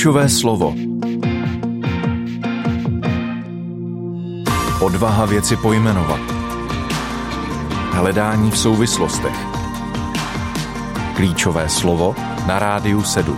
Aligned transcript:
Klíčové 0.00 0.28
slovo. 0.28 0.74
Odvaha 4.80 5.26
věci 5.26 5.56
pojmenovat. 5.56 6.20
Hledání 7.92 8.50
v 8.50 8.58
souvislostech. 8.58 9.36
Klíčové 11.16 11.68
slovo 11.68 12.14
na 12.46 12.58
rádiu 12.58 13.02
7. 13.02 13.36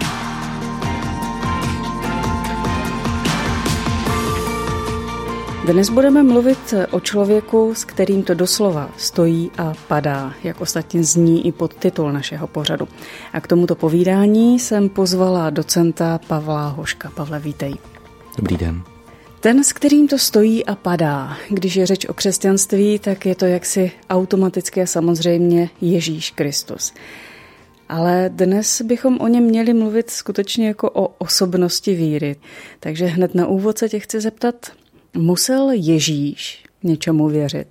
Dnes 5.66 5.90
budeme 5.90 6.22
mluvit 6.22 6.74
o 6.90 7.00
člověku, 7.00 7.74
s 7.74 7.84
kterým 7.84 8.22
to 8.22 8.34
doslova 8.34 8.90
stojí 8.96 9.50
a 9.58 9.72
padá, 9.89 10.34
jak 10.44 10.61
ostatně 10.61 11.04
zní 11.04 11.46
i 11.46 11.53
podtitul 11.53 12.12
našeho 12.12 12.46
pořadu. 12.46 12.89
A 13.32 13.40
k 13.40 13.46
tomuto 13.46 13.75
povídání 13.75 14.58
jsem 14.58 14.89
pozvala 14.89 15.50
docenta 15.50 16.20
Pavla 16.26 16.68
Hoška. 16.68 17.11
Pavle, 17.11 17.40
vítej. 17.40 17.75
Dobrý 18.36 18.56
den. 18.56 18.82
Ten, 19.40 19.64
s 19.64 19.72
kterým 19.72 20.08
to 20.08 20.18
stojí 20.18 20.67
a 20.67 20.75
padá. 20.75 21.36
Když 21.48 21.76
je 21.76 21.86
řeč 21.86 22.06
o 22.06 22.14
křesťanství, 22.14 22.98
tak 22.98 23.26
je 23.26 23.34
to 23.34 23.44
jaksi 23.44 23.92
automaticky 24.11 24.82
a 24.82 24.86
samozřejmě 24.86 25.70
Ježíš 25.81 26.31
Kristus. 26.31 26.92
Ale 27.89 28.31
dnes 28.34 28.82
bychom 28.82 29.20
o 29.20 29.29
něm 29.29 29.44
měli 29.44 29.75
mluvit 29.75 30.11
skutečně 30.11 30.67
jako 30.67 30.90
o 30.90 31.08
osobnosti 31.18 31.94
víry. 31.94 32.36
Takže 32.81 33.06
hned 33.06 33.34
na 33.34 33.47
úvod 33.47 33.78
se 33.78 33.89
tě 33.89 33.98
chci 33.98 34.20
zeptat, 34.20 34.55
Musel 35.16 35.70
Ježíš 35.70 36.64
něčemu 36.83 37.28
věřit? 37.28 37.69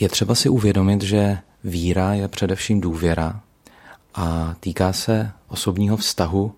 Je 0.00 0.08
třeba 0.08 0.34
si 0.34 0.48
uvědomit, 0.48 1.02
že 1.02 1.38
víra 1.64 2.14
je 2.14 2.28
především 2.28 2.80
důvěra 2.80 3.40
a 4.14 4.54
týká 4.60 4.92
se 4.92 5.30
osobního 5.48 5.96
vztahu 5.96 6.52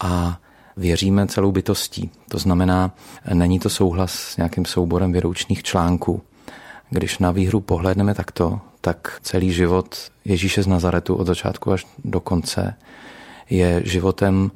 a 0.00 0.40
věříme 0.76 1.26
celou 1.26 1.52
bytostí. 1.52 2.10
To 2.28 2.38
znamená, 2.38 2.94
není 3.34 3.58
to 3.58 3.70
souhlas 3.70 4.12
s 4.12 4.36
nějakým 4.36 4.64
souborem 4.64 5.12
věroučných 5.12 5.62
článků. 5.62 6.22
Když 6.90 7.18
na 7.18 7.30
výhru 7.30 7.60
pohledneme 7.60 8.14
takto, 8.14 8.60
tak 8.80 9.18
celý 9.22 9.52
život 9.52 9.96
Ježíše 10.24 10.62
z 10.62 10.66
Nazaretu 10.66 11.14
od 11.14 11.26
začátku 11.26 11.72
až 11.72 11.86
do 12.04 12.20
konce 12.20 12.76
je 13.50 13.82
životem 13.84 14.50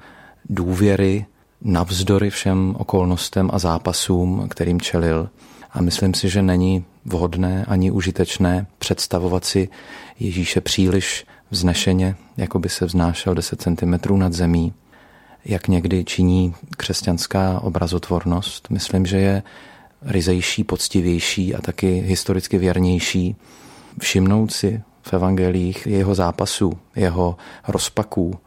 důvěry 0.49 1.27
navzdory 1.63 2.31
všem 2.31 2.77
okolnostem 2.79 3.51
a 3.53 3.59
zápasům, 3.59 4.49
kterým 4.49 4.81
čelil. 4.81 5.29
A 5.73 5.81
myslím 5.81 6.15
si, 6.15 6.29
že 6.29 6.43
není 6.43 6.85
vhodné 7.05 7.65
ani 7.69 7.91
užitečné 7.91 8.67
představovat 8.79 9.45
si 9.45 9.69
Ježíše 10.21 10.61
příliš 10.61 11.27
vznešeně, 11.51 12.17
jako 12.37 12.59
by 12.59 12.69
se 12.69 12.87
vznášel 12.87 13.35
10 13.35 13.63
cm 13.63 14.19
nad 14.19 14.33
zemí, 14.33 14.73
jak 15.45 15.69
někdy 15.69 16.05
činí 16.05 16.55
křesťanská 16.77 17.61
obrazotvornost. 17.61 18.71
Myslím, 18.71 19.07
že 19.07 19.19
je 19.19 19.43
ryzejší, 20.03 20.65
poctivější 20.65 21.55
a 21.55 21.61
taky 21.61 22.01
historicky 22.01 22.59
věrnější 22.59 23.37
všimnout 24.01 24.53
si 24.53 24.83
v 25.03 25.13
evangelích 25.13 25.87
jeho 25.87 26.15
zápasů, 26.15 26.73
jeho 26.97 27.37
rozpaků, 27.69 28.39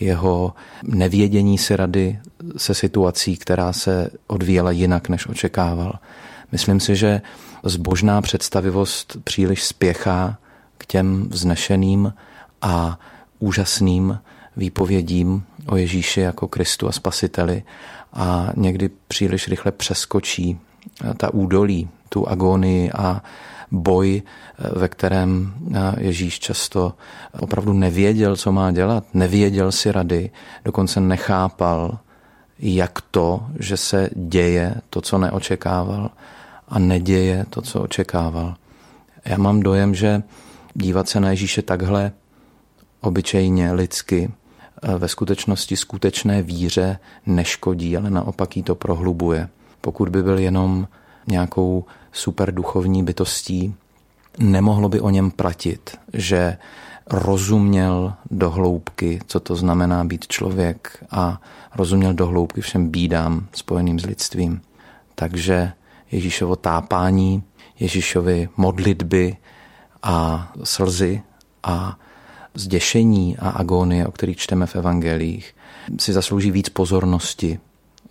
jeho 0.00 0.54
nevědění 0.82 1.58
si 1.58 1.76
rady 1.76 2.18
se 2.56 2.74
situací, 2.74 3.36
která 3.36 3.72
se 3.72 4.10
odvíjela 4.26 4.70
jinak, 4.70 5.08
než 5.08 5.26
očekával. 5.26 5.92
Myslím 6.52 6.80
si, 6.80 6.96
že 6.96 7.22
zbožná 7.64 8.22
představivost 8.22 9.16
příliš 9.24 9.64
spěchá 9.64 10.38
k 10.78 10.86
těm 10.86 11.28
vznešeným 11.30 12.14
a 12.62 12.98
úžasným 13.38 14.18
výpovědím 14.56 15.42
o 15.66 15.76
Ježíši 15.76 16.20
jako 16.20 16.48
Kristu 16.48 16.88
a 16.88 16.92
Spasiteli 16.92 17.62
a 18.12 18.48
někdy 18.56 18.90
příliš 19.08 19.48
rychle 19.48 19.72
přeskočí 19.72 20.60
ta 21.16 21.34
údolí, 21.34 21.88
tu 22.08 22.28
agonii 22.28 22.90
a 22.92 23.22
boj, 23.70 24.22
ve 24.76 24.88
kterém 24.88 25.54
Ježíš 25.98 26.38
často 26.40 26.94
opravdu 27.40 27.72
nevěděl, 27.72 28.36
co 28.36 28.52
má 28.52 28.72
dělat, 28.72 29.04
nevěděl 29.14 29.72
si 29.72 29.92
rady, 29.92 30.30
dokonce 30.64 31.00
nechápal, 31.00 31.98
jak 32.58 33.00
to, 33.10 33.46
že 33.58 33.76
se 33.76 34.10
děje 34.14 34.74
to, 34.90 35.00
co 35.00 35.18
neočekával 35.18 36.10
a 36.68 36.78
neděje 36.78 37.46
to, 37.50 37.62
co 37.62 37.82
očekával. 37.82 38.54
Já 39.24 39.38
mám 39.38 39.60
dojem, 39.60 39.94
že 39.94 40.22
dívat 40.74 41.08
se 41.08 41.20
na 41.20 41.30
Ježíše 41.30 41.62
takhle 41.62 42.12
obyčejně, 43.00 43.72
lidsky, 43.72 44.30
ve 44.98 45.08
skutečnosti 45.08 45.76
skutečné 45.76 46.42
víře 46.42 46.98
neškodí, 47.26 47.96
ale 47.96 48.10
naopak 48.10 48.56
jí 48.56 48.62
to 48.62 48.74
prohlubuje. 48.74 49.48
Pokud 49.80 50.08
by 50.08 50.22
byl 50.22 50.38
jenom 50.38 50.88
nějakou 51.26 51.84
superduchovní 52.12 53.02
bytostí, 53.04 53.74
nemohlo 54.38 54.88
by 54.88 55.00
o 55.00 55.10
něm 55.10 55.30
platit, 55.30 55.96
že 56.12 56.56
rozuměl 57.06 58.14
do 58.30 58.50
hloubky, 58.50 59.20
co 59.26 59.40
to 59.40 59.56
znamená 59.56 60.04
být 60.04 60.26
člověk 60.28 61.04
a 61.10 61.40
rozuměl 61.76 62.14
do 62.14 62.26
hloubky 62.26 62.60
všem 62.60 62.88
bídám 62.88 63.46
spojeným 63.52 64.00
s 64.00 64.06
lidstvím. 64.06 64.60
Takže 65.14 65.72
Ježíšovo 66.12 66.56
tápání, 66.56 67.42
Ježíšovy 67.80 68.48
modlitby 68.56 69.36
a 70.02 70.48
slzy 70.64 71.22
a 71.62 71.98
zděšení 72.54 73.36
a 73.38 73.48
agónie, 73.48 74.06
o 74.06 74.12
kterých 74.12 74.36
čteme 74.36 74.66
v 74.66 74.76
evangelích, 74.76 75.54
si 76.00 76.12
zaslouží 76.12 76.50
víc 76.50 76.68
pozornosti, 76.68 77.58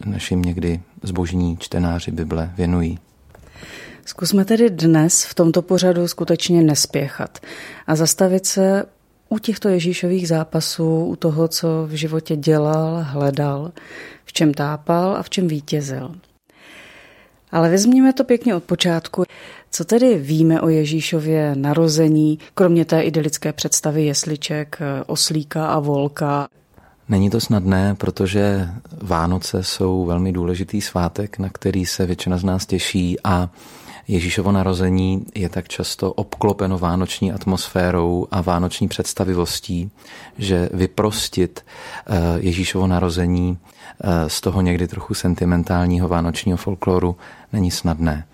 než 0.06 0.31
jim 0.31 0.42
někdy 0.42 0.81
zbožní 1.04 1.58
čtenáři 1.58 2.12
Bible 2.12 2.54
věnují. 2.58 3.00
Zkusme 4.09 4.46
tedy 4.46 4.70
dnes 4.70 5.24
v 5.24 5.34
tomto 5.34 5.62
pořadu 5.62 6.08
skutečně 6.08 6.64
nespěchat 6.64 7.40
a 7.88 7.96
zastavit 7.96 8.46
se 8.46 8.86
u 9.30 9.40
těchto 9.40 9.70
Ježíšových 9.70 10.28
zápasů, 10.28 11.06
u 11.06 11.16
toho, 11.16 11.47
co 11.47 11.68
v 11.88 11.92
životě 11.92 12.36
dělal, 12.36 13.06
hledal, 13.09 13.72
v 14.25 14.34
čem 14.34 14.53
tápal 14.53 15.16
a 15.18 15.24
v 15.24 15.30
čem 15.30 15.48
vítězil. 15.48 16.16
Ale 17.52 17.69
vezměme 17.69 18.14
to 18.14 18.24
pěkně 18.24 18.56
od 18.56 18.64
počátku. 18.64 19.24
Co 19.72 19.86
tedy 19.86 20.18
víme 20.18 20.62
o 20.62 20.69
Ježíšově 20.69 21.56
narození, 21.56 22.40
kromě 22.53 22.86
té 22.86 23.02
idylické 23.02 23.53
představy 23.53 24.06
jesliček, 24.06 24.80
oslíka 25.08 25.68
a 25.68 25.80
volka? 25.80 26.48
Není 27.09 27.30
to 27.30 27.40
snadné, 27.40 27.96
protože 27.96 28.69
Vánoce 29.02 29.64
jsou 29.64 30.06
velmi 30.06 30.31
důležitý 30.31 30.81
svátek, 30.81 31.40
na 31.40 31.50
který 31.50 31.86
se 31.86 32.06
většina 32.06 32.38
z 32.38 32.44
nás 32.44 32.66
těší 32.66 33.18
a 33.24 33.50
Ježíšovo 34.09 34.52
narození 34.52 35.25
je 35.36 35.50
tak 35.50 35.68
často 35.68 36.14
obklopeno 36.14 36.78
vánoční 36.78 37.31
atmosférou 37.31 38.28
a 38.31 38.42
vánoční 38.42 38.88
představivostí, 38.88 39.92
že 40.38 40.70
vyprostit 40.74 41.66
eh, 42.08 42.16
Ježíšovo 42.40 42.88
narození 42.88 43.58
eh, 43.58 44.30
z 44.30 44.42
toho 44.42 44.62
někdy 44.62 44.88
trochu 44.88 45.14
sentimentálního 45.14 46.08
vánočního 46.08 46.58
folkloru 46.58 47.18
není 47.53 47.72
snadné. 47.72 48.25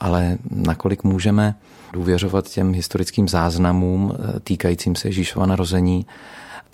Ale 0.00 0.38
nakolik 0.50 1.04
můžeme 1.04 1.54
důvěřovat 1.92 2.48
těm 2.48 2.72
historickým 2.72 3.28
záznamům 3.28 4.14
eh, 4.14 4.40
týkajícím 4.40 4.96
se 4.96 5.08
Ježíšova 5.08 5.46
narození, 5.46 6.06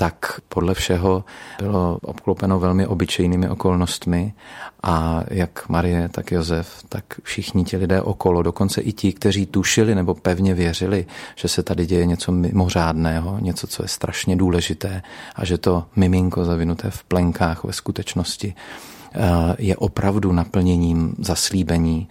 tak 0.01 0.41
podle 0.49 0.75
všeho 0.75 1.25
bylo 1.59 1.99
obklopeno 2.03 2.61
velmi 2.61 2.87
obyčejnými 2.87 3.49
okolnostmi 3.49 4.33
a 4.83 5.25
jak 5.31 5.69
Marie, 5.69 6.09
tak 6.09 6.33
Josef, 6.33 6.85
tak 6.89 7.05
všichni 7.23 7.65
ti 7.65 7.77
lidé 7.77 8.03
okolo, 8.03 8.43
dokonce 8.43 8.81
i 8.81 8.93
ti, 8.93 9.13
kteří 9.13 9.47
tušili 9.47 9.95
nebo 9.95 10.15
pevně 10.15 10.55
věřili, 10.55 11.07
že 11.37 11.49
se 11.49 11.63
tady 11.63 11.87
děje 11.87 12.07
něco 12.07 12.33
mimořádného, 12.33 13.39
něco, 13.41 13.67
co 13.67 13.83
je 13.83 13.89
strašně 13.89 14.37
důležité 14.37 15.03
a 15.37 15.45
že 15.45 15.59
to 15.59 15.85
miminko 15.97 16.45
zavinuté 16.45 16.91
v 16.91 17.05
plenkách 17.05 17.65
ve 17.65 17.73
skutečnosti 17.73 18.55
eh, 19.15 19.21
je 19.59 19.77
opravdu 19.77 20.33
naplněním 20.33 21.15
zaslíbení 21.19 22.09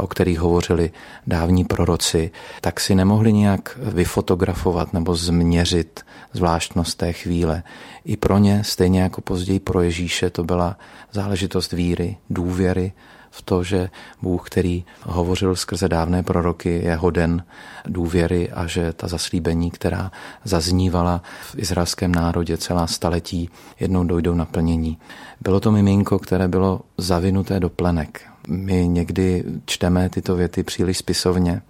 o 0.00 0.06
kterých 0.06 0.40
hovořili 0.40 0.90
dávní 1.26 1.64
proroci, 1.64 2.30
tak 2.60 2.80
si 2.80 2.94
nemohli 2.94 3.32
nějak 3.32 3.78
vyfotografovat 3.82 4.92
nebo 4.92 5.14
změřit 5.14 6.00
zvláštnost 6.32 6.98
té 6.98 7.12
chvíle. 7.12 7.62
I 8.04 8.16
pro 8.16 8.38
ně, 8.38 8.64
stejně 8.64 9.00
jako 9.00 9.20
později 9.20 9.60
pro 9.60 9.82
Ježíše, 9.82 10.30
to 10.30 10.44
byla 10.44 10.76
záležitost 11.12 11.72
víry, 11.72 12.16
důvěry 12.30 12.92
v 13.30 13.42
to, 13.42 13.64
že 13.64 13.90
Bůh, 14.22 14.46
který 14.46 14.84
hovořil 15.02 15.56
skrze 15.56 15.88
dávné 15.88 16.22
proroky, 16.22 16.80
je 16.84 16.94
hoden 16.94 17.44
důvěry 17.86 18.50
a 18.50 18.66
že 18.66 18.92
ta 18.92 19.08
zaslíbení, 19.08 19.70
která 19.70 20.10
zaznívala 20.44 21.22
v 21.42 21.58
izraelském 21.58 22.12
národě 22.12 22.56
celá 22.56 22.86
staletí, 22.86 23.50
jednou 23.80 24.04
dojdou 24.04 24.34
naplnění. 24.34 24.98
Bylo 25.40 25.60
to 25.60 25.72
miminko, 25.72 26.18
které 26.18 26.48
bylo 26.48 26.80
zavinuté 26.98 27.60
do 27.60 27.70
plenek. 27.70 28.29
My 28.48 28.88
někdy 28.88 29.44
čteme 29.64 30.08
tyto 30.08 30.36
věty 30.36 30.62
příliš 30.62 30.98
spisovně. 30.98 31.62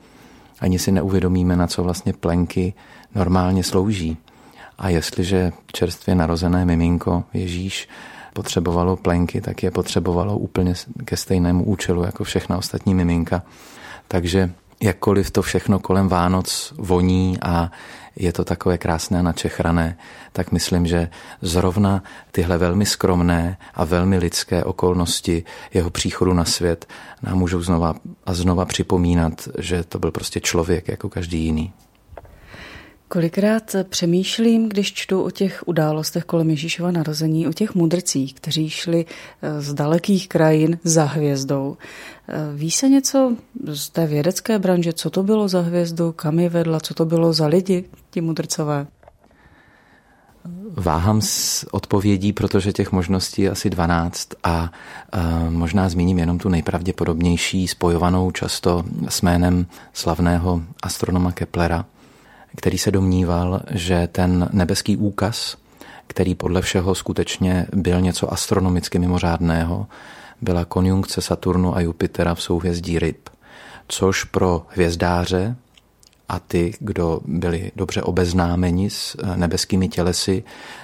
Ani 0.60 0.78
si 0.78 0.92
neuvědomíme, 0.92 1.56
na 1.56 1.66
co 1.66 1.82
vlastně 1.82 2.12
plenky 2.12 2.74
normálně 3.14 3.64
slouží. 3.64 4.16
A 4.78 4.88
jestliže 4.88 5.52
čerstvě 5.72 6.14
narozené 6.14 6.64
miminko 6.64 7.24
Ježíš 7.34 7.88
potřebovalo 8.32 8.96
plenky, 8.96 9.40
tak 9.40 9.62
je 9.62 9.70
potřebovalo 9.70 10.38
úplně 10.38 10.74
ke 11.04 11.16
stejnému 11.16 11.64
účelu 11.64 12.02
jako 12.02 12.24
všechna 12.24 12.58
ostatní 12.58 12.94
miminka. 12.94 13.42
Takže 14.08 14.50
jakkoliv 14.82 15.30
to 15.30 15.42
všechno 15.42 15.78
kolem 15.78 16.08
Vánoc 16.08 16.72
voní 16.78 17.38
a 17.42 17.70
je 18.16 18.32
to 18.32 18.44
takové 18.44 18.78
krásné 18.78 19.18
a 19.18 19.22
načechrané, 19.22 19.96
tak 20.32 20.52
myslím, 20.52 20.86
že 20.86 21.08
zrovna 21.42 22.02
tyhle 22.32 22.58
velmi 22.58 22.86
skromné 22.86 23.56
a 23.74 23.84
velmi 23.84 24.18
lidské 24.18 24.64
okolnosti 24.64 25.44
jeho 25.74 25.90
příchodu 25.90 26.34
na 26.34 26.44
svět 26.44 26.88
nám 27.22 27.38
můžou 27.38 27.62
znova 27.62 27.94
a 28.26 28.34
znova 28.34 28.64
připomínat, 28.64 29.48
že 29.58 29.84
to 29.84 29.98
byl 29.98 30.10
prostě 30.10 30.40
člověk 30.40 30.88
jako 30.88 31.08
každý 31.08 31.44
jiný. 31.44 31.72
Kolikrát 33.12 33.76
přemýšlím, 33.88 34.68
když 34.68 34.92
čtu 34.92 35.22
o 35.22 35.30
těch 35.30 35.62
událostech 35.66 36.24
kolem 36.24 36.50
Ježíšova 36.50 36.90
narození, 36.90 37.48
o 37.48 37.52
těch 37.52 37.74
mudrcích, 37.74 38.34
kteří 38.34 38.70
šli 38.70 39.06
eh, 39.42 39.60
z 39.62 39.74
dalekých 39.74 40.28
krajin 40.28 40.78
za 40.84 41.04
hvězdou. 41.04 41.76
Eh, 42.28 42.34
ví 42.54 42.70
se 42.70 42.88
něco 42.88 43.36
z 43.72 43.90
té 43.90 44.06
vědecké 44.06 44.58
branže, 44.58 44.92
co 44.92 45.10
to 45.10 45.22
bylo 45.22 45.48
za 45.48 45.60
hvězdu, 45.60 46.12
kam 46.12 46.38
je 46.38 46.48
vedla, 46.48 46.80
co 46.80 46.94
to 46.94 47.04
bylo 47.04 47.32
za 47.32 47.46
lidi, 47.46 47.84
ti 48.10 48.20
mudrcové? 48.20 48.86
Váhám 50.70 51.20
s 51.22 51.66
odpovědí, 51.70 52.32
protože 52.32 52.72
těch 52.72 52.92
možností 52.92 53.42
je 53.42 53.50
asi 53.50 53.70
12 53.70 54.28
a 54.44 54.72
e, 55.12 55.50
možná 55.50 55.88
zmíním 55.88 56.18
jenom 56.18 56.38
tu 56.38 56.48
nejpravděpodobnější, 56.48 57.68
spojovanou 57.68 58.30
často 58.30 58.84
s 59.08 59.22
jménem 59.22 59.66
slavného 59.92 60.62
astronoma 60.82 61.32
Keplera– 61.32 61.84
který 62.56 62.78
se 62.78 62.90
domníval, 62.90 63.60
že 63.70 64.08
ten 64.12 64.48
nebeský 64.52 64.96
úkaz, 64.96 65.56
který 66.06 66.34
podle 66.34 66.62
všeho 66.62 66.94
skutečně 66.94 67.66
byl 67.72 68.00
něco 68.00 68.32
astronomicky 68.32 68.98
mimořádného, 68.98 69.86
byla 70.40 70.64
konjunkce 70.64 71.20
Saturnu 71.20 71.76
a 71.76 71.80
Jupitera 71.80 72.34
v 72.34 72.42
souhvězdí 72.42 72.98
ryb, 72.98 73.28
což 73.88 74.24
pro 74.24 74.66
hvězdáře 74.68 75.56
a 76.28 76.38
ty, 76.38 76.72
kdo 76.80 77.20
byli 77.24 77.72
dobře 77.76 78.02
obeznámeni 78.02 78.90
s 78.90 79.16
eh, 79.22 79.36
nebeskými 79.36 79.88
tělesy, 79.88 80.42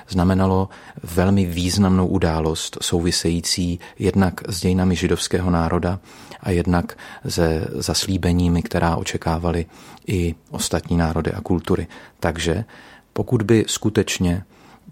znamenalo 0.09 0.69
velmi 1.03 1.45
významnou 1.45 2.07
událost 2.07 2.79
související 2.81 3.81
jednak 3.99 4.41
s 4.49 4.61
dějinami 4.61 4.97
židovského 4.97 5.51
národa 5.51 5.99
a 6.41 6.51
jednak 6.51 6.99
se 7.29 7.69
zaslíbeními, 7.71 8.63
která 8.63 8.97
očekávali 8.97 9.67
i 10.07 10.35
ostatní 10.51 10.97
národy 10.97 11.33
a 11.33 11.41
kultury. 11.41 11.87
Takže 12.21 12.65
pokud 13.13 13.43
by 13.43 13.65
skutečně 13.69 14.45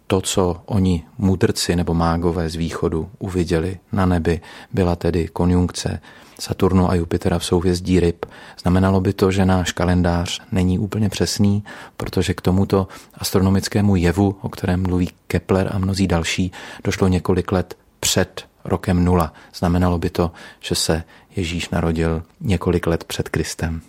to, 0.06 0.20
co 0.20 0.62
oni 0.66 1.05
mudrci 1.19 1.76
nebo 1.76 1.94
mágové 1.94 2.49
z 2.49 2.55
východu 2.55 3.11
uviděli 3.19 3.78
na 3.93 4.06
nebi, 4.06 4.40
byla 4.72 4.96
tedy 4.96 5.28
konjunkce 5.28 6.00
Saturnu 6.40 6.90
a 6.90 6.94
Jupitera 6.94 7.38
v 7.38 7.44
souhvězdí 7.44 8.00
ryb. 8.00 8.26
Znamenalo 8.62 9.00
by 9.00 9.12
to, 9.12 9.31
že 9.31 9.44
náš 9.44 9.72
kalendář 9.72 10.40
není 10.52 10.78
úplně 10.78 11.08
přesný, 11.08 11.64
protože 11.96 12.34
k 12.34 12.40
tomuto 12.40 12.88
astronomickému 13.14 13.96
jevu, 13.96 14.37
o 14.40 14.49
kterém 14.49 14.82
mluví 14.82 15.10
Kepler 15.26 15.70
a 15.72 15.78
mnozí 15.78 16.06
další, 16.06 16.52
došlo 16.84 17.08
několik 17.08 17.52
let 17.52 17.76
před 18.00 18.44
rokem 18.64 19.05
nula. 19.05 19.32
Znamenalo 19.55 19.99
by 19.99 20.10
to, 20.10 20.32
že 20.60 20.75
se 20.75 21.05
Ježíš 21.37 21.69
narodil 21.70 22.22
několik 22.40 22.87
let 22.87 23.05
před 23.05 23.28
Kristem. 23.28 23.81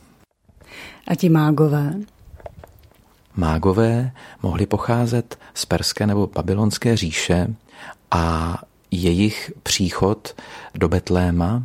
A 1.08 1.16
ti 1.16 1.30
mágové? 1.30 1.94
Mágové 3.36 4.12
mohli 4.44 4.66
pocházet 4.66 5.40
z 5.54 5.66
perské 5.66 6.08
nebo 6.08 6.28
babylonské 6.28 6.98
říše 6.98 7.48
a 8.12 8.58
jejich 8.92 9.52
příchod 9.64 10.42
do 10.76 10.90
Betléma 10.90 11.64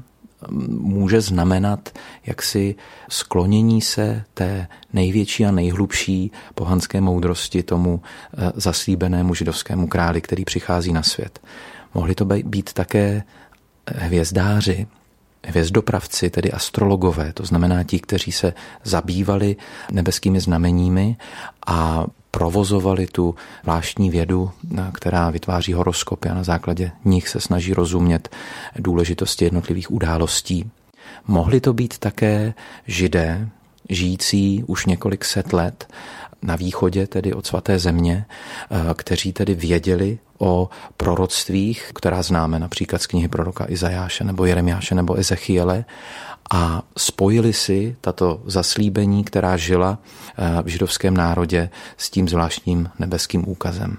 může 0.69 1.21
znamenat 1.21 1.89
jaksi 2.27 2.75
sklonění 3.11 3.81
se 3.81 4.25
té 4.35 4.69
největší 4.93 5.47
a 5.47 5.51
nejhlubší 5.51 6.33
pohanské 6.55 7.01
moudrosti 7.01 7.63
tomu 7.63 8.03
eh, 8.03 8.53
zaslíbenému 8.55 9.35
židovskému 9.35 9.87
králi, 9.87 10.21
který 10.21 10.45
přichází 10.45 10.93
na 10.93 11.03
svět. 11.03 11.41
Mohli 11.95 12.15
to 12.15 12.25
být 12.25 12.73
také 12.73 13.23
hvězdáři, 13.87 14.87
hvězdopravci, 15.47 16.31
tedy 16.31 16.53
astrologové, 16.53 17.33
to 17.33 17.45
znamená 17.45 17.85
ti, 17.85 18.01
kteří 18.01 18.33
se 18.33 18.53
zabývali 18.85 19.57
nebeskými 19.93 20.41
znameními 20.41 21.17
a 21.67 22.07
provozovali 22.31 23.07
tu 23.07 23.35
zvláštní 23.63 24.11
vědu, 24.11 24.51
která 24.93 25.31
vytváří 25.31 25.73
horoskopy 25.73 26.29
a 26.29 26.35
na 26.35 26.43
základě 26.43 26.93
nich 27.05 27.29
se 27.29 27.41
snaží 27.41 27.75
rozumět 27.75 28.29
důležitosti 28.79 29.45
jednotlivých 29.45 29.91
událostí. 29.91 30.71
Mohli 31.27 31.61
to 31.61 31.73
být 31.73 31.99
také 31.99 32.55
židé, 32.87 33.49
žijící 33.89 34.65
už 34.67 34.87
několik 34.87 35.25
set 35.25 35.53
let 35.53 35.93
na 36.43 36.57
východě, 36.57 37.07
tedy 37.07 37.33
od 37.33 37.47
svaté 37.47 37.79
země, 37.79 38.25
kteří 38.95 39.33
tedy 39.33 39.55
věděli 39.55 40.19
o 40.41 40.69
proroctvích, 40.97 41.91
která 41.95 42.23
známe 42.23 42.59
například 42.59 43.03
z 43.03 43.07
knihy 43.07 43.29
proroka 43.29 43.67
Izajáše 43.69 44.25
nebo 44.25 44.45
Jeremiáše 44.45 44.95
nebo 44.95 45.15
Ezechiele 45.15 45.85
a 46.51 46.83
spojili 46.97 47.53
si 47.53 47.97
tato 48.01 48.43
zaslíbení, 48.47 49.25
která 49.25 49.57
žila 49.57 49.99
eh, 49.99 50.63
v 50.63 50.67
židovském 50.67 51.15
národě 51.15 51.71
s 51.97 52.11
tím 52.11 52.29
zvláštním 52.29 52.89
nebeským 52.99 53.49
úkazem. 53.49 53.97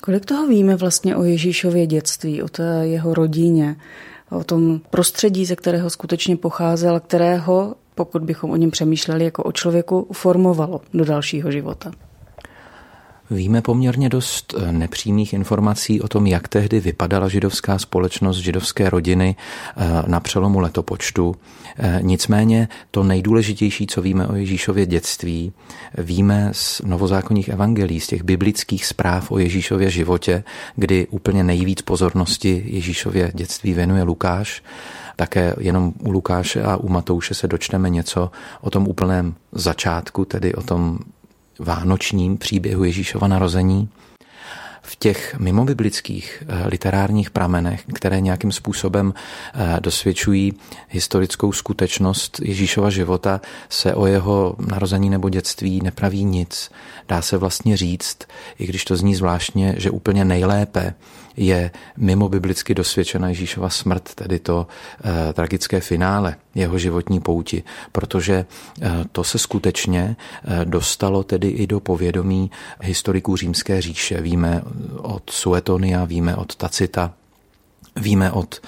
Kolik 0.00 0.24
toho 0.24 0.46
víme 0.46 0.76
vlastně 0.76 1.16
o 1.16 1.24
Ježíšově 1.24 1.86
dětství, 1.86 2.42
o 2.42 2.48
té 2.48 2.82
jeho 2.82 3.14
rodině, 3.14 3.76
o 4.30 4.44
tom 4.44 4.80
prostředí, 4.90 5.46
ze 5.46 5.56
kterého 5.56 5.90
skutečně 5.90 6.36
pocházel, 6.36 7.00
kterého, 7.00 7.74
pokud 7.94 8.22
bychom 8.22 8.50
o 8.50 8.56
něm 8.56 8.70
přemýšleli 8.70 9.24
jako 9.24 9.42
o 9.42 9.52
člověku, 9.52 10.08
formovalo 10.12 10.80
do 10.94 11.04
dalšího 11.04 11.50
života? 11.50 11.90
Víme 13.30 13.62
poměrně 13.62 14.08
dost 14.08 14.54
eh, 14.58 14.72
nepřímých 14.72 15.32
informací 15.32 16.00
o 16.00 16.08
tom, 16.08 16.26
jak 16.26 16.48
tehdy 16.48 16.80
vypadala 16.80 17.28
židovská 17.28 17.78
společnost, 17.78 18.36
židovské 18.36 18.90
rodiny 18.90 19.36
eh, 19.76 20.02
na 20.06 20.20
přelomu 20.20 20.58
letopočtu. 20.58 21.34
Eh, 21.78 21.98
nicméně 22.02 22.68
to 22.90 23.02
nejdůležitější, 23.02 23.86
co 23.86 24.02
víme 24.02 24.26
o 24.26 24.34
Ježíšově 24.34 24.86
dětství, 24.86 25.52
víme 25.98 26.50
z 26.52 26.80
novozákonních 26.84 27.48
evangelí, 27.48 28.00
z 28.00 28.06
těch 28.06 28.22
biblických 28.22 28.86
zpráv 28.86 29.30
o 29.30 29.38
Ježíšově 29.38 29.90
životě, 29.90 30.44
kdy 30.76 31.06
úplně 31.10 31.44
nejvíc 31.44 31.82
pozornosti 31.82 32.62
Ježíšově 32.66 33.30
dětství 33.34 33.74
věnuje 33.74 34.02
Lukáš. 34.02 34.62
Také 35.16 35.54
jenom 35.58 35.92
u 35.98 36.10
Lukáše 36.10 36.62
a 36.62 36.76
u 36.76 36.88
Matouše 36.88 37.34
se 37.34 37.48
dočteme 37.48 37.90
něco 37.90 38.30
o 38.60 38.70
tom 38.70 38.88
úplném 38.88 39.34
začátku, 39.52 40.24
tedy 40.24 40.54
o 40.54 40.62
tom 40.62 40.98
vánočním 41.58 42.38
příběhu 42.38 42.84
Ježíšova 42.84 43.28
narození, 43.28 43.88
v 44.86 44.96
těch 44.96 45.38
mimobiblických 45.38 46.42
eh, 46.48 46.68
literárních 46.68 47.30
pramenech, 47.30 47.84
které 47.94 48.20
nějakým 48.20 48.52
způsobem 48.52 49.14
eh, 49.54 49.80
dosvědčují 49.80 50.54
historickou 50.88 51.52
skutečnost 51.52 52.40
Ježíšova 52.42 52.90
života, 52.90 53.40
se 53.68 53.94
o 53.94 54.06
jeho 54.06 54.56
narození 54.58 55.10
nebo 55.10 55.28
dětství 55.28 55.80
nepraví 55.82 56.24
nic. 56.24 56.70
Dá 57.08 57.22
se 57.22 57.36
vlastně 57.36 57.76
říct, 57.76 58.18
i 58.58 58.66
když 58.66 58.84
to 58.84 58.96
zní 58.96 59.14
zvláštně, 59.14 59.74
že 59.78 59.90
úplně 59.90 60.24
nejlépe 60.24 60.94
je 61.36 61.70
mimo 61.96 62.28
biblicky 62.28 62.74
dosvědčena 62.74 63.28
Ježíšova 63.28 63.70
smrt, 63.70 64.14
tedy 64.14 64.38
to 64.38 64.66
eh, 65.04 65.32
tragické 65.32 65.80
finále 65.80 66.36
jeho 66.54 66.78
životní 66.78 67.20
pouti, 67.20 67.62
protože 67.92 68.46
eh, 68.82 68.90
to 69.12 69.24
se 69.24 69.38
skutečně 69.38 70.16
eh, 70.44 70.64
dostalo 70.64 71.22
tedy 71.22 71.48
i 71.48 71.66
do 71.66 71.80
povědomí 71.80 72.50
historiků 72.80 73.36
římské 73.36 73.82
říše. 73.82 74.20
Víme 74.20 74.62
od 74.96 75.30
Suetonia, 75.30 76.04
víme 76.04 76.36
od 76.36 76.56
Tacita, 76.56 77.12
Víme 78.00 78.32
od 78.32 78.60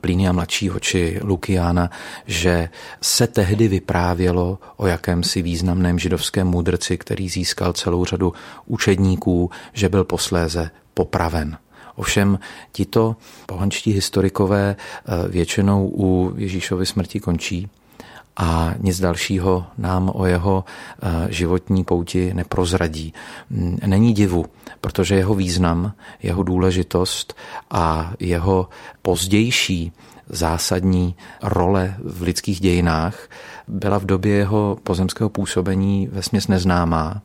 Plínia 0.00 0.32
mladšího 0.32 0.80
či 0.80 1.20
Lukiána, 1.22 1.90
že 2.26 2.68
se 3.00 3.26
tehdy 3.26 3.68
vyprávělo 3.68 4.58
o 4.76 4.86
jakémsi 4.86 5.42
významném 5.42 5.98
židovském 5.98 6.46
mudrci, 6.46 6.98
který 6.98 7.28
získal 7.28 7.72
celou 7.72 8.04
řadu 8.04 8.32
učedníků, 8.66 9.50
že 9.72 9.88
byl 9.88 10.04
posléze 10.04 10.70
popraven. 10.94 11.58
Ovšem 11.96 12.38
tito 12.72 13.16
pohančtí 13.46 13.92
historikové 13.92 14.76
eh, 14.76 15.28
většinou 15.28 15.90
u 15.94 16.32
Ježíšovy 16.36 16.86
smrti 16.86 17.20
končí 17.20 17.68
a 18.36 18.74
nic 18.78 19.00
dalšího 19.00 19.66
nám 19.78 20.10
o 20.14 20.26
jeho 20.26 20.64
eh, 20.64 21.26
životní 21.32 21.84
pouti 21.84 22.34
neprozradí. 22.34 23.14
Není 23.86 24.14
divu, 24.14 24.46
protože 24.80 25.14
jeho 25.14 25.34
význam, 25.34 25.92
jeho 26.22 26.42
důležitost 26.42 27.34
a 27.70 28.12
jeho 28.20 28.68
pozdější 29.02 29.92
zásadní 30.28 31.14
role 31.42 31.94
v 32.04 32.22
lidských 32.22 32.60
dějinách 32.60 33.28
byla 33.68 33.98
v 33.98 34.04
době 34.04 34.34
jeho 34.34 34.78
pozemského 34.82 35.30
působení 35.30 36.08
vesměs 36.12 36.48
neznámá 36.48 37.22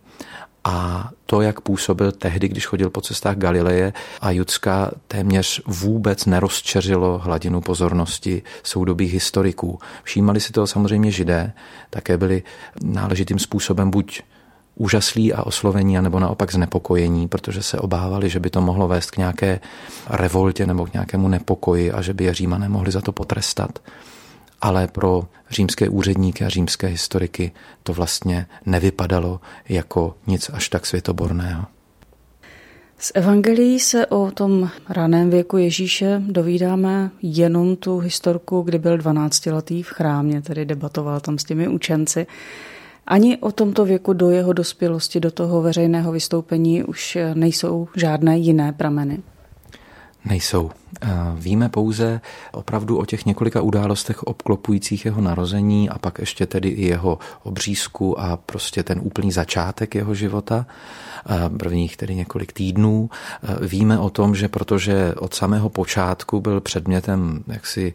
a 0.63 1.09
to, 1.25 1.41
jak 1.41 1.61
působil 1.61 2.11
tehdy, 2.11 2.47
když 2.47 2.65
chodil 2.65 2.89
po 2.89 3.01
cestách 3.01 3.37
Galileje 3.37 3.93
a 4.21 4.31
Judska 4.31 4.91
téměř 5.07 5.61
vůbec 5.65 6.25
nerozčeřilo 6.25 7.17
hladinu 7.17 7.61
pozornosti 7.61 8.43
soudobých 8.63 9.13
historiků. 9.13 9.79
Všímali 10.03 10.39
si 10.39 10.51
toho 10.51 10.67
samozřejmě 10.67 11.11
židé, 11.11 11.53
také 11.89 12.17
byli 12.17 12.43
náležitým 12.83 13.39
způsobem 13.39 13.91
buď 13.91 14.21
úžaslí 14.75 15.33
a 15.33 15.43
oslovení, 15.43 15.97
anebo 15.97 16.19
naopak 16.19 16.51
znepokojení, 16.51 17.27
protože 17.27 17.63
se 17.63 17.79
obávali, 17.79 18.29
že 18.29 18.39
by 18.39 18.49
to 18.49 18.61
mohlo 18.61 18.87
vést 18.87 19.11
k 19.11 19.17
nějaké 19.17 19.59
revoltě 20.09 20.65
nebo 20.65 20.85
k 20.85 20.93
nějakému 20.93 21.27
nepokoji 21.27 21.91
a 21.91 22.01
že 22.01 22.13
by 22.13 22.23
je 22.23 22.33
Římané 22.33 22.69
mohli 22.69 22.91
za 22.91 23.01
to 23.01 23.11
potrestat 23.11 23.79
ale 24.61 24.87
pro 24.87 25.27
římské 25.49 25.89
úředníky 25.89 26.45
a 26.45 26.49
římské 26.49 26.87
historiky 26.87 27.51
to 27.83 27.93
vlastně 27.93 28.45
nevypadalo 28.65 29.41
jako 29.69 30.15
nic 30.27 30.49
až 30.53 30.69
tak 30.69 30.85
světoborného. 30.85 31.65
Z 32.97 33.11
evangelií 33.15 33.79
se 33.79 34.05
o 34.05 34.31
tom 34.31 34.69
raném 34.89 35.29
věku 35.29 35.57
Ježíše 35.57 36.21
dovídáme 36.25 37.11
jenom 37.21 37.75
tu 37.75 37.97
historku, 37.97 38.61
kdy 38.61 38.79
byl 38.79 38.97
12-letý 38.97 39.83
v 39.83 39.89
chrámě, 39.89 40.41
tedy 40.41 40.65
debatoval 40.65 41.19
tam 41.19 41.37
s 41.37 41.43
těmi 41.43 41.67
učenci. 41.67 42.27
Ani 43.07 43.37
o 43.37 43.51
tomto 43.51 43.85
věku 43.85 44.13
do 44.13 44.29
jeho 44.29 44.53
dospělosti, 44.53 45.19
do 45.19 45.31
toho 45.31 45.61
veřejného 45.61 46.11
vystoupení 46.11 46.83
už 46.83 47.17
nejsou 47.33 47.87
žádné 47.95 48.37
jiné 48.37 48.73
prameny. 48.73 49.19
Nejsou. 50.25 50.71
Víme 51.35 51.69
pouze 51.69 52.21
opravdu 52.51 52.97
o 52.97 53.05
těch 53.05 53.25
několika 53.25 53.61
událostech 53.61 54.23
obklopujících 54.23 55.05
jeho 55.05 55.21
narození 55.21 55.89
a 55.89 55.99
pak 55.99 56.19
ještě 56.19 56.45
tedy 56.45 56.69
i 56.69 56.85
jeho 56.85 57.19
obřízku 57.43 58.19
a 58.19 58.37
prostě 58.37 58.83
ten 58.83 58.99
úplný 59.03 59.31
začátek 59.31 59.95
jeho 59.95 60.15
života 60.15 60.65
prvních 61.57 61.97
tedy 61.97 62.15
několik 62.15 62.53
týdnů. 62.53 63.09
Víme 63.61 63.99
o 63.99 64.09
tom, 64.09 64.35
že 64.35 64.47
protože 64.47 65.15
od 65.15 65.33
samého 65.33 65.69
počátku 65.69 66.41
byl 66.41 66.61
předmětem 66.61 67.43
jaksi 67.47 67.93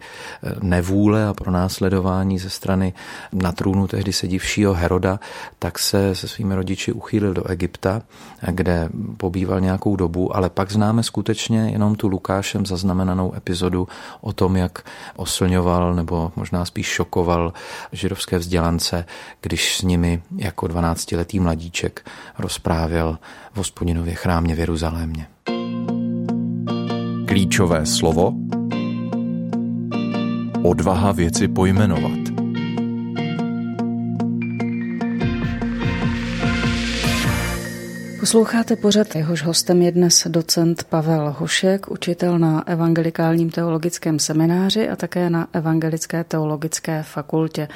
nevůle 0.63 1.27
a 1.27 1.35
pronásledování 1.35 2.39
ze 2.39 2.51
strany 2.51 2.93
na 3.33 3.53
trůnu 3.53 3.87
tehdy 3.87 4.13
sedivšího 4.13 4.75
Heroda, 4.75 5.21
tak 5.59 5.79
se 5.79 6.15
se 6.15 6.29
svými 6.29 6.55
rodiči 6.55 6.93
uchýlil 6.93 7.35
do 7.35 7.51
Egypta, 7.51 8.03
kde 8.51 8.89
pobýval 9.17 9.61
nějakou 9.61 9.97
dobu, 9.97 10.37
ale 10.37 10.51
pak 10.51 10.73
známe 10.73 11.03
skutečně 11.03 11.71
jenom 11.73 11.95
tu 11.95 12.09
Lukášem 12.09 12.67
zaznamenanou 12.67 13.35
epizodu 13.35 13.89
o 14.21 14.33
tom, 14.33 14.57
jak 14.57 14.83
oslňoval 15.17 15.95
nebo 15.95 16.33
možná 16.37 16.65
spíš 16.65 16.87
šokoval 16.87 17.53
židovské 17.93 18.39
vzdělance, 18.39 19.05
když 19.41 19.77
s 19.77 19.83
nimi 19.83 20.23
jako 20.37 20.67
12-letý 20.67 21.41
mladíček 21.41 22.11
rozprávěl 22.39 23.16
v 23.53 23.57
hospodinově 23.57 24.15
chrámě 24.15 24.55
v 24.55 24.59
Jeruzalémě. 24.59 25.27
Klíčové 27.27 27.87
slovo 27.87 28.35
Odvaha 30.63 31.13
věci 31.13 31.49
pojmenovat. 31.49 32.19
Posloucháte 38.21 38.77
pořad, 38.77 39.15
jehož 39.17 39.43
hostem 39.43 39.83
je 39.83 39.93
dnes 39.93 40.27
docent 40.31 40.85
Pavel 40.85 41.35
Hošek, 41.39 41.91
učitel 41.91 42.39
na 42.39 42.69
Evangelikálním 42.69 43.51
teologickém 43.51 44.19
semináři 44.19 44.89
a 44.89 44.97
také 44.97 45.31
na 45.31 45.49
Evangelické 45.53 46.25
teologické 46.25 47.03
fakultě, 47.03 47.69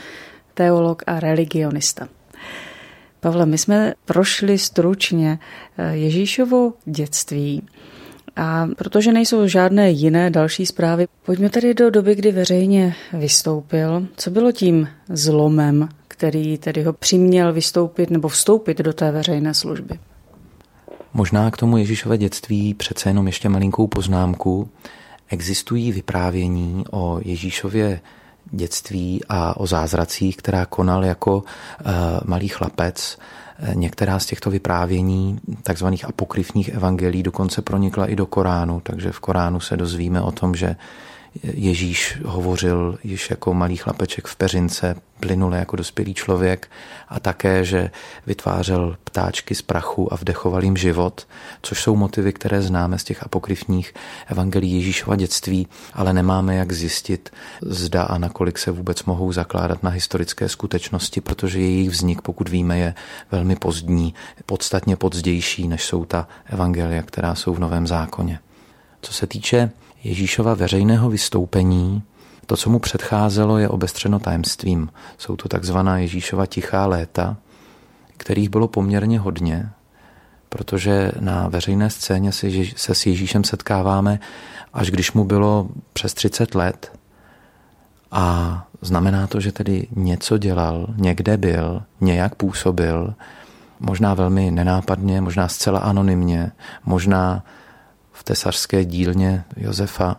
teolog 0.54 1.02
a 1.06 1.20
religionista. 1.20 2.09
Pavle, 3.21 3.47
my 3.47 3.59
jsme 3.59 3.95
prošli 4.05 4.59
stručně 4.59 5.39
eh, 5.79 5.97
Ježíšovo 5.97 6.73
dětství. 6.85 7.62
A 8.37 8.69
protože 8.77 9.12
nejsou 9.12 9.47
žádné 9.47 9.91
jiné 9.91 10.31
další 10.31 10.67
zprávy, 10.67 11.07
pojďme 11.25 11.50
tedy 11.50 11.75
do 11.75 11.91
doby, 11.91 12.15
kdy 12.15 12.33
veřejně 12.33 12.95
vystoupil. 13.12 14.07
Co 14.17 14.31
bylo 14.31 14.53
tím 14.53 14.89
zlomem, 15.09 15.89
který 16.09 16.59
tedy 16.59 16.83
ho 16.83 16.93
přiměl 16.93 17.53
vystoupit 17.53 18.11
nebo 18.11 18.29
vstoupit 18.29 18.79
do 18.79 18.93
té 18.93 19.11
veřejné 19.11 19.55
služby? 19.55 19.99
Možná 21.15 21.50
k 21.50 21.57
tomu 21.57 21.77
Ježíšové 21.77 22.19
dětství 22.19 22.75
přece 22.75 23.11
jenom 23.11 23.27
ještě 23.27 23.49
malinkou 23.49 23.87
poznámku. 23.87 24.69
Existují 25.29 25.93
vyprávění 25.93 26.85
o 26.91 27.21
Ježíšově 27.25 28.00
dětství 28.50 29.21
a 29.28 29.57
o 29.57 29.66
zázracích, 29.66 30.37
která 30.37 30.66
konal 30.66 31.04
jako 31.04 31.42
eh, 31.45 31.92
malý 32.25 32.49
chlapec. 32.49 33.19
Eh, 33.59 33.75
některá 33.75 34.19
z 34.19 34.26
těchto 34.26 34.50
vyprávění, 34.50 35.40
takzvaných 35.62 36.04
apokryfních 36.04 36.69
evangelií, 36.69 37.23
dokonce 37.23 37.62
pronikla 37.62 38.07
i 38.07 38.16
do 38.16 38.26
Koránu, 38.26 38.80
takže 38.80 39.12
v 39.12 39.21
Koránu 39.21 39.61
se 39.61 39.76
dozvíme 39.76 40.21
o 40.21 40.33
tom, 40.33 40.54
že 40.54 40.76
Ježíš 41.42 42.18
hovořil 42.25 42.99
již 43.04 43.30
jako 43.30 43.54
malý 43.54 43.76
chlapeček 43.76 44.26
v 44.26 44.37
peřince, 44.37 44.94
plynule 45.20 45.58
jako 45.58 45.76
dospělý 45.76 46.14
člověk 46.14 46.70
a 47.08 47.20
také, 47.20 47.64
že 47.64 47.90
vytvářel 48.26 48.96
ptáčky 49.04 49.54
z 49.54 49.62
prachu 49.62 50.12
a 50.12 50.16
vdechoval 50.16 50.64
jim 50.64 50.76
život, 50.76 51.26
což 51.62 51.82
jsou 51.82 51.96
motivy, 51.96 52.32
které 52.32 52.62
známe 52.62 52.99
z 52.99 53.04
těch 53.04 53.22
apokryfních 53.22 53.94
evangelií 54.26 54.75
Ježíšova 54.75 55.16
dětství, 55.16 55.68
ale 55.94 56.12
nemáme 56.12 56.56
jak 56.56 56.72
zjistit, 56.72 57.30
zda 57.62 58.02
a 58.02 58.18
nakolik 58.18 58.58
se 58.58 58.70
vůbec 58.70 59.04
mohou 59.04 59.32
zakládat 59.32 59.82
na 59.82 59.90
historické 59.90 60.49
skutečnosti, 60.49 61.20
protože 61.20 61.60
jejich 61.60 61.90
vznik, 61.90 62.22
pokud 62.22 62.49
víme, 62.49 62.78
je 62.78 62.94
velmi 63.30 63.56
pozdní, 63.56 64.14
podstatně 64.46 64.96
pozdější, 64.96 65.68
než 65.68 65.84
jsou 65.84 66.04
ta 66.04 66.28
evangelia, 66.46 67.02
která 67.02 67.34
jsou 67.34 67.54
v 67.54 67.60
Novém 67.60 67.87
zákoně. 67.87 68.38
Co 69.02 69.12
se 69.12 69.26
týče 69.26 69.70
Ježíšova 70.04 70.54
veřejného 70.54 71.11
vystoupení, 71.11 72.02
to, 72.47 72.57
co 72.57 72.71
mu 72.71 72.78
předcházelo, 72.78 73.59
je 73.59 73.69
obestřeno 73.69 74.19
tajemstvím. 74.19 74.88
Jsou 75.19 75.37
to 75.37 75.49
takzvaná 75.49 75.99
Ježíšova 75.99 76.47
tichá 76.47 76.87
léta, 76.87 77.37
kterých 78.16 78.49
bylo 78.49 78.69
poměrně 78.69 79.19
hodně, 79.19 79.71
protože 80.49 81.12
na 81.21 81.49
veřejné 81.49 81.90
scéně 81.90 82.33
se 82.76 82.95
s 82.95 83.07
Ježíšem 83.07 83.45
setkáváme, 83.45 84.21
až 84.73 84.90
když 84.90 85.12
mu 85.12 85.25
bylo 85.25 85.69
přes 85.92 86.14
30 86.14 86.54
let. 86.54 86.92
A 88.12 88.66
znamená 88.80 89.26
to, 89.26 89.40
že 89.40 89.52
tedy 89.52 89.87
něco 89.97 90.38
dělal, 90.38 90.87
někde 90.97 91.37
byl, 91.37 91.83
nějak 92.00 92.35
působil, 92.35 93.14
možná 93.80 94.14
velmi 94.14 94.50
nenápadně, 94.50 95.21
možná 95.21 95.49
zcela 95.49 95.78
anonymně, 95.78 96.52
možná 96.85 97.45
v 98.21 98.25
tesařské 98.25 98.85
dílně 98.85 99.45
Josefa, 99.57 100.17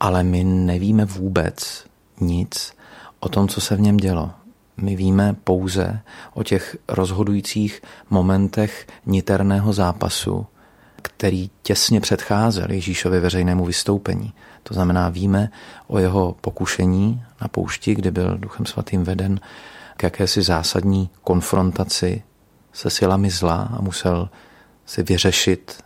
ale 0.00 0.24
my 0.24 0.44
nevíme 0.44 1.04
vůbec 1.04 1.84
nic 2.20 2.72
o 3.20 3.28
tom, 3.28 3.48
co 3.48 3.60
se 3.60 3.76
v 3.76 3.80
něm 3.80 3.96
dělo. 3.96 4.30
My 4.76 4.96
víme 4.96 5.36
pouze 5.44 6.00
o 6.34 6.42
těch 6.42 6.76
rozhodujících 6.88 7.82
momentech 8.10 8.86
niterného 9.06 9.72
zápasu, 9.72 10.46
který 10.96 11.50
těsně 11.62 12.00
předcházel 12.00 12.70
Ježíšově 12.70 13.20
veřejnému 13.20 13.64
vystoupení. 13.64 14.32
To 14.62 14.74
znamená, 14.74 15.08
víme 15.08 15.50
o 15.86 15.98
jeho 15.98 16.36
pokušení 16.40 17.22
na 17.40 17.48
poušti, 17.48 17.94
kdy 17.94 18.10
byl 18.10 18.38
Duchem 18.38 18.66
Svatým 18.66 19.04
veden 19.04 19.40
k 19.96 20.02
jakési 20.02 20.42
zásadní 20.42 21.10
konfrontaci 21.22 22.22
se 22.72 22.90
silami 22.90 23.30
zla 23.30 23.68
a 23.78 23.80
musel 23.80 24.28
si 24.86 25.02
vyřešit 25.02 25.84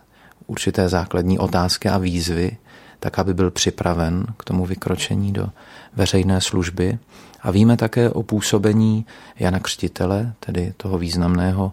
určité 0.49 0.89
základní 0.89 1.39
otázky 1.39 1.89
a 1.89 1.99
výzvy, 1.99 2.57
tak 3.01 3.19
aby 3.19 3.35
byl 3.35 3.51
připraven 3.51 4.27
k 4.37 4.45
tomu 4.45 4.67
vykročení 4.67 5.33
do 5.33 5.49
veřejné 5.97 6.41
služby. 6.41 6.99
A 7.43 7.51
víme 7.51 7.77
také 7.77 8.11
o 8.11 8.23
působení 8.23 9.07
Jana 9.39 9.59
Křtitele, 9.59 10.33
tedy 10.41 10.73
toho 10.77 10.99
významného 10.99 11.73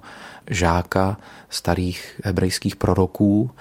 žáka 0.50 1.18
starých 1.50 2.22
hebrejských 2.24 2.76
proroků, 2.76 3.52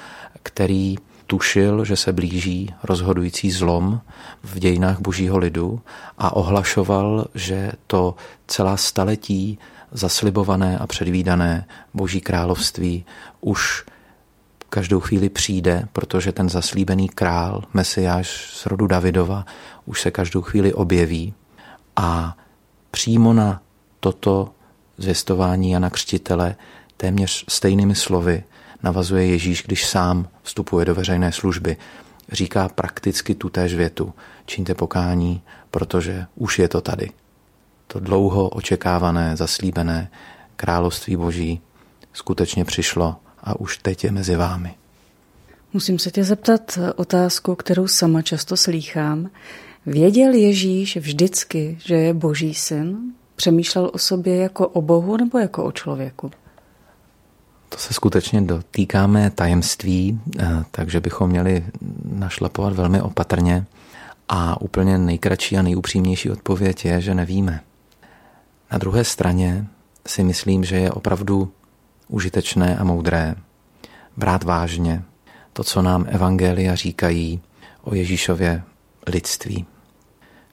který 0.42 0.96
tušil, 1.26 1.84
že 1.84 1.96
se 1.96 2.12
blíží 2.12 2.74
rozhodující 2.82 3.50
zlom 3.50 4.00
v 4.42 4.58
dějinách 4.58 5.00
božího 5.00 5.38
lidu 5.38 5.80
a 6.18 6.36
ohlašoval, 6.36 7.26
že 7.34 7.72
to 7.86 8.14
celá 8.46 8.76
staletí 8.76 9.58
zaslibované 9.92 10.78
a 10.78 10.86
předvídané 10.86 11.64
boží 11.94 12.20
království 12.20 13.04
už 13.40 13.84
každou 14.68 15.00
chvíli 15.00 15.28
přijde, 15.28 15.88
protože 15.92 16.32
ten 16.32 16.48
zaslíbený 16.48 17.08
král, 17.08 17.62
mesiáš 17.74 18.50
z 18.54 18.66
rodu 18.66 18.86
Davidova, 18.86 19.44
už 19.86 20.00
se 20.00 20.10
každou 20.10 20.42
chvíli 20.42 20.74
objeví. 20.74 21.34
A 21.96 22.36
přímo 22.90 23.32
na 23.32 23.62
toto 24.00 24.50
zvěstování 24.98 25.70
Jana 25.70 25.90
Křtitele 25.90 26.56
téměř 26.96 27.44
stejnými 27.48 27.94
slovy 27.94 28.44
navazuje 28.82 29.26
Ježíš, 29.26 29.62
když 29.62 29.86
sám 29.86 30.28
vstupuje 30.42 30.84
do 30.84 30.94
veřejné 30.94 31.32
služby. 31.32 31.76
Říká 32.32 32.68
prakticky 32.68 33.34
tutéž 33.34 33.74
větu. 33.74 34.14
Čiňte 34.46 34.74
pokání, 34.74 35.42
protože 35.70 36.26
už 36.34 36.58
je 36.58 36.68
to 36.68 36.80
tady. 36.80 37.10
To 37.86 38.00
dlouho 38.00 38.48
očekávané, 38.48 39.36
zaslíbené 39.36 40.10
království 40.56 41.16
Boží 41.16 41.60
skutečně 42.12 42.64
přišlo 42.64 43.16
a 43.44 43.60
už 43.60 43.78
teď 43.78 44.04
je 44.04 44.12
mezi 44.12 44.36
vámi. 44.36 44.74
Musím 45.72 45.98
se 45.98 46.10
tě 46.10 46.24
zeptat 46.24 46.78
otázku, 46.96 47.54
kterou 47.54 47.88
sama 47.88 48.22
často 48.22 48.56
slýchám. 48.56 49.30
Věděl 49.86 50.34
Ježíš 50.34 50.96
vždycky, 50.96 51.78
že 51.84 51.94
je 51.94 52.14
boží 52.14 52.54
syn? 52.54 52.96
Přemýšlel 53.36 53.90
o 53.94 53.98
sobě 53.98 54.36
jako 54.36 54.68
o 54.68 54.82
Bohu 54.82 55.16
nebo 55.16 55.38
jako 55.38 55.64
o 55.64 55.72
člověku? 55.72 56.30
To 57.68 57.78
se 57.78 57.94
skutečně 57.94 58.40
dotýkáme 58.40 59.30
tajemství, 59.30 60.20
eh, 60.38 60.64
takže 60.70 61.00
bychom 61.00 61.30
měli 61.30 61.64
našlapovat 62.04 62.72
velmi 62.72 63.00
opatrně. 63.00 63.66
A 64.28 64.60
úplně 64.60 64.98
nejkratší 64.98 65.56
a 65.56 65.62
nejupřímnější 65.62 66.30
odpověď 66.30 66.84
je, 66.84 67.00
že 67.00 67.14
nevíme. 67.14 67.60
Na 68.72 68.78
druhé 68.78 69.04
straně 69.04 69.66
si 70.06 70.24
myslím, 70.24 70.64
že 70.64 70.76
je 70.76 70.90
opravdu 70.90 71.52
užitečné 72.08 72.76
a 72.76 72.84
moudré 72.84 73.34
brát 74.16 74.44
vážně 74.44 75.04
to, 75.52 75.64
co 75.64 75.82
nám 75.82 76.04
evangelia 76.08 76.74
říkají 76.74 77.40
o 77.82 77.94
Ježíšově 77.94 78.62
lidství. 79.06 79.66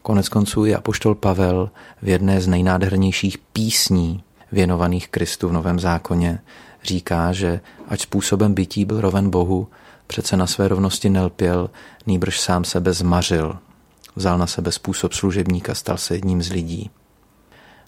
Konec 0.02 0.30
konců 0.30 0.66
i 0.66 0.76
apoštol 0.76 1.16
Pavel 1.16 1.72
v 2.02 2.08
jedné 2.08 2.42
z 2.42 2.48
nejnádhernějších 2.48 3.38
písní 3.38 4.24
věnovaných 4.52 5.10
Kristu 5.10 5.50
v 5.50 5.54
Novém 5.54 5.80
zákoně 5.80 6.40
říká, 6.84 7.34
že 7.34 7.62
ať 7.88 8.02
způsobem 8.02 8.54
bytí 8.54 8.86
byl 8.86 9.02
roven 9.02 9.30
Bohu, 9.30 9.68
přece 10.08 10.38
na 10.38 10.48
své 10.48 10.68
rovnosti 10.68 11.10
nelpěl, 11.10 11.70
nýbrž 12.08 12.40
sám 12.40 12.64
sebe 12.64 12.94
zmařil. 12.94 13.58
Vzal 14.16 14.38
na 14.38 14.48
sebe 14.48 14.72
způsob 14.72 15.14
služebníka, 15.14 15.76
stal 15.76 15.98
se 15.98 16.16
jedním 16.16 16.42
z 16.42 16.52
lidí. 16.52 16.90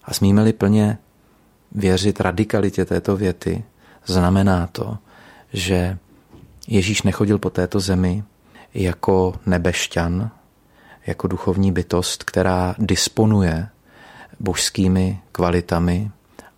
A 0.04 0.14
smíme-li 0.14 0.52
plně 0.52 0.98
věřit 1.74 2.20
radikalitě 2.20 2.84
této 2.84 3.16
věty, 3.16 3.64
znamená 4.06 4.66
to, 4.66 4.98
že 5.52 5.98
Ježíš 6.68 7.02
nechodil 7.02 7.38
po 7.38 7.50
této 7.50 7.80
zemi 7.80 8.24
jako 8.74 9.34
nebešťan, 9.46 10.30
jako 11.06 11.28
duchovní 11.28 11.72
bytost, 11.72 12.24
která 12.24 12.74
disponuje 12.78 13.68
božskými 14.40 15.20
kvalitami 15.32 16.10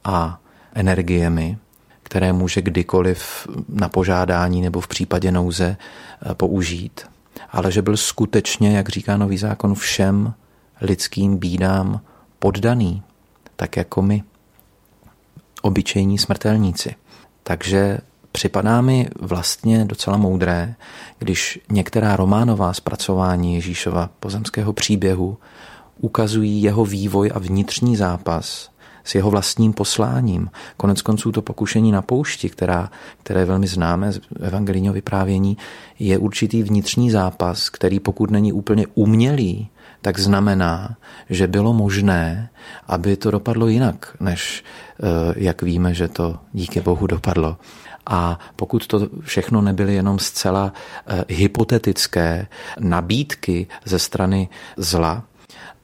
a 0.04 0.40
energiemi, 0.74 1.58
které 2.02 2.32
může 2.32 2.62
kdykoliv 2.62 3.48
na 3.68 3.88
požádání 3.88 4.62
nebo 4.62 4.80
v 4.80 4.88
případě 4.88 5.32
nouze 5.32 5.76
eh, 5.76 6.34
použít. 6.34 7.00
Ale 7.50 7.72
že 7.72 7.82
byl 7.82 7.96
skutečně, 7.96 8.76
jak 8.76 8.88
říká 8.88 9.16
nový 9.16 9.38
zákon, 9.38 9.74
všem 9.74 10.34
lidským 10.80 11.36
bídám 11.36 12.00
poddaný, 12.38 13.02
tak 13.56 13.76
jako 13.76 14.02
my, 14.02 14.22
obyčejní 15.66 16.18
smrtelníci. 16.18 16.94
Takže 17.42 17.98
připadá 18.32 18.80
mi 18.80 19.08
vlastně 19.20 19.84
docela 19.84 20.16
moudré, 20.16 20.74
když 21.18 21.60
některá 21.70 22.16
románová 22.16 22.72
zpracování 22.72 23.54
Ježíšova 23.54 24.10
pozemského 24.20 24.72
příběhu 24.72 25.38
ukazují 26.00 26.62
jeho 26.62 26.84
vývoj 26.84 27.30
a 27.34 27.38
vnitřní 27.38 27.96
zápas 27.96 28.70
s 29.04 29.14
jeho 29.14 29.30
vlastním 29.30 29.72
posláním. 29.72 30.50
Konec 30.76 31.02
konců 31.02 31.32
to 31.32 31.42
pokušení 31.42 31.92
na 31.92 32.02
poušti, 32.02 32.48
která, 32.48 32.90
které 33.22 33.40
je 33.40 33.46
velmi 33.46 33.66
známé 33.66 34.12
z 34.12 34.20
evangelijního 34.40 34.94
vyprávění, 34.94 35.56
je 35.98 36.18
určitý 36.18 36.62
vnitřní 36.62 37.10
zápas, 37.10 37.70
který 37.70 38.00
pokud 38.00 38.30
není 38.30 38.52
úplně 38.52 38.86
umělý, 38.94 39.68
tak 40.06 40.22
znamená, 40.22 40.96
že 41.30 41.50
bylo 41.50 41.72
možné, 41.74 42.50
aby 42.86 43.16
to 43.16 43.30
dopadlo 43.30 43.66
jinak, 43.66 44.14
než 44.20 44.62
eh, 44.62 45.34
jak 45.36 45.62
víme, 45.62 45.94
že 45.94 46.08
to 46.08 46.38
díky 46.52 46.80
Bohu 46.80 47.06
dopadlo. 47.06 47.58
A 48.06 48.38
pokud 48.56 48.86
to 48.86 49.08
všechno 49.20 49.62
nebyly 49.62 49.94
jenom 49.94 50.18
zcela 50.18 50.70
eh, 50.70 51.24
hypotetické 51.28 52.46
nabídky 52.78 53.66
ze 53.84 53.98
strany 53.98 54.48
zla, 54.76 55.26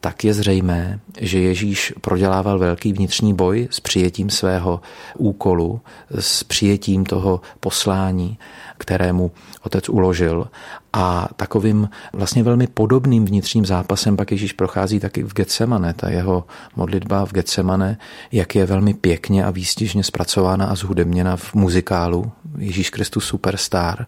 tak 0.05 0.25
je 0.25 0.35
zřejmé, 0.35 1.01
že 1.21 1.39
Ježíš 1.39 1.93
prodělával 2.01 2.59
velký 2.59 2.93
vnitřní 2.93 3.35
boj 3.35 3.69
s 3.71 3.81
přijetím 3.81 4.31
svého 4.31 4.81
úkolu, 5.19 5.81
s 6.21 6.45
přijetím 6.45 7.05
toho 7.05 7.41
poslání, 7.61 8.39
kterému 8.79 9.31
otec 9.63 9.89
uložil. 9.89 10.49
A 10.93 11.29
takovým 11.37 11.89
vlastně 12.13 12.43
velmi 12.43 12.67
podobným 12.67 13.25
vnitřním 13.25 13.67
zápasem 13.67 14.17
pak 14.17 14.31
Ježíš 14.31 14.53
prochází 14.53 15.01
taky 15.01 15.23
v 15.23 15.35
Getsemane. 15.35 15.95
Ta 15.95 16.11
jeho 16.11 16.45
modlitba 16.77 17.27
v 17.27 17.33
Getsemane, 17.33 17.99
jak 18.33 18.55
je 18.55 18.67
velmi 18.67 18.95
pěkně 18.95 19.45
a 19.45 19.51
výstižně 19.51 20.05
zpracována 20.05 20.67
a 20.67 20.75
zhudebněna 20.75 21.37
v 21.37 21.55
muzikálu 21.55 22.33
Ježíš 22.59 22.91
Kristus 22.91 23.25
Superstar, 23.25 24.07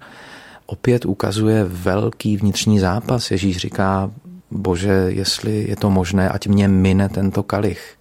opět 0.66 1.06
ukazuje 1.06 1.64
velký 1.64 2.36
vnitřní 2.36 2.78
zápas. 2.78 3.30
Ježíš 3.30 3.56
říká, 3.56 4.10
bože, 4.54 5.04
jestli 5.08 5.68
je 5.68 5.76
to 5.76 5.90
možné, 5.90 6.28
ať 6.28 6.46
mě 6.46 6.68
mine 6.68 7.08
tento 7.08 7.42
kalich. 7.42 7.96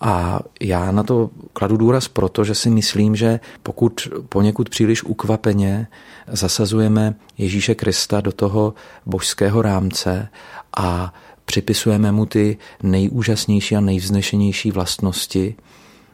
A 0.00 0.40
já 0.60 0.92
na 0.92 1.02
to 1.02 1.30
kladu 1.52 1.76
důraz 1.76 2.08
proto, 2.08 2.44
že 2.44 2.54
si 2.54 2.70
myslím, 2.70 3.16
že 3.16 3.40
pokud 3.62 4.08
poněkud 4.28 4.68
příliš 4.68 5.02
ukvapeně 5.02 5.86
zasazujeme 6.28 7.14
Ježíše 7.38 7.74
Krista 7.74 8.20
do 8.20 8.32
toho 8.32 8.74
božského 9.06 9.62
rámce 9.62 10.28
a 10.76 11.14
připisujeme 11.44 12.12
mu 12.12 12.26
ty 12.26 12.56
nejúžasnější 12.82 13.76
a 13.76 13.80
nejvznešenější 13.80 14.70
vlastnosti 14.70 15.54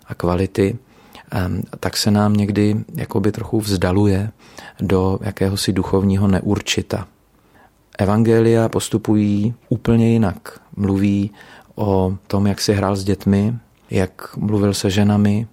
a 0.07 0.15
kvality, 0.15 0.79
tak 1.81 1.97
se 1.97 2.11
nám 2.11 2.35
někdy 2.35 2.77
jakoby 2.95 3.33
trochu 3.33 3.61
vzdaluje 3.61 4.31
do 4.81 5.19
jakéhosi 5.23 5.73
duchovního 5.73 6.29
neurčita. 6.29 7.07
Evangelia 7.99 8.69
postupují 8.69 9.55
úplně 9.69 10.13
jinak. 10.13 10.61
Mluví 10.77 11.31
o 11.75 12.17
tom, 12.27 12.47
jak 12.47 12.61
si 12.61 12.75
hrál 12.75 12.97
s 12.97 13.05
dětmi, 13.05 13.55
jak 13.91 14.37
mluvil 14.37 14.75
se 14.75 14.91
ženami, 14.91 15.47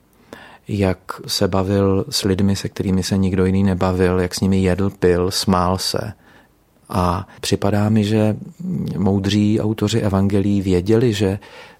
jak 0.67 0.99
se 1.27 1.47
bavil 1.47 2.05
s 2.09 2.23
lidmi, 2.23 2.55
se 2.55 2.69
kterými 2.69 3.03
se 3.03 3.17
nikdo 3.17 3.45
jiný 3.45 3.63
nebavil, 3.63 4.19
jak 4.19 4.35
s 4.35 4.39
nimi 4.39 4.63
jedl, 4.63 4.89
pil, 4.89 5.31
smál 5.31 5.77
se. 5.77 6.13
A 6.89 7.27
připadá 7.41 7.89
mi, 7.89 8.03
že 8.03 8.35
moudří 8.97 9.61
autoři 9.61 9.99
evangelií 9.99 10.61
věděli, 10.61 11.13
že 11.13 11.39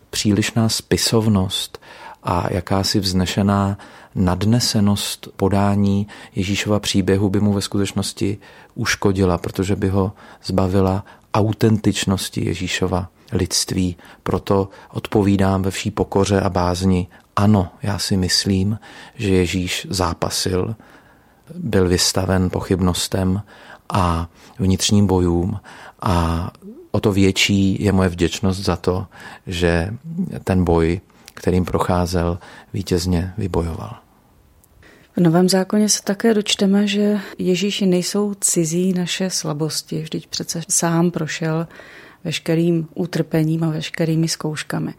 přílišná 0.10 0.70
spisovnost 0.70 1.80
a 2.24 2.54
jakási 2.54 3.00
vznešená 3.00 3.78
nadnesenost 4.16 5.28
podání 5.36 6.08
Ježíšova 6.36 6.80
příběhu 6.80 7.30
by 7.30 7.40
mu 7.40 7.54
ve 7.54 7.62
skutečnosti 7.62 8.38
uškodila, 8.76 9.38
protože 9.38 9.76
by 9.76 9.90
ho 9.90 10.12
zbavila 10.44 11.06
autentičnosti 11.34 12.46
Ježíšova 12.46 13.10
lidství. 13.32 13.96
Proto 14.24 14.70
odpovídám 14.94 15.62
ve 15.62 15.72
vší 15.72 15.92
pokoře 15.92 16.42
a 16.42 16.50
bázni, 16.50 17.08
ano, 17.36 17.68
já 17.82 18.00
si 18.00 18.18
myslím, 18.18 18.80
že 19.16 19.30
Ježíš 19.30 19.88
zápasil, 19.90 20.76
byl 21.56 21.88
vystaven 21.88 22.50
pochybnostem 22.50 23.42
a 23.90 24.28
vnitřním 24.60 25.08
bojům 25.08 25.60
a 26.02 26.52
o 26.92 27.00
to 27.00 27.12
větší 27.12 27.84
je 27.84 27.92
moje 27.92 28.10
vděčnost 28.10 28.60
za 28.60 28.76
to, 28.76 29.08
že 29.48 29.94
ten 30.44 30.64
boj 30.64 31.02
kterým 31.40 31.66
procházel, 31.66 32.40
vítězně 32.74 33.34
vybojoval. 33.38 33.96
V 35.16 35.22
Novém 35.22 35.50
zákoně 35.50 35.90
se 35.90 36.04
také 36.04 36.34
dočteme, 36.34 36.88
že 36.88 37.20
Ježíši 37.38 37.86
nejsou 37.86 38.34
cizí 38.34 38.94
naše 38.94 39.30
slabosti. 39.30 40.02
Vždyť 40.02 40.28
přece 40.28 40.62
sám 40.70 41.12
prošel 41.12 41.68
veškerým 42.24 42.88
utrpením 42.96 43.64
a 43.64 43.70
veškerými 43.70 44.28
zkouškami. 44.28 44.94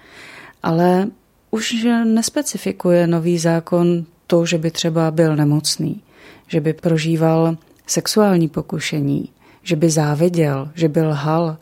Ale 0.62 1.06
už 1.50 1.86
nespecifikuje 2.04 3.06
nový 3.06 3.38
zákon 3.38 4.04
to, 4.26 4.46
že 4.46 4.58
by 4.58 4.70
třeba 4.70 5.10
byl 5.10 5.36
nemocný, 5.36 6.02
že 6.46 6.60
by 6.60 6.72
prožíval 6.72 7.56
sexuální 7.86 8.48
pokušení, 8.48 9.28
že 9.62 9.76
by 9.76 9.90
záviděl, 9.90 10.70
že 10.74 10.88
by 10.88 11.02
lhal, 11.02 11.56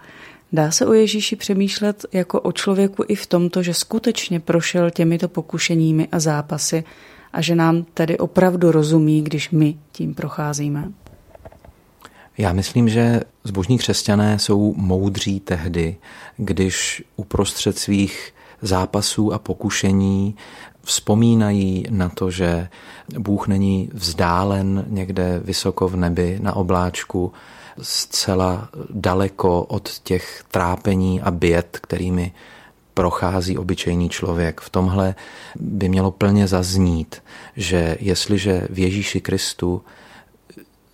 Dá 0.52 0.70
se 0.70 0.86
o 0.86 0.92
Ježíši 0.92 1.36
přemýšlet 1.36 2.06
jako 2.12 2.40
o 2.40 2.52
člověku 2.52 3.04
i 3.08 3.14
v 3.14 3.26
tomto, 3.26 3.62
že 3.62 3.74
skutečně 3.74 4.40
prošel 4.40 4.90
těmito 4.90 5.28
pokušeními 5.28 6.08
a 6.12 6.20
zápasy 6.20 6.84
a 7.32 7.40
že 7.40 7.54
nám 7.54 7.84
tedy 7.94 8.18
opravdu 8.18 8.72
rozumí, 8.72 9.22
když 9.22 9.50
my 9.50 9.78
tím 9.92 10.14
procházíme? 10.14 10.92
Já 12.38 12.52
myslím, 12.52 12.88
že 12.88 13.20
zbožní 13.44 13.78
křesťané 13.78 14.38
jsou 14.38 14.74
moudří 14.76 15.40
tehdy, 15.40 15.96
když 16.36 17.02
uprostřed 17.16 17.78
svých 17.78 18.34
zápasů 18.62 19.32
a 19.32 19.38
pokušení 19.38 20.34
vzpomínají 20.82 21.84
na 21.90 22.08
to, 22.08 22.30
že 22.30 22.68
Bůh 23.18 23.48
není 23.48 23.90
vzdálen 23.94 24.84
někde 24.88 25.40
vysoko 25.44 25.88
v 25.88 25.96
nebi 25.96 26.38
na 26.42 26.56
obláčku, 26.56 27.32
zcela 27.82 28.68
daleko 28.90 29.62
od 29.62 29.98
těch 29.98 30.44
trápení 30.50 31.20
a 31.20 31.30
běd, 31.30 31.78
kterými 31.82 32.32
prochází 32.94 33.58
obyčejný 33.58 34.08
člověk. 34.08 34.60
V 34.60 34.70
tomhle 34.70 35.14
by 35.60 35.88
mělo 35.88 36.10
plně 36.10 36.48
zaznít, 36.48 37.22
že 37.56 37.96
jestliže 38.00 38.68
v 38.70 38.78
Ježíši 38.78 39.20
Kristu 39.20 39.82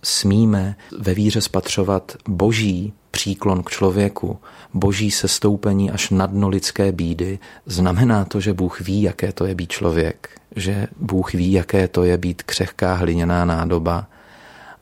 smíme 0.03 0.75
ve 0.99 1.13
víře 1.13 1.41
spatřovat 1.41 2.15
boží 2.27 2.93
příklon 3.11 3.63
k 3.63 3.69
člověku, 3.69 4.39
boží 4.73 5.11
sestoupení 5.11 5.91
až 5.91 6.09
na 6.09 6.25
dno 6.25 6.49
lidské 6.49 6.91
bídy, 6.91 7.39
znamená 7.65 8.25
to, 8.25 8.39
že 8.39 8.53
Bůh 8.53 8.81
ví, 8.81 9.01
jaké 9.01 9.31
to 9.31 9.45
je 9.45 9.55
být 9.55 9.71
člověk, 9.71 10.29
že 10.55 10.87
Bůh 10.99 11.33
ví, 11.33 11.51
jaké 11.51 11.87
to 11.87 12.03
je 12.03 12.17
být 12.17 12.43
křehká 12.43 12.93
hliněná 12.93 13.45
nádoba 13.45 14.07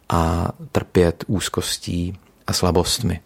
a 0.09 0.51
trpět 0.71 1.23
úzkostí 1.27 2.17
a 2.47 2.53
slabostmi. 2.53 3.19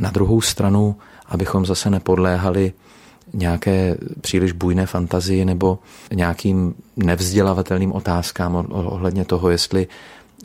Na 0.00 0.10
druhou 0.10 0.40
stranu, 0.40 0.96
abychom 1.26 1.66
zase 1.66 1.90
nepodléhali 1.90 2.72
nějaké 3.32 3.96
příliš 4.20 4.52
bujné 4.52 4.86
fantazii 4.86 5.44
nebo 5.44 5.78
nějakým 6.14 6.74
nevzdělavatelným 6.96 7.92
otázkám 7.92 8.66
ohledně 8.70 9.24
toho, 9.24 9.50
jestli 9.50 9.86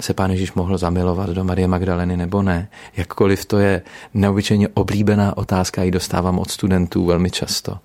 se 0.01 0.13
pán 0.13 0.31
Ježíš 0.31 0.53
mohl 0.53 0.77
zamilovat 0.77 1.29
do 1.29 1.43
Marie 1.43 1.67
Magdaleny 1.67 2.17
nebo 2.17 2.41
ne. 2.41 2.69
Jakkoliv 2.97 3.45
to 3.45 3.57
je 3.57 3.81
neobyčejně 4.13 4.67
oblíbená 4.67 5.38
otázka, 5.38 5.83
ji 5.83 5.91
dostávám 5.91 6.39
od 6.39 6.51
studentů 6.51 7.05
velmi 7.05 7.31
často. 7.31 7.77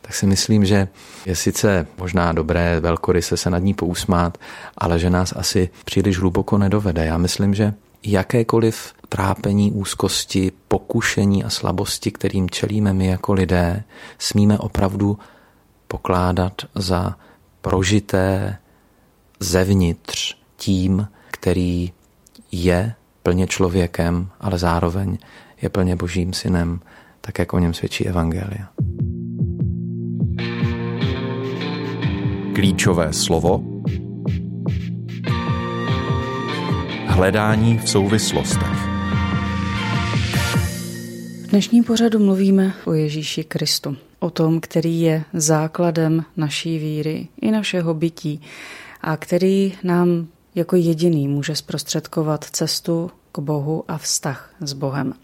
Tak 0.00 0.14
si 0.14 0.26
myslím, 0.26 0.64
že 0.64 0.88
je 1.26 1.36
sice 1.36 1.86
možná 1.98 2.32
dobré 2.32 2.80
velkoryse 2.80 3.36
se 3.36 3.50
nad 3.50 3.58
ní 3.58 3.74
pousmát, 3.74 4.38
ale 4.78 4.98
že 4.98 5.10
nás 5.10 5.32
asi 5.36 5.70
příliš 5.84 6.18
hluboko 6.18 6.58
nedovede. 6.58 7.04
Já 7.04 7.18
myslím, 7.18 7.54
že 7.54 7.74
jakékoliv 8.02 8.92
trápení, 9.08 9.72
úzkosti, 9.72 10.52
pokušení 10.68 11.44
a 11.44 11.50
slabosti, 11.50 12.10
kterým 12.10 12.50
čelíme 12.50 12.92
my 12.92 13.06
jako 13.06 13.32
lidé, 13.32 13.82
smíme 14.18 14.58
opravdu 14.58 15.18
pokládat 15.88 16.62
za 16.74 17.16
prožité 17.60 18.58
zevnitř 19.40 20.36
tím, 20.56 21.08
který 21.30 21.92
je 22.52 22.94
plně 23.22 23.46
člověkem, 23.46 24.28
ale 24.40 24.58
zároveň 24.58 25.18
je 25.62 25.68
plně 25.68 25.96
božím 25.96 26.32
synem, 26.32 26.80
tak 27.20 27.38
jak 27.38 27.52
o 27.52 27.58
něm 27.58 27.74
svědčí 27.74 28.08
Evangelia. 28.08 28.68
Klíčové 32.60 33.12
slovo 33.12 33.64
Hledání 37.06 37.78
v 37.78 37.90
souvislostech. 37.90 38.76
V 41.42 41.46
dnešním 41.50 41.84
pořadu 41.84 42.18
mluvíme 42.18 42.74
o 42.84 42.92
Ježíši 42.92 43.44
Kristu, 43.44 43.96
o 44.18 44.30
tom, 44.30 44.60
který 44.60 45.00
je 45.00 45.24
základem 45.32 46.24
naší 46.36 46.78
víry 46.78 47.28
i 47.40 47.50
našeho 47.50 47.94
bytí 47.94 48.40
a 49.00 49.16
který 49.16 49.72
nám 49.82 50.26
jako 50.54 50.76
jediný 50.76 51.28
může 51.28 51.56
zprostředkovat 51.56 52.44
cestu 52.44 53.10
k 53.32 53.38
Bohu 53.38 53.84
a 53.88 53.98
vztah 53.98 54.54
s 54.60 54.72
Bohem. 54.72 55.14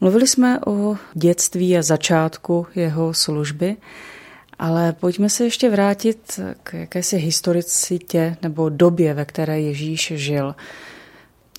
Mluvili 0.00 0.26
jsme 0.26 0.60
o 0.66 0.96
dětství 1.14 1.78
a 1.78 1.82
začátku 1.82 2.66
jeho 2.74 3.14
služby, 3.14 3.76
ale 4.62 4.92
pojďme 4.92 5.30
se 5.30 5.44
ještě 5.44 5.70
vrátit 5.70 6.40
k 6.62 6.74
jakési 6.74 7.16
historicitě 7.16 8.36
nebo 8.42 8.68
době, 8.68 9.14
ve 9.14 9.24
které 9.24 9.60
Ježíš 9.60 10.12
žil. 10.16 10.54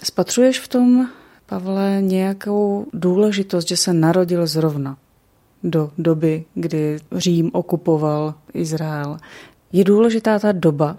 Spatřuješ 0.03 0.59
v 0.59 0.67
tom, 0.67 1.09
Pavle, 1.45 1.97
nějakou 2.01 2.85
důležitost, 2.93 3.67
že 3.67 3.77
se 3.77 3.93
narodil 3.93 4.47
zrovna 4.47 4.97
do 5.63 5.91
doby, 5.97 6.45
kdy 6.53 6.99
Řím 7.11 7.49
okupoval 7.53 8.33
Izrael. 8.53 9.17
Je 9.71 9.83
důležitá 9.83 10.39
ta 10.39 10.51
doba? 10.51 10.97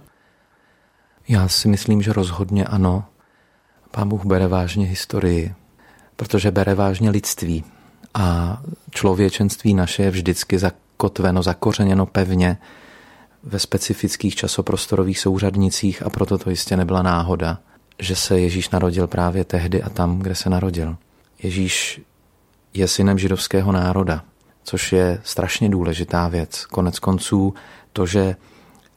Já 1.29 1.49
si 1.49 1.69
myslím, 1.69 2.03
že 2.03 2.13
rozhodně 2.13 2.65
ano. 2.65 3.05
Pán 3.91 4.09
Bůh 4.09 4.25
bere 4.25 4.49
vážně 4.49 4.87
historii, 4.87 5.55
protože 6.17 6.51
bere 6.51 6.75
vážně 6.75 7.11
lidství 7.11 7.65
a 8.15 8.59
člověčenství 8.91 9.75
naše 9.75 10.03
je 10.03 10.11
vždycky 10.11 10.59
zakotveno, 10.95 11.43
zakořeněno 11.43 12.07
pevně 12.07 12.59
ve 13.43 13.59
specifických 13.59 14.35
časoprostorových 14.35 15.19
souřadnicích 15.19 16.03
a 16.07 16.11
proto 16.11 16.39
to 16.39 16.51
jistě 16.51 16.77
nebyla 16.77 17.03
náhoda, 17.03 17.59
že 17.99 18.17
se 18.17 18.41
Ježíš 18.41 18.71
narodil 18.71 19.07
právě 19.07 19.45
tehdy 19.45 19.83
a 19.83 19.89
tam, 19.89 20.19
kde 20.19 20.35
se 20.35 20.51
narodil. 20.51 20.97
Ježíš 21.43 22.01
je 22.75 22.89
synem 22.89 23.19
židovského 23.19 23.73
národa, 23.73 24.25
což 24.65 24.93
je 24.93 25.21
strašně 25.25 25.69
důležitá 25.69 26.29
věc. 26.29 26.67
Konec 26.67 26.99
konců 26.99 27.55
to, 27.93 28.07
že 28.07 28.37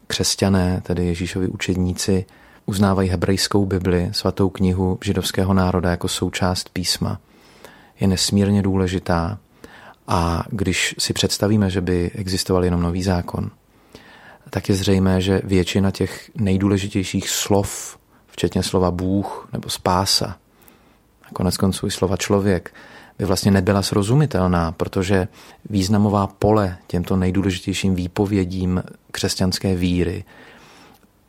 křesťané, 0.08 0.82
tedy 0.84 1.06
Ježíšovi 1.06 1.48
učedníci, 1.48 2.26
uznávají 2.66 3.10
hebrejskou 3.10 3.66
Bibli, 3.66 4.10
svatou 4.12 4.50
knihu 4.50 4.98
židovského 5.04 5.54
národa 5.54 5.92
jako 5.92 6.08
součást 6.08 6.70
písma, 6.70 7.20
je 8.00 8.08
nesmírně 8.08 8.62
důležitá. 8.62 9.38
A 10.08 10.44
když 10.50 10.96
si 11.00 11.14
představíme, 11.14 11.70
že 11.70 11.82
by 11.82 12.12
existoval 12.16 12.66
jenom 12.66 12.82
nový 12.82 13.04
zákon, 13.04 13.52
tak 14.50 14.70
je 14.70 14.76
zřejmé, 14.76 15.22
že 15.22 15.42
většina 15.44 15.92
těch 15.92 16.32
nejdůležitějších 16.36 17.30
slov, 17.30 17.98
včetně 18.28 18.64
slova 18.64 18.92
Bůh 18.92 19.50
nebo 19.54 19.70
spása, 19.70 20.38
a 21.24 21.34
konec 21.34 21.58
konců 21.58 21.88
i 21.88 21.92
slova 21.92 22.18
člověk, 22.18 22.74
by 23.20 23.26
vlastně 23.26 23.52
nebyla 23.52 23.82
srozumitelná, 23.82 24.72
protože 24.72 25.28
významová 25.70 26.28
pole 26.28 26.78
těmto 26.88 27.16
nejdůležitějším 27.16 27.96
výpovědím 27.96 28.84
křesťanské 29.12 29.76
víry, 29.76 30.24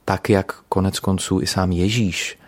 tak 0.05 0.31
jak 0.31 0.53
konec 0.69 1.01
konců 1.01 1.41
i 1.41 1.47
sám 1.47 1.73
Ježíš 1.73 2.39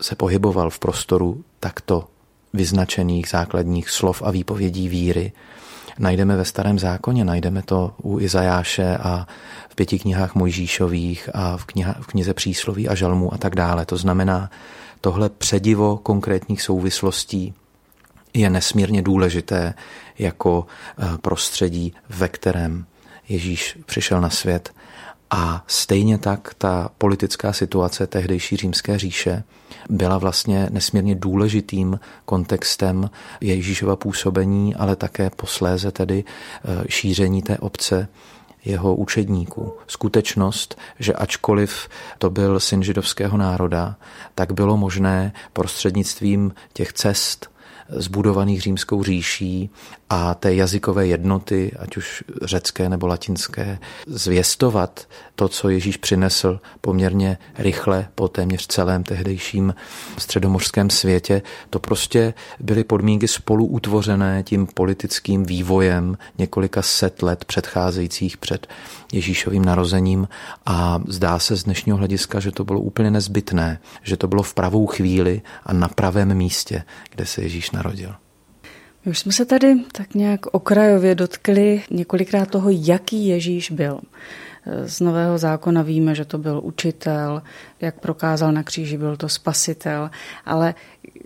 se 0.00 0.14
pohyboval 0.14 0.70
v 0.70 0.78
prostoru 0.78 1.44
takto 1.60 2.08
vyznačených 2.52 3.28
základních 3.28 3.90
slov 3.90 4.22
a 4.22 4.30
výpovědí 4.30 4.88
víry, 4.88 5.32
najdeme 5.98 6.36
ve 6.36 6.44
starém 6.44 6.78
zákoně, 6.78 7.24
najdeme 7.24 7.62
to 7.62 7.94
u 8.02 8.20
Izajáše 8.20 8.96
a 8.96 9.26
v 9.68 9.74
pěti 9.74 9.98
knihách 9.98 10.34
Mojžíšových 10.34 11.28
a 11.34 11.56
v, 11.56 11.64
kniha, 11.64 11.94
v 12.00 12.06
knize 12.06 12.34
přísloví 12.34 12.88
a 12.88 12.94
žalmů 12.94 13.34
a 13.34 13.38
tak 13.38 13.54
dále. 13.54 13.86
To 13.86 13.96
znamená, 13.96 14.50
tohle 15.00 15.28
předivo 15.28 15.96
konkrétních 15.96 16.62
souvislostí 16.62 17.54
je 18.34 18.50
nesmírně 18.50 19.02
důležité 19.02 19.74
jako 20.18 20.66
eh, 20.98 21.18
prostředí, 21.18 21.92
ve 22.08 22.28
kterém 22.28 22.86
Ježíš 23.28 23.78
přišel 23.86 24.20
na 24.20 24.30
svět. 24.30 24.72
A 25.36 25.64
stejně 25.66 26.18
tak 26.18 26.54
ta 26.58 26.90
politická 26.98 27.52
situace 27.52 28.06
tehdejší 28.06 28.56
římské 28.56 28.98
říše 28.98 29.42
byla 29.90 30.18
vlastně 30.18 30.68
nesmírně 30.70 31.14
důležitým 31.14 32.00
kontextem 32.24 33.10
Ježíšova 33.40 33.96
působení, 33.96 34.74
ale 34.74 34.96
také 34.96 35.30
posléze 35.30 35.90
tedy 35.90 36.24
eh, 36.24 36.84
šíření 36.88 37.42
té 37.42 37.58
obce 37.58 38.08
jeho 38.64 38.94
učedníků. 38.94 39.72
Skutečnost, 39.86 40.78
že 40.98 41.12
ačkoliv 41.12 41.88
to 42.18 42.30
byl 42.30 42.60
syn 42.60 42.82
židovského 42.82 43.36
národa, 43.36 43.96
tak 44.34 44.52
bylo 44.52 44.76
možné 44.76 45.32
prostřednictvím 45.52 46.54
těch 46.72 46.92
cest 46.92 47.53
zbudovaných 47.88 48.60
římskou 48.60 49.02
říší 49.02 49.70
a 50.10 50.34
té 50.34 50.54
jazykové 50.54 51.06
jednoty, 51.06 51.72
ať 51.78 51.96
už 51.96 52.24
řecké 52.42 52.88
nebo 52.88 53.06
latinské, 53.06 53.78
zvěstovat 54.06 55.08
to, 55.36 55.48
co 55.48 55.68
Ježíš 55.68 55.96
přinesl 55.96 56.60
poměrně 56.80 57.38
rychle 57.58 58.08
po 58.14 58.28
téměř 58.28 58.66
celém 58.66 59.04
tehdejším 59.04 59.74
středomořském 60.18 60.90
světě, 60.90 61.42
to 61.70 61.78
prostě 61.78 62.34
byly 62.60 62.84
podmínky 62.84 63.28
spolu 63.28 63.66
utvořené 63.66 64.42
tím 64.42 64.66
politickým 64.66 65.44
vývojem 65.44 66.18
několika 66.38 66.82
set 66.82 67.22
let 67.22 67.44
předcházejících 67.44 68.36
před 68.36 68.66
Ježíšovým 69.12 69.64
narozením 69.64 70.28
a 70.66 71.00
zdá 71.08 71.38
se 71.38 71.56
z 71.56 71.64
dnešního 71.64 71.98
hlediska, 71.98 72.40
že 72.40 72.52
to 72.52 72.64
bylo 72.64 72.80
úplně 72.80 73.10
nezbytné, 73.10 73.78
že 74.02 74.16
to 74.16 74.28
bylo 74.28 74.42
v 74.42 74.54
pravou 74.54 74.86
chvíli 74.86 75.42
a 75.66 75.72
na 75.72 75.88
pravém 75.88 76.34
místě, 76.34 76.82
kde 77.10 77.26
se 77.26 77.42
Ježíš 77.42 77.70
narodil. 77.70 77.83
My 79.04 79.10
už 79.10 79.18
jsme 79.18 79.32
se 79.32 79.44
tady 79.44 79.74
tak 79.92 80.14
nějak 80.14 80.46
okrajově 80.46 81.14
dotkli 81.14 81.82
několikrát 81.90 82.50
toho, 82.50 82.70
jaký 82.70 83.26
Ježíš 83.26 83.70
byl. 83.70 84.00
Z 84.86 85.00
Nového 85.00 85.38
zákona 85.38 85.82
víme, 85.82 86.14
že 86.14 86.24
to 86.24 86.38
byl 86.38 86.60
učitel, 86.64 87.42
jak 87.80 88.00
prokázal 88.00 88.52
na 88.52 88.62
kříži, 88.62 88.98
byl 88.98 89.16
to 89.16 89.28
spasitel, 89.28 90.10
ale 90.44 90.74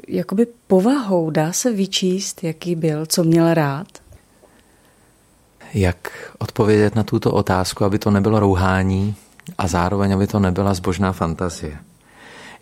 jakoby 0.09 0.47
povahou 0.67 1.31
dá 1.31 1.53
se 1.53 1.73
vyčíst, 1.73 2.45
jaký 2.45 2.75
byl, 2.75 3.07
co 3.07 3.25
měl 3.25 3.55
rád? 3.55 3.87
Jak 5.75 6.33
odpovědět 6.39 6.95
na 6.95 7.03
tuto 7.03 7.33
otázku, 7.33 7.85
aby 7.85 7.99
to 7.99 8.11
nebylo 8.11 8.41
rouhání 8.41 9.15
a 9.59 9.69
zároveň, 9.69 10.15
aby 10.15 10.27
to 10.27 10.39
nebyla 10.39 10.75
zbožná 10.75 11.13
fantazie? 11.13 11.79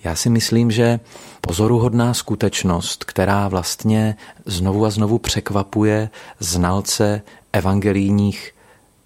Já 0.04 0.14
si 0.14 0.30
myslím, 0.30 0.70
že 0.70 1.00
pozoruhodná 1.40 2.14
skutečnost, 2.14 3.04
která 3.04 3.48
vlastně 3.48 4.16
znovu 4.46 4.84
a 4.84 4.90
znovu 4.90 5.18
překvapuje 5.18 6.10
znalce 6.38 7.22
evangelijních 7.52 8.54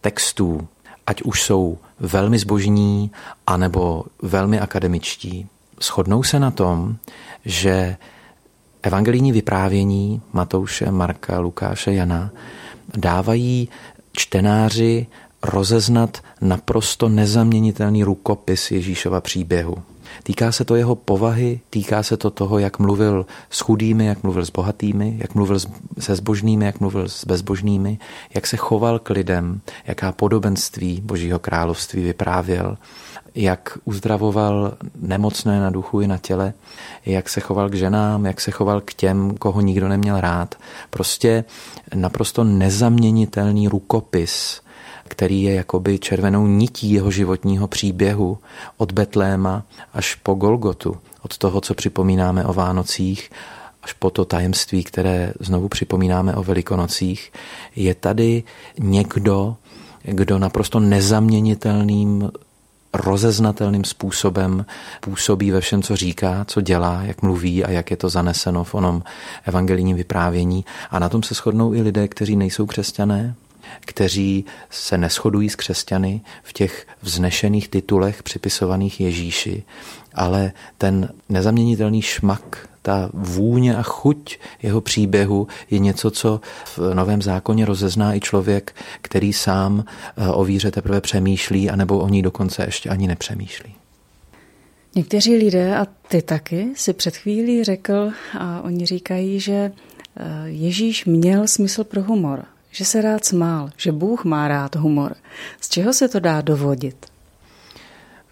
textů, 0.01 0.69
ať 1.07 1.23
už 1.23 1.43
jsou 1.43 1.79
velmi 2.01 2.39
zbožní, 2.39 3.11
anebo 3.47 4.05
velmi 4.23 4.61
akademičtí, 4.61 5.49
shodnou 5.83 6.23
se 6.23 6.39
na 6.39 6.51
tom, 6.51 6.97
že 7.45 7.97
evangelijní 8.83 9.33
vyprávění 9.33 10.23
Matouše, 10.33 10.91
Marka, 10.91 11.41
Lukáše, 11.41 11.93
Jana 11.93 12.31
dávají 12.97 13.69
čtenáři 14.13 15.07
rozeznat 15.43 16.19
naprosto 16.41 17.09
nezaměnitelný 17.09 18.05
rukopis 18.05 18.71
Ježíšova 18.71 19.21
příběhu. 19.21 19.83
Týká 20.23 20.53
se 20.53 20.65
to 20.65 20.77
jeho 20.77 20.95
povahy, 20.95 21.61
týká 21.71 22.03
se 22.03 22.17
to 22.17 22.31
toho, 22.31 22.59
jak 22.59 22.79
mluvil 22.79 23.27
s 23.51 23.61
chudými, 23.61 24.07
jak 24.07 24.23
mluvil 24.23 24.45
s 24.45 24.51
bohatými, 24.51 25.17
jak 25.19 25.35
mluvil 25.35 25.59
se 25.99 26.17
zbožnými, 26.17 26.65
jak 26.65 26.81
mluvil 26.81 27.09
s 27.09 27.25
bezbožnými, 27.25 27.99
jak 28.35 28.47
se 28.47 28.57
choval 28.57 28.99
k 28.99 29.11
lidem, 29.11 29.61
jaká 29.87 30.13
podobenství 30.13 31.01
Božího 31.01 31.39
království 31.39 32.03
vyprávěl, 32.03 32.79
jak 33.35 33.79
uzdravoval 33.85 34.75
nemocné 35.01 35.61
na 35.61 35.71
duchu 35.71 36.01
i 36.01 36.07
na 36.07 36.19
těle, 36.19 36.53
jak 37.07 37.29
se 37.29 37.41
choval 37.41 37.71
k 37.71 37.75
ženám, 37.75 38.27
jak 38.27 38.41
se 38.41 38.51
choval 38.51 38.81
k 38.81 38.95
těm, 38.95 39.37
koho 39.37 39.61
nikdo 39.61 39.89
neměl 39.89 40.21
rád. 40.21 40.55
Prostě 40.91 41.45
naprosto 41.95 42.45
nezaměnitelný 42.45 43.69
rukopis 43.69 44.61
který 45.11 45.43
je 45.43 45.55
jakoby 45.55 45.99
červenou 45.99 46.47
nití 46.47 46.93
jeho 46.93 47.11
životního 47.11 47.67
příběhu 47.69 48.39
od 48.77 48.93
Betléma 48.93 49.63
až 49.93 50.15
po 50.15 50.35
Golgotu, 50.35 50.97
od 51.23 51.39
toho, 51.39 51.61
co 51.61 51.75
připomínáme 51.75 52.45
o 52.45 52.53
Vánocích, 52.53 53.31
až 53.83 53.93
po 53.93 54.11
to 54.11 54.25
tajemství, 54.25 54.85
které 54.85 55.33
znovu 55.41 55.69
připomínáme 55.69 56.35
o 56.35 56.43
Velikonocích, 56.43 57.33
je 57.77 57.95
tady 57.95 58.43
někdo, 58.79 59.57
kdo 60.03 60.39
naprosto 60.39 60.81
nezaměnitelným 60.81 62.31
rozeznatelným 62.95 63.85
způsobem 63.85 64.67
působí 65.01 65.51
ve 65.51 65.61
všem, 65.61 65.83
co 65.83 65.97
říká, 65.97 66.45
co 66.45 66.61
dělá, 66.61 67.03
jak 67.03 67.23
mluví 67.23 67.65
a 67.65 67.71
jak 67.71 67.91
je 67.91 67.97
to 67.97 68.09
zaneseno 68.09 68.65
v 68.65 68.75
onom 68.75 69.03
evangelijním 69.45 69.97
vyprávění. 69.97 70.65
A 70.91 70.99
na 70.99 71.09
tom 71.09 71.23
se 71.23 71.35
shodnou 71.35 71.75
i 71.75 71.83
lidé, 71.83 72.09
kteří 72.09 72.37
nejsou 72.37 72.67
křesťané, 72.67 73.35
kteří 73.91 74.45
se 74.71 74.99
neschodují 74.99 75.51
s 75.51 75.57
křesťany 75.57 76.21
v 76.43 76.53
těch 76.53 76.87
vznešených 77.03 77.69
titulech 77.69 78.23
připisovaných 78.23 79.01
Ježíši, 79.01 79.63
ale 80.15 80.53
ten 80.79 81.09
nezaměnitelný 81.29 82.03
šmak, 82.03 82.69
ta 82.83 83.11
vůně 83.13 83.77
a 83.77 83.83
chuť 83.83 84.39
jeho 84.63 84.81
příběhu 84.81 85.49
je 85.71 85.79
něco, 85.79 86.11
co 86.11 86.41
v 86.77 86.95
Novém 86.95 87.23
zákoně 87.23 87.65
rozezná 87.65 88.15
i 88.15 88.21
člověk, 88.21 88.75
který 89.03 89.33
sám 89.33 89.85
eh, 89.85 90.29
o 90.29 90.45
víře 90.45 90.71
teprve 90.71 91.01
přemýšlí, 91.01 91.71
anebo 91.71 91.99
o 91.99 92.09
ní 92.09 92.23
dokonce 92.23 92.65
ještě 92.65 92.89
ani 92.89 93.07
nepřemýšlí. 93.07 93.75
Někteří 94.95 95.37
lidé, 95.37 95.77
a 95.77 95.87
ty 96.09 96.23
taky, 96.23 96.69
si 96.77 96.93
před 96.93 97.17
chvílí 97.17 97.65
řekl, 97.65 98.11
a 98.39 98.63
oni 98.63 98.87
říkají, 98.87 99.41
že 99.41 99.53
eh, 99.53 100.23
Ježíš 100.45 101.05
měl 101.05 101.49
smysl 101.49 101.85
pro 101.85 102.03
humor 102.03 102.45
že 102.71 102.85
se 102.85 103.03
rád 103.03 103.25
smál, 103.25 103.71
že 103.77 103.93
Bůh 103.93 104.25
má 104.25 104.49
rád 104.49 104.77
humor. 104.77 105.15
Z 105.61 105.69
čeho 105.69 105.93
se 105.93 106.09
to 106.09 106.21
dá 106.21 106.41
dovodit? 106.41 107.07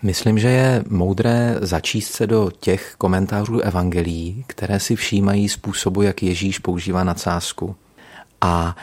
Myslím, 0.03 0.38
že 0.38 0.48
je 0.48 0.85
moudré 0.88 1.57
začíst 1.61 2.12
se 2.12 2.27
do 2.27 2.51
těch 2.61 2.94
komentářů 2.98 3.61
evangelií, 3.61 4.44
které 4.46 4.81
si 4.81 4.96
všímají 4.96 5.48
způsobu, 5.48 6.03
jak 6.03 6.22
Ježíš 6.22 6.59
používá 6.59 7.05
nadsázku 7.05 7.77
a 8.40 8.77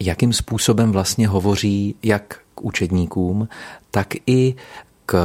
jakým 0.00 0.32
způsobem 0.32 0.92
vlastně 0.92 1.28
hovoří 1.28 1.94
jak 2.02 2.40
k 2.54 2.60
učedníkům, 2.60 3.48
tak 3.90 4.08
i 4.26 4.54
k 5.06 5.16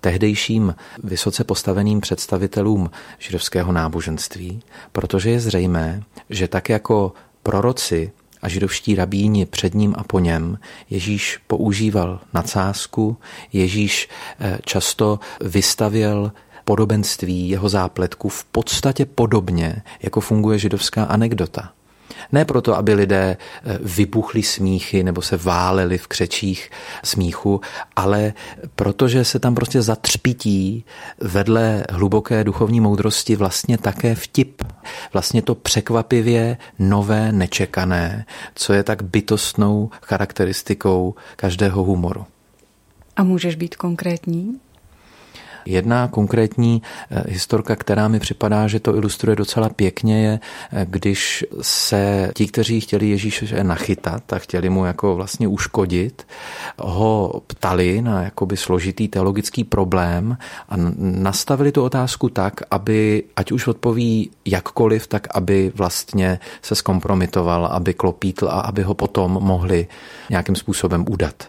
tehdejším 0.00 0.74
vysoce 1.04 1.44
postaveným 1.44 2.00
představitelům 2.00 2.90
židovského 3.18 3.72
náboženství, 3.72 4.62
protože 4.92 5.30
je 5.30 5.40
zřejmé, 5.40 6.02
že 6.30 6.48
tak 6.48 6.68
jako 6.68 7.12
proroci 7.42 8.12
a 8.42 8.48
židovští 8.48 8.94
rabíni 8.94 9.46
před 9.46 9.74
ním 9.74 9.94
a 9.98 10.04
po 10.04 10.18
něm. 10.18 10.58
Ježíš 10.90 11.38
používal 11.46 12.20
nadsázku, 12.34 13.16
Ježíš 13.52 14.08
eh, 14.40 14.58
často 14.64 15.18
vystavěl 15.40 16.32
podobenství 16.64 17.48
jeho 17.48 17.68
zápletku 17.68 18.28
v 18.28 18.44
podstatě 18.44 19.06
podobně, 19.06 19.82
jako 20.02 20.20
funguje 20.20 20.58
židovská 20.58 21.04
anekdota. 21.04 21.72
Ne 22.32 22.44
proto, 22.44 22.76
aby 22.76 22.94
lidé 22.94 23.36
eh, 23.36 23.78
vybuchli 23.82 24.42
smíchy 24.42 25.02
nebo 25.02 25.22
se 25.22 25.36
váleli 25.36 25.98
v 25.98 26.06
křečích 26.06 26.70
smíchu, 27.04 27.60
ale 27.96 28.32
protože 28.74 29.24
se 29.24 29.38
tam 29.38 29.54
prostě 29.54 29.82
zatřpití 29.82 30.84
vedle 31.20 31.84
hluboké 31.90 32.44
duchovní 32.44 32.80
moudrosti 32.80 33.36
vlastně 33.36 33.78
také 33.78 34.14
vtip. 34.14 34.62
Vlastně 35.12 35.42
to 35.42 35.54
překvapivě 35.54 36.56
nové, 36.78 37.32
nečekané, 37.32 38.24
co 38.54 38.72
je 38.72 38.82
tak 38.82 39.02
bytostnou 39.02 39.90
charakteristikou 40.02 41.14
každého 41.36 41.84
humoru. 41.84 42.26
A 43.16 43.24
můžeš 43.24 43.54
být 43.54 43.76
konkrétní? 43.76 44.60
Jedna 45.66 46.08
konkrétní 46.08 46.82
eh, 47.10 47.22
historka, 47.28 47.76
která 47.76 48.08
mi 48.08 48.20
připadá, 48.20 48.66
že 48.66 48.80
to 48.80 48.96
ilustruje 48.96 49.36
docela 49.36 49.68
pěkně, 49.68 50.24
je, 50.24 50.40
eh, 50.72 50.86
když 50.90 51.44
se 51.60 52.30
ti, 52.34 52.46
kteří 52.46 52.80
chtěli 52.80 53.08
Ježíše 53.08 53.64
nachytat 53.64 54.32
a 54.32 54.38
chtěli 54.38 54.70
mu 54.70 54.84
jako 54.84 55.16
vlastně 55.16 55.48
uškodit, 55.48 56.26
ho 56.78 57.42
ptali 57.46 58.02
na 58.02 58.22
jakoby 58.22 58.56
složitý 58.56 59.08
teologický 59.08 59.64
problém 59.64 60.36
a 60.68 60.74
nastavili 60.98 61.72
tu 61.72 61.82
otázku 61.82 62.28
tak, 62.28 62.60
aby 62.70 63.24
ať 63.36 63.52
už 63.52 63.66
odpoví 63.66 64.30
jakkoliv, 64.44 65.06
tak 65.06 65.36
aby 65.36 65.72
vlastně 65.74 66.38
se 66.62 66.74
zkompromitoval, 66.74 67.66
aby 67.66 67.94
klopítl 67.94 68.48
a 68.48 68.60
aby 68.60 68.82
ho 68.82 68.94
potom 68.94 69.30
mohli 69.30 69.86
nějakým 70.30 70.56
způsobem 70.56 71.04
udat. 71.08 71.48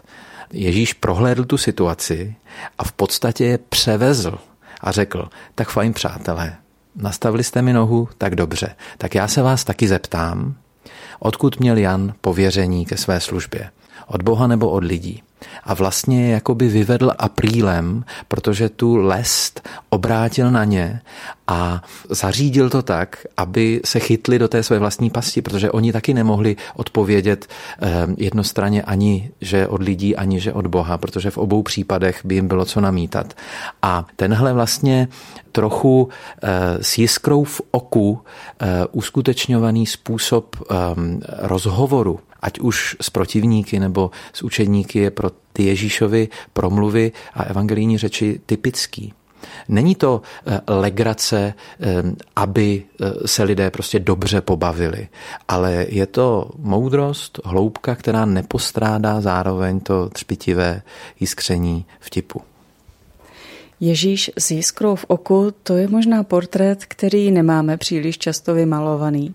Ježíš 0.52 0.92
prohlédl 0.92 1.44
tu 1.44 1.58
situaci 1.58 2.34
a 2.78 2.84
v 2.84 2.92
podstatě 2.92 3.44
je 3.44 3.58
převezl 3.58 4.38
a 4.80 4.90
řekl, 4.92 5.28
tak 5.54 5.68
fajn 5.68 5.92
přátelé, 5.92 6.56
nastavili 6.96 7.44
jste 7.44 7.62
mi 7.62 7.72
nohu, 7.72 8.08
tak 8.18 8.34
dobře, 8.34 8.74
tak 8.98 9.14
já 9.14 9.28
se 9.28 9.42
vás 9.42 9.64
taky 9.64 9.88
zeptám, 9.88 10.54
odkud 11.18 11.60
měl 11.60 11.78
Jan 11.78 12.14
pověření 12.20 12.86
ke 12.86 12.96
své 12.96 13.20
službě, 13.20 13.70
od 14.06 14.22
Boha 14.22 14.46
nebo 14.46 14.70
od 14.70 14.84
lidí 14.84 15.22
a 15.64 15.74
vlastně 15.74 16.24
je 16.24 16.30
jakoby 16.30 16.68
vyvedl 16.68 17.12
aprílem, 17.18 18.04
protože 18.28 18.68
tu 18.68 18.96
lest 18.96 19.68
obrátil 19.88 20.50
na 20.50 20.64
ně 20.64 21.00
a 21.46 21.82
zařídil 22.10 22.70
to 22.70 22.82
tak, 22.82 23.26
aby 23.36 23.80
se 23.84 24.00
chytli 24.00 24.38
do 24.38 24.48
té 24.48 24.62
své 24.62 24.78
vlastní 24.78 25.10
pasti, 25.10 25.42
protože 25.42 25.70
oni 25.70 25.92
taky 25.92 26.14
nemohli 26.14 26.56
odpovědět 26.76 27.46
eh, 27.82 27.88
jednostranně 28.16 28.82
ani, 28.82 29.30
že 29.40 29.66
od 29.66 29.82
lidí, 29.82 30.16
ani, 30.16 30.40
že 30.40 30.52
od 30.52 30.66
Boha, 30.66 30.98
protože 30.98 31.30
v 31.30 31.38
obou 31.38 31.62
případech 31.62 32.20
by 32.24 32.34
jim 32.34 32.48
bylo 32.48 32.64
co 32.64 32.80
namítat. 32.80 33.34
A 33.82 34.06
tenhle 34.16 34.52
vlastně 34.52 35.08
trochu 35.52 36.08
eh, 36.42 36.48
s 36.80 36.98
jiskrou 36.98 37.44
v 37.44 37.60
oku 37.70 38.20
eh, 38.60 38.66
uskutečňovaný 38.92 39.86
způsob 39.86 40.56
rozhovoru 41.38 42.20
ať 42.42 42.60
už 42.60 42.96
s 43.00 43.10
protivníky 43.10 43.80
nebo 43.80 44.10
s 44.32 44.42
učedníky, 44.42 44.98
je 44.98 45.10
pro 45.10 45.30
ty 45.52 45.64
Ježíšovy 45.64 46.28
promluvy 46.52 47.12
a 47.34 47.42
evangelijní 47.42 47.98
řeči 47.98 48.40
typický. 48.46 49.12
Není 49.68 49.94
to 49.94 50.22
eh, 50.46 50.60
legrace, 50.68 51.54
eh, 51.80 52.02
aby 52.36 52.82
eh, 52.82 53.28
se 53.28 53.42
lidé 53.42 53.70
prostě 53.70 53.98
dobře 53.98 54.40
pobavili, 54.40 55.08
ale 55.48 55.86
je 55.88 56.06
to 56.06 56.50
moudrost, 56.58 57.40
hloubka, 57.44 57.94
která 57.94 58.24
nepostrádá 58.24 59.20
zároveň 59.20 59.80
to 59.80 60.08
třpitivé 60.08 60.82
jiskření 61.20 61.84
vtipu. 62.00 62.40
Ježíš 63.80 64.30
s 64.38 64.50
jiskrou 64.50 64.96
v 64.96 65.04
oku, 65.08 65.54
to 65.62 65.76
je 65.76 65.88
možná 65.88 66.22
portrét, 66.22 66.84
který 66.84 67.30
nemáme 67.30 67.76
příliš 67.76 68.18
často 68.18 68.54
vymalovaný. 68.54 69.34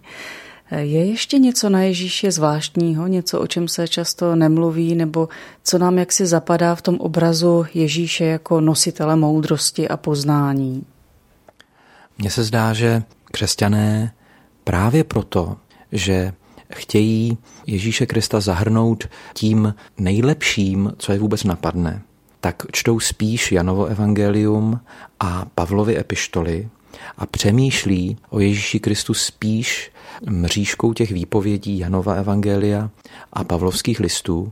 Je 0.71 1.05
ještě 1.05 1.39
něco 1.39 1.69
na 1.69 1.81
Ježíše 1.81 2.31
zvláštního, 2.31 3.07
něco, 3.07 3.39
o 3.39 3.47
čem 3.47 3.67
se 3.67 3.87
často 3.87 4.35
nemluví, 4.35 4.95
nebo 4.95 5.29
co 5.63 5.77
nám 5.77 5.97
jaksi 5.97 6.25
zapadá 6.25 6.75
v 6.75 6.81
tom 6.81 6.95
obrazu 6.95 7.65
Ježíše 7.73 8.25
jako 8.25 8.61
nositele 8.61 9.15
moudrosti 9.15 9.87
a 9.87 9.97
poznání? 9.97 10.85
Mně 12.17 12.29
se 12.29 12.43
zdá, 12.43 12.73
že 12.73 13.03
křesťané 13.31 14.13
právě 14.63 15.03
proto, 15.03 15.57
že 15.91 16.33
chtějí 16.73 17.37
Ježíše 17.67 18.05
Krista 18.05 18.39
zahrnout 18.39 19.09
tím 19.33 19.75
nejlepším, 19.97 20.93
co 20.97 21.11
je 21.11 21.19
vůbec 21.19 21.43
napadne, 21.43 22.01
tak 22.41 22.63
čtou 22.71 22.99
spíš 22.99 23.51
Janovo 23.51 23.85
evangelium 23.85 24.79
a 25.19 25.45
Pavlovy 25.55 25.97
epištoly 25.97 26.69
a 27.17 27.25
přemýšlí 27.25 28.17
o 28.29 28.39
Ježíši 28.39 28.79
Kristu 28.79 29.13
spíš 29.13 29.91
mřížkou 30.29 30.93
těch 30.93 31.11
výpovědí 31.11 31.79
Janova 31.79 32.13
Evangelia 32.13 32.89
a 33.33 33.43
Pavlovských 33.43 33.99
listů 33.99 34.51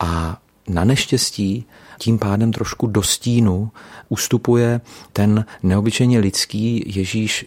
a 0.00 0.40
na 0.68 0.84
neštěstí 0.84 1.64
tím 1.98 2.18
pádem 2.18 2.52
trošku 2.52 2.86
do 2.86 3.02
stínu 3.02 3.70
ustupuje 4.08 4.80
ten 5.12 5.44
neobyčejně 5.62 6.18
lidský 6.18 6.82
Ježíš 6.86 7.46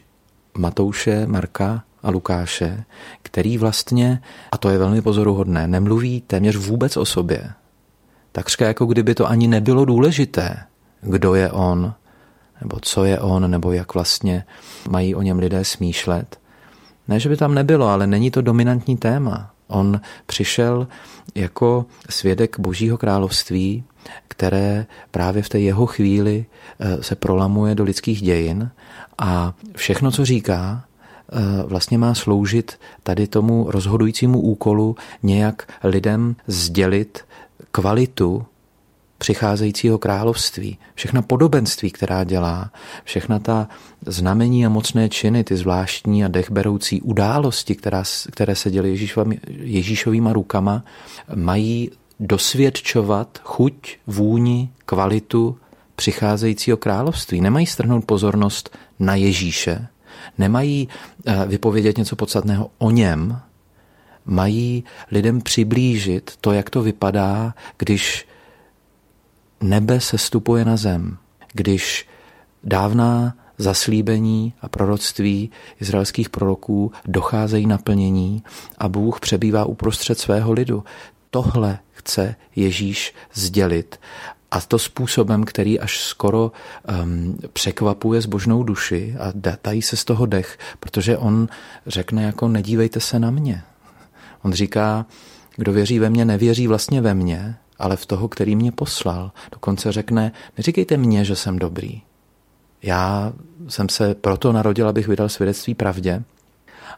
Matouše, 0.57 1.27
Marka 1.27 1.83
a 2.03 2.09
Lukáše, 2.09 2.83
který 3.21 3.57
vlastně, 3.57 4.21
a 4.51 4.57
to 4.57 4.69
je 4.69 4.77
velmi 4.77 5.01
pozoruhodné, 5.01 5.67
nemluví 5.67 6.21
téměř 6.21 6.55
vůbec 6.55 6.97
o 6.97 7.05
sobě. 7.05 7.51
Takřka 8.31 8.65
jako 8.65 8.85
kdyby 8.85 9.15
to 9.15 9.27
ani 9.27 9.47
nebylo 9.47 9.85
důležité, 9.85 10.57
kdo 11.01 11.35
je 11.35 11.51
on, 11.51 11.93
nebo 12.61 12.79
co 12.81 13.05
je 13.05 13.19
on, 13.19 13.51
nebo 13.51 13.71
jak 13.71 13.93
vlastně 13.93 14.45
mají 14.89 15.15
o 15.15 15.21
něm 15.21 15.39
lidé 15.39 15.65
smýšlet. 15.65 16.39
Ne, 17.07 17.19
že 17.19 17.29
by 17.29 17.37
tam 17.37 17.55
nebylo, 17.55 17.87
ale 17.87 18.07
není 18.07 18.31
to 18.31 18.41
dominantní 18.41 18.97
téma. 18.97 19.51
On 19.67 20.01
přišel 20.25 20.87
jako 21.35 21.85
svědek 22.09 22.59
Božího 22.59 22.97
království, 22.97 23.83
které 24.27 24.85
právě 25.11 25.43
v 25.43 25.49
té 25.49 25.59
jeho 25.59 25.85
chvíli 25.85 26.45
eh, 26.79 27.03
se 27.03 27.15
prolamuje 27.15 27.75
do 27.75 27.83
lidských 27.83 28.21
dějin 28.21 28.69
a 29.17 29.53
všechno, 29.75 30.11
co 30.11 30.25
říká, 30.25 30.83
eh, 30.83 31.63
vlastně 31.65 31.97
má 31.97 32.13
sloužit 32.13 32.79
tady 33.03 33.27
tomu 33.27 33.65
rozhodujícímu 33.71 34.41
úkolu 34.41 34.95
nějak 35.23 35.67
lidem 35.83 36.35
sdělit 36.47 37.25
kvalitu 37.71 38.45
přicházejícího 39.23 39.97
království, 39.97 40.77
všechna 40.95 41.21
podobenství, 41.21 41.91
která 41.91 42.23
dělá, 42.23 42.71
všechna 43.03 43.39
ta 43.39 43.67
znamení 44.05 44.65
a 44.65 44.69
mocné 44.69 45.09
činy, 45.09 45.43
ty 45.43 45.55
zvláštní 45.55 46.25
a 46.25 46.27
dechberoucí 46.27 47.01
události, 47.01 47.75
která, 47.75 48.03
které 48.31 48.55
se 48.55 48.71
děly 48.71 48.99
Ježíšovýma 49.47 50.33
rukama, 50.33 50.83
mají 51.35 51.91
dosvědčovat 52.19 53.39
chuť, 53.43 53.97
vůni, 54.07 54.69
kvalitu 54.85 55.57
přicházejícího 55.95 56.77
království. 56.77 57.41
Nemají 57.41 57.65
strhnout 57.65 58.05
pozornost 58.05 58.77
na 58.99 59.15
Ježíše, 59.15 59.87
nemají 60.37 60.87
eh, 61.25 61.45
vypovědět 61.47 61.97
něco 61.97 62.15
podstatného 62.15 62.71
o 62.77 62.91
něm, 62.91 63.39
mají 64.25 64.83
lidem 65.11 65.41
přiblížit 65.41 66.31
to, 66.41 66.51
jak 66.51 66.69
to 66.69 66.81
vypadá, 66.81 67.53
když 67.77 68.27
nebe 69.63 69.99
sestupuje 69.99 70.65
na 70.65 70.77
zem, 70.77 71.17
když 71.53 72.07
dávná 72.63 73.33
zaslíbení 73.57 74.53
a 74.61 74.69
proroctví 74.69 75.49
izraelských 75.81 76.29
proroků 76.29 76.91
docházejí 77.05 77.67
naplnění 77.67 78.43
a 78.77 78.89
Bůh 78.89 79.19
přebývá 79.19 79.65
uprostřed 79.65 80.19
svého 80.19 80.51
lidu. 80.51 80.83
Tohle 81.29 81.79
chce 81.91 82.35
Ježíš 82.55 83.13
sdělit 83.33 83.99
a 84.51 84.61
to 84.61 84.79
způsobem, 84.79 85.43
který 85.43 85.79
až 85.79 85.99
skoro 85.99 86.51
um, 87.03 87.37
překvapuje 87.53 88.21
zbožnou 88.21 88.63
duši 88.63 89.15
a 89.19 89.33
dají 89.63 89.81
se 89.81 89.97
z 89.97 90.05
toho 90.05 90.25
dech, 90.25 90.57
protože 90.79 91.17
on 91.17 91.47
řekne 91.87 92.23
jako 92.23 92.47
nedívejte 92.47 92.99
se 92.99 93.19
na 93.19 93.31
mě. 93.31 93.63
On 94.41 94.53
říká, 94.53 95.05
kdo 95.55 95.73
věří 95.73 95.99
ve 95.99 96.09
mě, 96.09 96.25
nevěří 96.25 96.67
vlastně 96.67 97.01
ve 97.01 97.13
mě, 97.13 97.55
ale 97.83 97.97
v 97.97 98.05
toho, 98.05 98.27
který 98.27 98.55
mě 98.55 98.71
poslal. 98.71 99.31
Dokonce 99.51 99.91
řekne, 99.91 100.31
neříkejte 100.57 100.97
mně, 100.97 101.25
že 101.25 101.35
jsem 101.35 101.59
dobrý. 101.59 102.01
Já 102.83 103.33
jsem 103.67 103.89
se 103.89 104.15
proto 104.15 104.51
narodil, 104.51 104.87
abych 104.87 105.07
vydal 105.07 105.29
svědectví 105.29 105.75
pravdě 105.75 106.23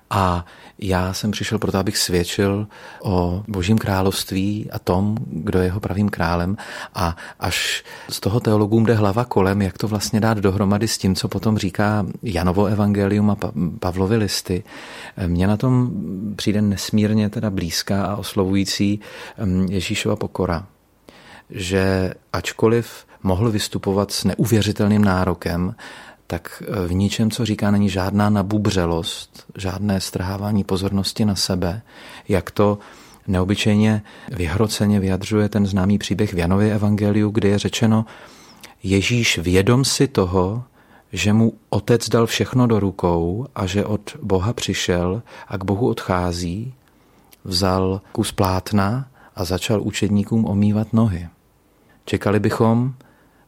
a 0.10 0.46
já 0.80 1.14
jsem 1.14 1.32
přišel 1.32 1.60
proto, 1.60 1.78
abych 1.78 1.98
svědčil 1.98 2.68
o 3.02 3.44
božím 3.48 3.78
království 3.78 4.72
a 4.72 4.80
tom, 4.80 5.18
kdo 5.28 5.60
je 5.60 5.66
jeho 5.66 5.80
pravým 5.80 6.10
králem 6.10 6.58
a 6.96 7.16
až 7.40 7.84
z 8.10 8.20
toho 8.20 8.40
teologům 8.40 8.86
jde 8.86 8.94
hlava 8.94 9.26
kolem, 9.26 9.62
jak 9.62 9.78
to 9.78 9.88
vlastně 9.88 10.20
dát 10.20 10.38
dohromady 10.38 10.88
s 10.88 10.98
tím, 10.98 11.16
co 11.16 11.28
potom 11.28 11.58
říká 11.58 12.06
Janovo 12.24 12.66
evangelium 12.66 13.30
a 13.30 13.38
Pavlovi 13.80 14.16
listy. 14.16 14.64
Mně 15.28 15.48
na 15.48 15.58
tom 15.58 15.92
přijde 16.36 16.62
nesmírně 16.62 17.30
teda 17.30 17.50
blízká 17.50 18.06
a 18.06 18.16
oslovující 18.16 19.00
Ježíšova 19.70 20.16
pokora 20.16 20.68
že 21.50 22.14
ačkoliv 22.34 23.06
mohl 23.24 23.52
vystupovat 23.52 24.12
s 24.12 24.24
neuvěřitelným 24.24 25.04
nárokem, 25.04 25.76
tak 26.28 26.64
v 26.88 26.94
ničem, 26.94 27.32
co 27.32 27.46
říká, 27.46 27.72
není 27.72 27.90
žádná 27.90 28.30
nabubřelost, 28.30 29.46
žádné 29.58 30.02
strhávání 30.02 30.64
pozornosti 30.64 31.26
na 31.26 31.36
sebe, 31.36 31.82
jak 32.28 32.52
to 32.52 32.78
neobyčejně 33.28 34.02
vyhroceně 34.32 35.00
vyjadřuje 35.00 35.50
ten 35.50 35.66
známý 35.66 35.98
příběh 35.98 36.34
v 36.34 36.38
Janově 36.38 36.76
evangeliu, 36.76 37.30
kde 37.30 37.50
je 37.50 37.60
řečeno, 37.60 38.06
Ježíš 38.84 39.38
vědom 39.38 39.86
si 39.86 40.08
toho, 40.08 40.64
že 41.12 41.34
mu 41.34 41.54
otec 41.70 42.10
dal 42.10 42.26
všechno 42.26 42.68
do 42.68 42.80
rukou 42.80 43.48
a 43.56 43.66
že 43.66 43.86
od 43.86 44.18
Boha 44.22 44.54
přišel 44.54 45.22
a 45.48 45.58
k 45.58 45.64
Bohu 45.64 45.88
odchází, 45.88 46.74
vzal 47.44 48.02
kus 48.12 48.32
plátna 48.32 49.08
a 49.36 49.46
začal 49.46 49.82
učedníkům 49.82 50.46
omývat 50.46 50.94
nohy. 50.94 51.28
Čekali 52.06 52.40
bychom? 52.40 52.94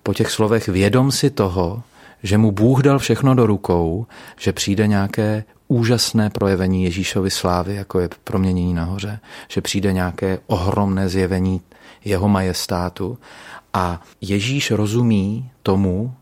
Po 0.04 0.13
těch 0.13 0.32
slovech 0.32 0.67
vědom 0.67 1.12
si 1.12 1.30
toho, 1.30 1.84
že 2.24 2.38
mu 2.38 2.52
Bůh 2.52 2.82
dal 2.82 3.00
všechno 3.00 3.36
do 3.36 3.46
rukou, 3.46 4.06
že 4.39 4.54
přijde 4.54 4.88
nějaké 4.88 5.43
úžasné 5.67 6.30
projevení 6.30 6.84
Ježíšovy 6.84 7.32
slávy, 7.32 7.76
jako 7.76 8.00
je 8.00 8.10
proměnění 8.24 8.74
nahoře, 8.74 9.20
že 9.48 9.62
přijde 9.62 9.93
nějaké 9.93 10.39
ohromné 10.48 11.10
zjevení 11.10 11.62
jeho 12.06 12.30
majestátu. 12.30 13.17
A 13.74 14.02
Ježíš 14.22 14.72
rozumí 14.72 15.50
tomu, 15.63 16.13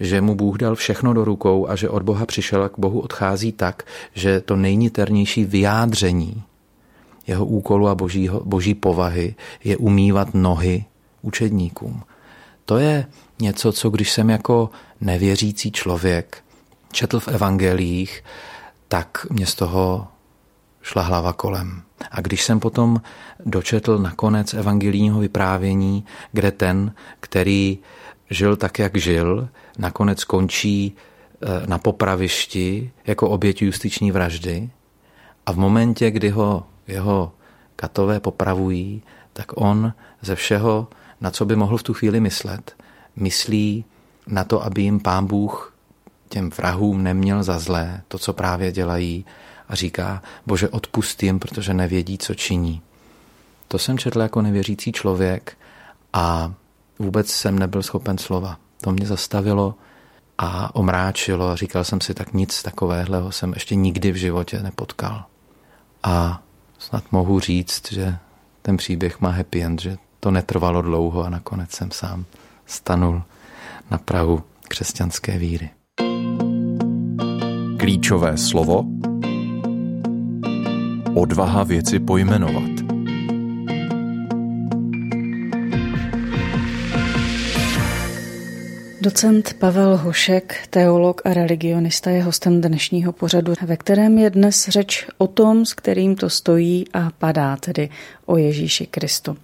že 0.00 0.20
mu 0.20 0.34
Bůh 0.34 0.58
dal 0.58 0.74
všechno 0.74 1.14
do 1.14 1.24
rukou 1.24 1.68
a 1.68 1.76
že 1.76 1.88
od 1.88 2.02
Boha 2.02 2.26
přišel 2.26 2.64
a 2.64 2.68
k 2.68 2.78
Bohu 2.78 3.00
odchází 3.00 3.52
tak, 3.52 3.82
že 4.14 4.40
to 4.40 4.56
nejniternější 4.56 5.44
vyjádření 5.44 6.42
jeho 7.26 7.46
úkolu 7.46 7.88
a 7.88 7.94
božího, 7.94 8.42
boží 8.44 8.74
povahy 8.74 9.34
je 9.64 9.76
umývat 9.76 10.34
nohy 10.34 10.84
učedníkům. 11.22 12.02
To 12.64 12.78
je 12.78 13.06
něco, 13.40 13.72
co 13.72 13.90
když 13.90 14.12
jsem 14.12 14.30
jako 14.30 14.70
nevěřící 15.00 15.72
člověk 15.72 16.44
četl 16.92 17.20
v 17.20 17.28
evangelích, 17.28 18.24
tak 18.88 19.26
mě 19.30 19.46
z 19.46 19.54
toho 19.54 20.08
šla 20.82 21.02
hlava 21.02 21.32
kolem. 21.32 21.82
A 22.10 22.20
když 22.20 22.44
jsem 22.44 22.60
potom 22.60 23.00
dočetl 23.44 23.98
nakonec 23.98 24.54
evangelijního 24.54 25.20
vyprávění, 25.20 26.04
kde 26.32 26.50
ten, 26.50 26.94
který 27.20 27.78
žil 28.30 28.56
tak, 28.56 28.78
jak 28.78 28.96
žil, 28.96 29.48
nakonec 29.78 30.24
končí 30.24 30.96
eh, 30.96 31.66
na 31.66 31.78
popravišti 31.78 32.90
jako 33.06 33.28
oběť 33.28 33.62
justiční 33.62 34.10
vraždy 34.10 34.70
a 35.46 35.52
v 35.52 35.56
momentě, 35.56 36.10
kdy 36.10 36.30
ho 36.30 36.66
jeho 36.86 37.32
katové 37.76 38.20
popravují, 38.20 39.02
tak 39.32 39.46
on 39.54 39.92
ze 40.22 40.34
všeho 40.34 40.88
na 41.22 41.30
co 41.30 41.44
by 41.44 41.56
mohl 41.56 41.76
v 41.76 41.82
tu 41.82 41.94
chvíli 41.94 42.20
myslet. 42.20 42.76
Myslí 43.16 43.84
na 44.26 44.44
to, 44.44 44.64
aby 44.64 44.82
jim 44.82 45.00
pán 45.00 45.26
Bůh 45.26 45.74
těm 46.28 46.50
vrahům 46.50 47.02
neměl 47.02 47.42
za 47.42 47.58
zlé 47.58 48.02
to, 48.08 48.18
co 48.18 48.32
právě 48.32 48.72
dělají 48.72 49.26
a 49.68 49.74
říká, 49.74 50.22
bože 50.46 50.68
odpust 50.68 51.22
jim, 51.22 51.38
protože 51.38 51.74
nevědí, 51.74 52.18
co 52.18 52.34
činí. 52.34 52.82
To 53.68 53.78
jsem 53.78 53.98
četl 53.98 54.20
jako 54.20 54.42
nevěřící 54.42 54.92
člověk 54.92 55.58
a 56.12 56.52
vůbec 56.98 57.30
jsem 57.30 57.58
nebyl 57.58 57.82
schopen 57.82 58.18
slova. 58.18 58.56
To 58.80 58.92
mě 58.92 59.06
zastavilo 59.06 59.74
a 60.38 60.74
omráčilo 60.74 61.48
a 61.48 61.56
říkal 61.56 61.84
jsem 61.84 62.00
si, 62.00 62.14
tak 62.14 62.32
nic 62.32 62.62
takového 62.62 63.32
jsem 63.32 63.52
ještě 63.52 63.74
nikdy 63.74 64.12
v 64.12 64.16
životě 64.16 64.62
nepotkal. 64.62 65.24
A 66.02 66.42
snad 66.78 67.04
mohu 67.12 67.40
říct, 67.40 67.92
že 67.92 68.16
ten 68.62 68.76
příběh 68.76 69.20
má 69.20 69.30
happy 69.30 69.62
end, 69.62 69.80
že 69.80 69.96
to 70.24 70.30
netrvalo 70.30 70.82
dlouho 70.82 71.24
a 71.24 71.30
nakonec 71.30 71.70
jsem 71.70 71.90
sám 71.90 72.24
stanul 72.66 73.22
na 73.90 73.98
Prahu 73.98 74.42
křesťanské 74.68 75.38
víry. 75.38 75.70
Klíčové 77.78 78.38
slovo 78.38 78.84
Odvaha 81.14 81.64
věci 81.64 81.98
pojmenovat. 81.98 82.70
Docent 89.00 89.54
Pavel 89.58 89.96
Hošek, 89.96 90.66
teolog 90.70 91.20
a 91.24 91.34
religionista, 91.34 92.10
je 92.10 92.22
hostem 92.22 92.60
dnešního 92.60 93.12
pořadu, 93.12 93.52
ve 93.62 93.76
kterém 93.76 94.18
je 94.18 94.30
dnes 94.30 94.68
řeč 94.68 95.06
o 95.18 95.26
tom, 95.26 95.66
s 95.66 95.74
kterým 95.74 96.16
to 96.16 96.30
stojí 96.30 96.84
a 96.94 97.10
padá, 97.18 97.56
tedy 97.56 97.88
o 98.26 98.36
Ježíši 98.36 98.86
Kristu. 98.86 99.36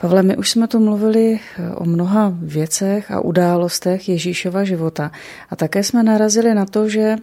Pavle, 0.00 0.22
my 0.22 0.36
už 0.36 0.50
jsme 0.50 0.68
tu 0.68 0.80
mluvili 0.80 1.40
eh, 1.58 1.70
o 1.74 1.84
mnoha 1.84 2.32
věcech 2.38 3.10
a 3.10 3.20
událostech 3.20 4.08
Ježíšova 4.08 4.64
života 4.64 5.10
a 5.50 5.56
také 5.56 5.84
jsme 5.84 6.02
narazili 6.02 6.54
na 6.54 6.66
to, 6.66 6.88
že 6.88 7.16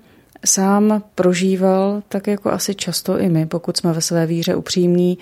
sám 0.45 1.03
prožíval, 1.15 2.03
tak 2.09 2.27
jako 2.27 2.51
asi 2.51 2.75
často 2.75 3.19
i 3.19 3.29
my, 3.29 3.45
pokud 3.45 3.77
jsme 3.77 3.93
ve 3.93 4.01
své 4.01 4.25
víře 4.25 4.55
upřímní, 4.55 5.17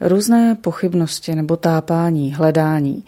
různé 0.00 0.54
pochybnosti 0.54 1.34
nebo 1.34 1.56
tápání, 1.56 2.34
hledání. 2.34 3.04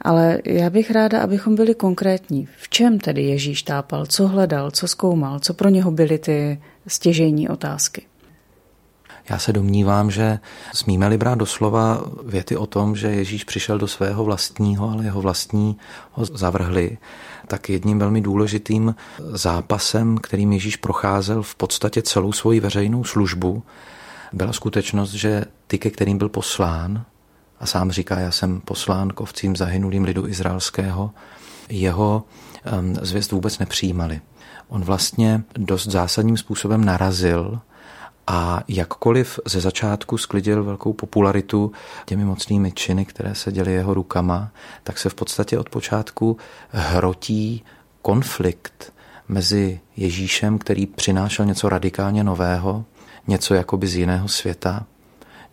Ale 0.00 0.38
já 0.44 0.70
bych 0.70 0.90
ráda, 0.90 1.20
abychom 1.20 1.54
byli 1.54 1.74
konkrétní. 1.74 2.48
V 2.58 2.68
čem 2.68 2.98
tedy 2.98 3.22
Ježíš 3.22 3.62
tápal, 3.62 4.06
co 4.06 4.28
hledal, 4.28 4.70
co 4.70 4.88
zkoumal, 4.88 5.40
co 5.40 5.54
pro 5.54 5.68
něho 5.68 5.90
byly 5.90 6.18
ty 6.18 6.60
stěžejní 6.86 7.48
otázky? 7.48 8.02
Já 9.28 9.38
se 9.38 9.52
domnívám, 9.52 10.10
že 10.10 10.38
smíme-li 10.74 11.18
brát 11.18 11.38
doslova 11.38 12.04
věty 12.24 12.56
o 12.56 12.66
tom, 12.66 12.96
že 12.96 13.08
Ježíš 13.08 13.44
přišel 13.44 13.78
do 13.78 13.88
svého 13.88 14.24
vlastního, 14.24 14.90
ale 14.90 15.04
jeho 15.04 15.20
vlastní 15.20 15.76
ho 16.12 16.24
zavrhli, 16.24 16.98
tak 17.46 17.68
jedním 17.68 17.98
velmi 17.98 18.20
důležitým 18.20 18.94
zápasem, 19.18 20.18
kterým 20.18 20.52
Ježíš 20.52 20.76
procházel 20.76 21.42
v 21.42 21.54
podstatě 21.54 22.02
celou 22.02 22.32
svoji 22.32 22.60
veřejnou 22.60 23.04
službu, 23.04 23.62
byla 24.32 24.52
skutečnost, 24.52 25.12
že 25.12 25.44
ty, 25.66 25.78
ke 25.78 25.90
kterým 25.90 26.18
byl 26.18 26.28
poslán, 26.28 27.04
a 27.60 27.66
sám 27.66 27.90
říká, 27.90 28.18
já 28.18 28.30
jsem 28.30 28.60
poslán 28.60 29.08
k 29.08 29.20
ovcím 29.20 29.56
zahynulým 29.56 30.04
lidu 30.04 30.28
izraelského, 30.28 31.10
jeho 31.68 32.24
zvěst 33.02 33.32
vůbec 33.32 33.58
nepřijímali. 33.58 34.20
On 34.68 34.82
vlastně 34.82 35.44
dost 35.58 35.86
zásadním 35.86 36.36
způsobem 36.36 36.84
narazil 36.84 37.60
a 38.32 38.62
jakkoliv 38.68 39.40
ze 39.44 39.60
začátku 39.60 40.18
sklidil 40.18 40.64
velkou 40.64 40.92
popularitu 40.92 41.72
těmi 42.06 42.24
mocnými 42.24 42.72
činy, 42.72 43.04
které 43.04 43.34
se 43.34 43.52
děly 43.52 43.72
jeho 43.72 43.94
rukama, 43.94 44.50
tak 44.82 44.98
se 44.98 45.08
v 45.08 45.14
podstatě 45.14 45.58
od 45.58 45.68
počátku 45.68 46.36
hrotí 46.70 47.64
konflikt 48.02 48.92
mezi 49.28 49.80
Ježíšem, 49.96 50.58
který 50.58 50.86
přinášel 50.86 51.46
něco 51.46 51.68
radikálně 51.68 52.24
nového, 52.24 52.84
něco 53.26 53.54
jakoby 53.54 53.86
z 53.86 53.96
jiného 53.96 54.28
světa, 54.28 54.86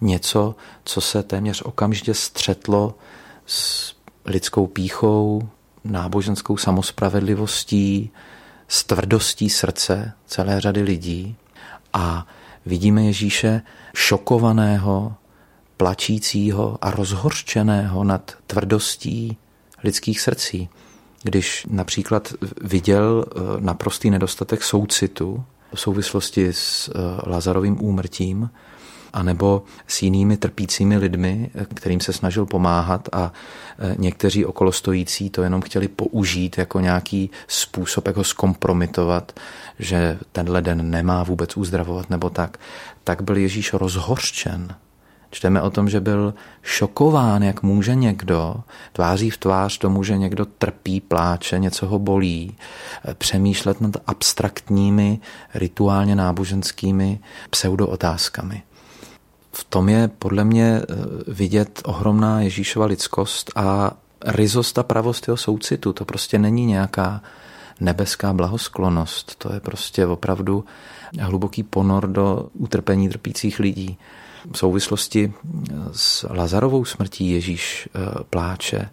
něco, 0.01 0.55
co 0.83 1.01
se 1.01 1.23
téměř 1.23 1.61
okamžitě 1.61 2.13
střetlo 2.13 2.95
s 3.45 3.93
lidskou 4.25 4.67
píchou, 4.67 5.49
náboženskou 5.83 6.57
samospravedlivostí, 6.57 8.11
s 8.67 8.83
tvrdostí 8.83 9.49
srdce 9.49 10.13
celé 10.25 10.61
řady 10.61 10.81
lidí. 10.81 11.35
A 11.93 12.27
vidíme 12.65 13.03
Ježíše 13.03 13.61
šokovaného, 13.95 15.13
plačícího 15.77 16.77
a 16.81 16.91
rozhorčeného 16.91 18.03
nad 18.03 18.37
tvrdostí 18.47 19.37
lidských 19.83 20.21
srdcí. 20.21 20.69
Když 21.23 21.67
například 21.69 22.33
viděl 22.61 23.25
eh, 23.27 23.39
naprostý 23.59 24.09
nedostatek 24.09 24.63
soucitu 24.63 25.43
v 25.73 25.79
souvislosti 25.79 26.53
s 26.53 26.89
eh, 26.89 27.29
Lazarovým 27.29 27.83
úmrtím, 27.83 28.49
anebo 29.13 29.63
s 29.87 30.01
jinými 30.01 30.37
trpícími 30.37 30.97
lidmi, 30.97 31.49
kterým 31.75 31.99
se 31.99 32.13
snažil 32.13 32.45
pomáhat 32.45 33.09
a 33.11 33.33
e, 33.79 33.95
někteří 33.97 34.45
okolostojící 34.45 35.29
to 35.29 35.43
jenom 35.43 35.61
chtěli 35.61 35.87
použít 35.87 36.57
jako 36.57 36.79
nějaký 36.79 37.29
způsob, 37.47 38.07
jak 38.07 38.17
ho 38.17 38.23
zkompromitovat, 38.23 39.39
že 39.79 40.19
tenhle 40.31 40.61
den 40.61 40.89
nemá 40.89 41.23
vůbec 41.23 41.57
uzdravovat 41.57 42.09
nebo 42.09 42.29
tak, 42.29 42.57
tak 43.03 43.21
byl 43.21 43.37
Ježíš 43.37 43.73
rozhořčen. 43.73 44.75
Čteme 45.31 45.61
o 45.61 45.69
tom, 45.69 45.89
že 45.89 45.99
byl 45.99 46.33
šokován, 46.61 47.43
jak 47.43 47.63
může 47.63 47.95
někdo 47.95 48.55
tváří 48.93 49.29
v 49.29 49.37
tvář 49.37 49.77
tomu, 49.77 50.03
že 50.03 50.17
někdo 50.17 50.45
trpí, 50.45 51.01
pláče, 51.01 51.59
něco 51.59 51.87
ho 51.87 51.99
bolí, 51.99 52.57
e, 53.05 53.13
přemýšlet 53.13 53.81
nad 53.81 53.91
abstraktními, 54.07 55.19
rituálně 55.53 56.15
náboženskými 56.15 57.19
pseudootázkami 57.49 58.63
v 59.59 59.63
tom 59.63 59.89
je 59.89 60.07
podle 60.07 60.43
mě 60.43 60.81
eh, 60.81 60.95
vidět 61.27 61.81
ohromná 61.85 62.41
Ježíšova 62.41 62.85
lidskost 62.85 63.51
a 63.55 63.91
rizost 64.25 64.77
a 64.77 64.83
pravost 64.83 65.27
jeho 65.27 65.37
soucitu. 65.37 65.93
To 65.93 66.05
prostě 66.05 66.39
není 66.39 66.65
nějaká 66.65 67.21
nebeská 67.79 68.33
blahosklonost. 68.33 69.35
To 69.35 69.53
je 69.53 69.59
prostě 69.59 70.05
opravdu 70.05 70.65
hluboký 71.19 71.63
ponor 71.63 72.07
do 72.07 72.47
utrpení 72.53 73.09
trpících 73.09 73.59
lidí. 73.59 73.97
V 74.51 74.57
souvislosti 74.57 75.33
eh, 75.33 75.73
s 75.91 76.27
Lazarovou 76.29 76.85
smrtí 76.85 77.31
Ježíš 77.31 77.89
eh, 77.95 77.99
pláče. 78.29 78.89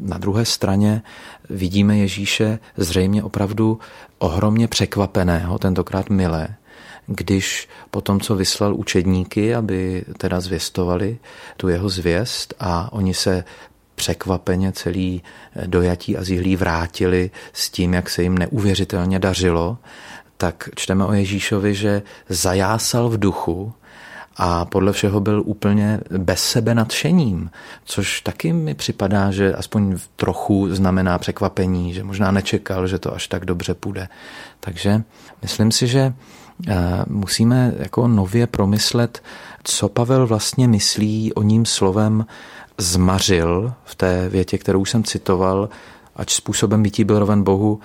Na 0.00 0.18
druhé 0.18 0.44
straně 0.44 1.02
vidíme 1.50 1.96
Ježíše 1.96 2.58
zřejmě 2.76 3.22
opravdu 3.22 3.78
ohromně 4.18 4.68
překvapeného, 4.68 5.58
tentokrát 5.58 6.10
milé, 6.10 6.56
když 7.06 7.68
po 7.90 8.00
tom, 8.00 8.20
co 8.20 8.36
vyslal 8.36 8.74
učedníky, 8.74 9.54
aby 9.54 10.04
teda 10.18 10.40
zvěstovali 10.40 11.18
tu 11.56 11.68
jeho 11.68 11.88
zvěst 11.88 12.54
a 12.60 12.92
oni 12.92 13.14
se 13.14 13.44
překvapeně 13.94 14.72
celý 14.72 15.22
dojatí 15.66 16.16
a 16.16 16.24
zíhlí 16.24 16.56
vrátili 16.56 17.30
s 17.52 17.70
tím, 17.70 17.94
jak 17.94 18.10
se 18.10 18.22
jim 18.22 18.38
neuvěřitelně 18.38 19.18
dařilo, 19.18 19.78
tak 20.36 20.68
čteme 20.74 21.04
o 21.04 21.12
Ježíšovi, 21.12 21.74
že 21.74 22.02
zajásal 22.28 23.08
v 23.08 23.18
duchu 23.18 23.72
a 24.36 24.64
podle 24.64 24.92
všeho 24.92 25.20
byl 25.20 25.42
úplně 25.46 26.00
bez 26.18 26.44
sebe 26.44 26.74
nadšením, 26.74 27.50
což 27.84 28.20
taky 28.20 28.52
mi 28.52 28.74
připadá, 28.74 29.30
že 29.30 29.54
aspoň 29.54 29.98
trochu 30.16 30.74
znamená 30.74 31.18
překvapení, 31.18 31.94
že 31.94 32.04
možná 32.04 32.30
nečekal, 32.30 32.86
že 32.86 32.98
to 32.98 33.14
až 33.14 33.28
tak 33.28 33.44
dobře 33.44 33.74
půjde. 33.74 34.08
Takže 34.60 35.02
myslím 35.42 35.72
si, 35.72 35.86
že 35.86 36.14
musíme 37.06 37.74
jako 37.78 38.08
nově 38.08 38.46
promyslet, 38.46 39.22
co 39.64 39.88
Pavel 39.88 40.26
vlastně 40.26 40.68
myslí 40.68 41.32
o 41.32 41.42
ním 41.42 41.66
slovem 41.66 42.26
zmařil 42.78 43.72
v 43.84 43.94
té 43.94 44.28
větě, 44.28 44.58
kterou 44.58 44.84
jsem 44.84 45.04
citoval, 45.04 45.68
ač 46.16 46.34
způsobem 46.34 46.82
bytí 46.82 47.04
byl 47.04 47.18
roven 47.18 47.42
Bohu, 47.42 47.80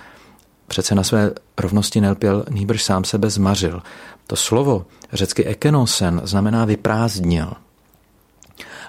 přece 0.66 0.94
na 0.94 1.02
své 1.02 1.30
rovnosti 1.58 2.00
nelpěl, 2.00 2.44
nýbrž 2.50 2.82
sám 2.82 3.04
sebe 3.04 3.30
zmařil. 3.30 3.82
To 4.26 4.36
slovo 4.36 4.86
řecky 5.12 5.44
ekenosen 5.44 6.20
znamená 6.24 6.64
vyprázdnil. 6.64 7.52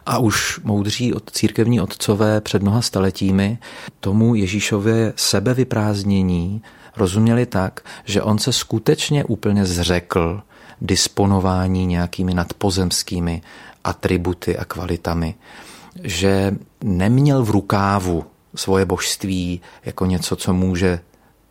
A 0.05 0.17
už 0.17 0.59
moudří 0.63 1.13
od 1.13 1.31
církevní 1.31 1.81
otcové 1.81 2.41
před 2.41 2.61
mnoha 2.61 2.81
staletími 2.81 3.57
tomu 3.99 4.35
Ježíšově 4.35 5.13
sebevyprázdnění 5.15 6.61
rozuměli 6.97 7.45
tak, 7.45 7.79
že 8.05 8.21
on 8.21 8.39
se 8.39 8.53
skutečně 8.53 9.23
úplně 9.23 9.65
zřekl 9.65 10.41
disponování 10.81 11.85
nějakými 11.85 12.33
nadpozemskými 12.33 13.41
atributy 13.83 14.57
a 14.57 14.65
kvalitami, 14.65 15.35
že 16.03 16.55
neměl 16.83 17.43
v 17.43 17.49
rukávu 17.49 18.25
svoje 18.55 18.85
božství 18.85 19.61
jako 19.85 20.05
něco, 20.05 20.35
co 20.35 20.53
může 20.53 20.99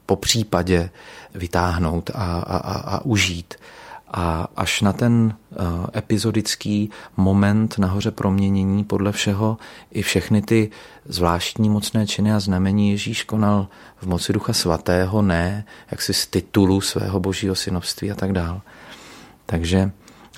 po 0.06 0.16
případě 0.16 0.90
vytáhnout 1.34 2.10
a, 2.14 2.40
a, 2.40 2.56
a, 2.56 2.96
a 2.96 3.04
užít, 3.04 3.54
a 4.10 4.48
až 4.56 4.80
na 4.80 4.92
ten 4.92 5.34
eh, 5.52 5.56
epizodický 5.98 6.90
moment 7.16 7.78
nahoře 7.78 8.10
proměnění 8.10 8.84
podle 8.84 9.12
všeho 9.12 9.58
i 9.90 10.02
všechny 10.02 10.42
ty 10.42 10.70
zvláštní 11.04 11.68
mocné 11.68 12.06
činy 12.06 12.32
a 12.32 12.40
znamení 12.40 12.90
Ježíš 12.90 13.24
konal 13.24 13.68
v 13.96 14.06
moci 14.06 14.32
Ducha 14.32 14.52
Svatého, 14.52 15.22
ne 15.22 15.64
jaksi 15.90 16.14
z 16.14 16.26
titulu 16.26 16.80
svého 16.80 17.20
božího 17.20 17.54
synovství 17.54 18.10
a 18.10 18.14
tak 18.14 18.32
dál. 18.32 18.60
Takže 19.46 19.90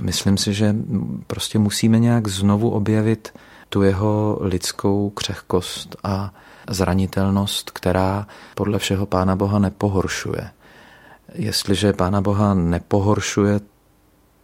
myslím 0.02 0.36
si, 0.36 0.54
že 0.54 0.76
prostě 1.26 1.58
musíme 1.58 1.98
nějak 1.98 2.28
znovu 2.28 2.70
objevit 2.70 3.34
tu 3.68 3.82
jeho 3.82 4.38
lidskou 4.40 5.10
křehkost 5.10 5.96
a 6.04 6.34
zranitelnost, 6.70 7.70
která 7.70 8.26
podle 8.54 8.78
všeho 8.78 9.06
Pána 9.06 9.36
Boha 9.36 9.58
nepohoršuje 9.58 10.50
jestliže 11.34 11.92
Pána 11.92 12.20
Boha 12.20 12.54
nepohoršuje 12.54 13.60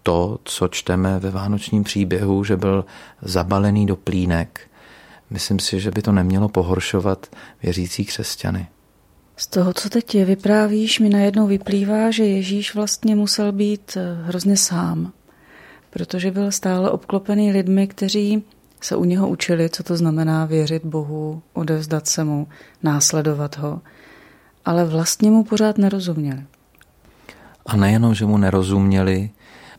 to, 0.02 0.38
co 0.44 0.68
čteme 0.68 1.18
ve 1.18 1.30
vánočním 1.30 1.84
příběhu, 1.84 2.44
že 2.44 2.56
byl 2.56 2.84
zabalený 3.22 3.86
do 3.86 3.96
plínek, 3.96 4.60
myslím 5.30 5.58
si, 5.58 5.80
že 5.80 5.90
by 5.90 6.02
to 6.02 6.12
nemělo 6.12 6.48
pohoršovat 6.48 7.26
věřící 7.62 8.04
křesťany. 8.04 8.68
Z 9.36 9.46
toho, 9.46 9.72
co 9.72 9.88
teď 9.90 10.14
je, 10.14 10.24
vyprávíš, 10.24 11.00
mi 11.00 11.08
najednou 11.08 11.46
vyplývá, 11.46 12.10
že 12.10 12.24
Ježíš 12.24 12.74
vlastně 12.74 13.16
musel 13.16 13.52
být 13.52 13.96
eh, 13.96 14.22
hrozně 14.24 14.56
sám, 14.56 15.12
protože 15.90 16.30
byl 16.30 16.52
stále 16.52 16.90
obklopený 16.90 17.52
lidmi, 17.52 17.86
kteří 17.86 18.44
se 18.80 18.96
u 18.96 19.04
něho 19.04 19.28
učili, 19.28 19.70
co 19.70 19.82
to 19.82 19.96
znamená 19.96 20.44
věřit 20.44 20.84
Bohu, 20.84 21.42
odevzdat 21.52 22.06
se 22.06 22.24
mu, 22.24 22.48
následovat 22.82 23.58
ho, 23.58 23.80
ale 24.64 24.84
vlastně 24.84 25.30
mu 25.30 25.44
pořád 25.44 25.78
nerozuměli. 25.78 26.44
A 27.68 27.76
nejenom, 27.76 28.14
že 28.14 28.26
mu 28.26 28.38
nerozuměli 28.38 29.30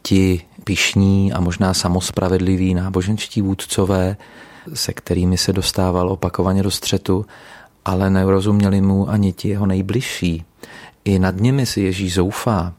ti 0.01 0.41
pišní 0.63 1.33
a 1.33 1.39
možná 1.39 1.73
samospravedliví 1.73 2.73
náboženští 2.73 3.41
vůdcové, 3.41 4.17
se 4.73 4.93
kterými 4.93 5.37
se 5.37 5.53
dostával 5.53 6.09
opakovaně 6.09 6.63
do 6.63 6.71
střetu, 6.71 7.25
ale 7.85 8.09
nerozuměli 8.09 8.81
mu 8.81 9.09
ani 9.09 9.33
ti 9.33 9.49
jeho 9.49 9.65
nejbližší. 9.65 10.45
I 11.05 11.19
nad 11.19 11.35
nimi 11.35 11.65
si 11.65 11.81
Ježíš 11.81 12.13
zoufá. 12.13 12.73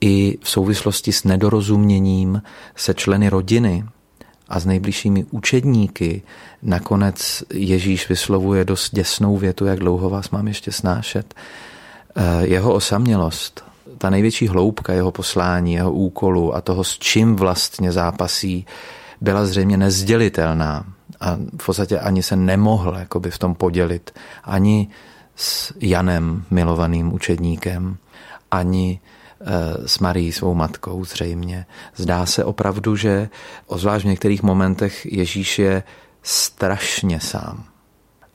i 0.00 0.38
v 0.42 0.50
souvislosti 0.50 1.12
s 1.12 1.24
nedorozuměním 1.24 2.42
se 2.76 2.94
členy 2.94 3.28
rodiny 3.28 3.84
a 4.48 4.60
s 4.60 4.66
nejbližšími 4.66 5.24
učedníky 5.30 6.22
nakonec 6.62 7.44
Ježíš 7.52 8.08
vyslovuje 8.08 8.64
dost 8.64 8.94
děsnou 8.94 9.36
větu, 9.36 9.66
jak 9.66 9.78
dlouho 9.78 10.10
vás 10.10 10.30
mám 10.30 10.48
ještě 10.48 10.72
snášet. 10.72 11.34
Eh, 12.16 12.46
jeho 12.46 12.74
osamělost, 12.74 13.64
ta 13.98 14.10
největší 14.10 14.48
hloubka 14.48 14.92
jeho 14.92 15.10
poslání, 15.10 15.72
jeho 15.72 15.92
úkolu 15.92 16.54
a 16.54 16.60
toho, 16.60 16.84
s 16.84 16.98
čím 16.98 17.36
vlastně 17.36 17.92
zápasí, 17.92 18.66
byla 19.20 19.46
zřejmě 19.46 19.76
nezdělitelná 19.76 20.84
a 21.20 21.36
v 21.60 21.66
podstatě 21.66 21.98
ani 21.98 22.22
se 22.22 22.36
nemohl 22.36 22.96
jakoby 22.98 23.30
v 23.30 23.38
tom 23.38 23.54
podělit 23.54 24.10
ani 24.44 24.88
s 25.36 25.72
Janem, 25.80 26.44
milovaným 26.50 27.12
učedníkem, 27.12 27.96
ani 28.50 29.00
eh, 29.40 29.88
s 29.88 29.98
Marí, 29.98 30.32
svou 30.32 30.54
matkou 30.54 31.04
zřejmě. 31.04 31.66
Zdá 31.96 32.26
se 32.26 32.44
opravdu, 32.44 32.96
že 32.96 33.28
ozvlášť 33.66 34.04
v 34.04 34.08
některých 34.08 34.42
momentech 34.42 35.06
Ježíš 35.06 35.58
je 35.58 35.82
strašně 36.22 37.20
sám. 37.20 37.64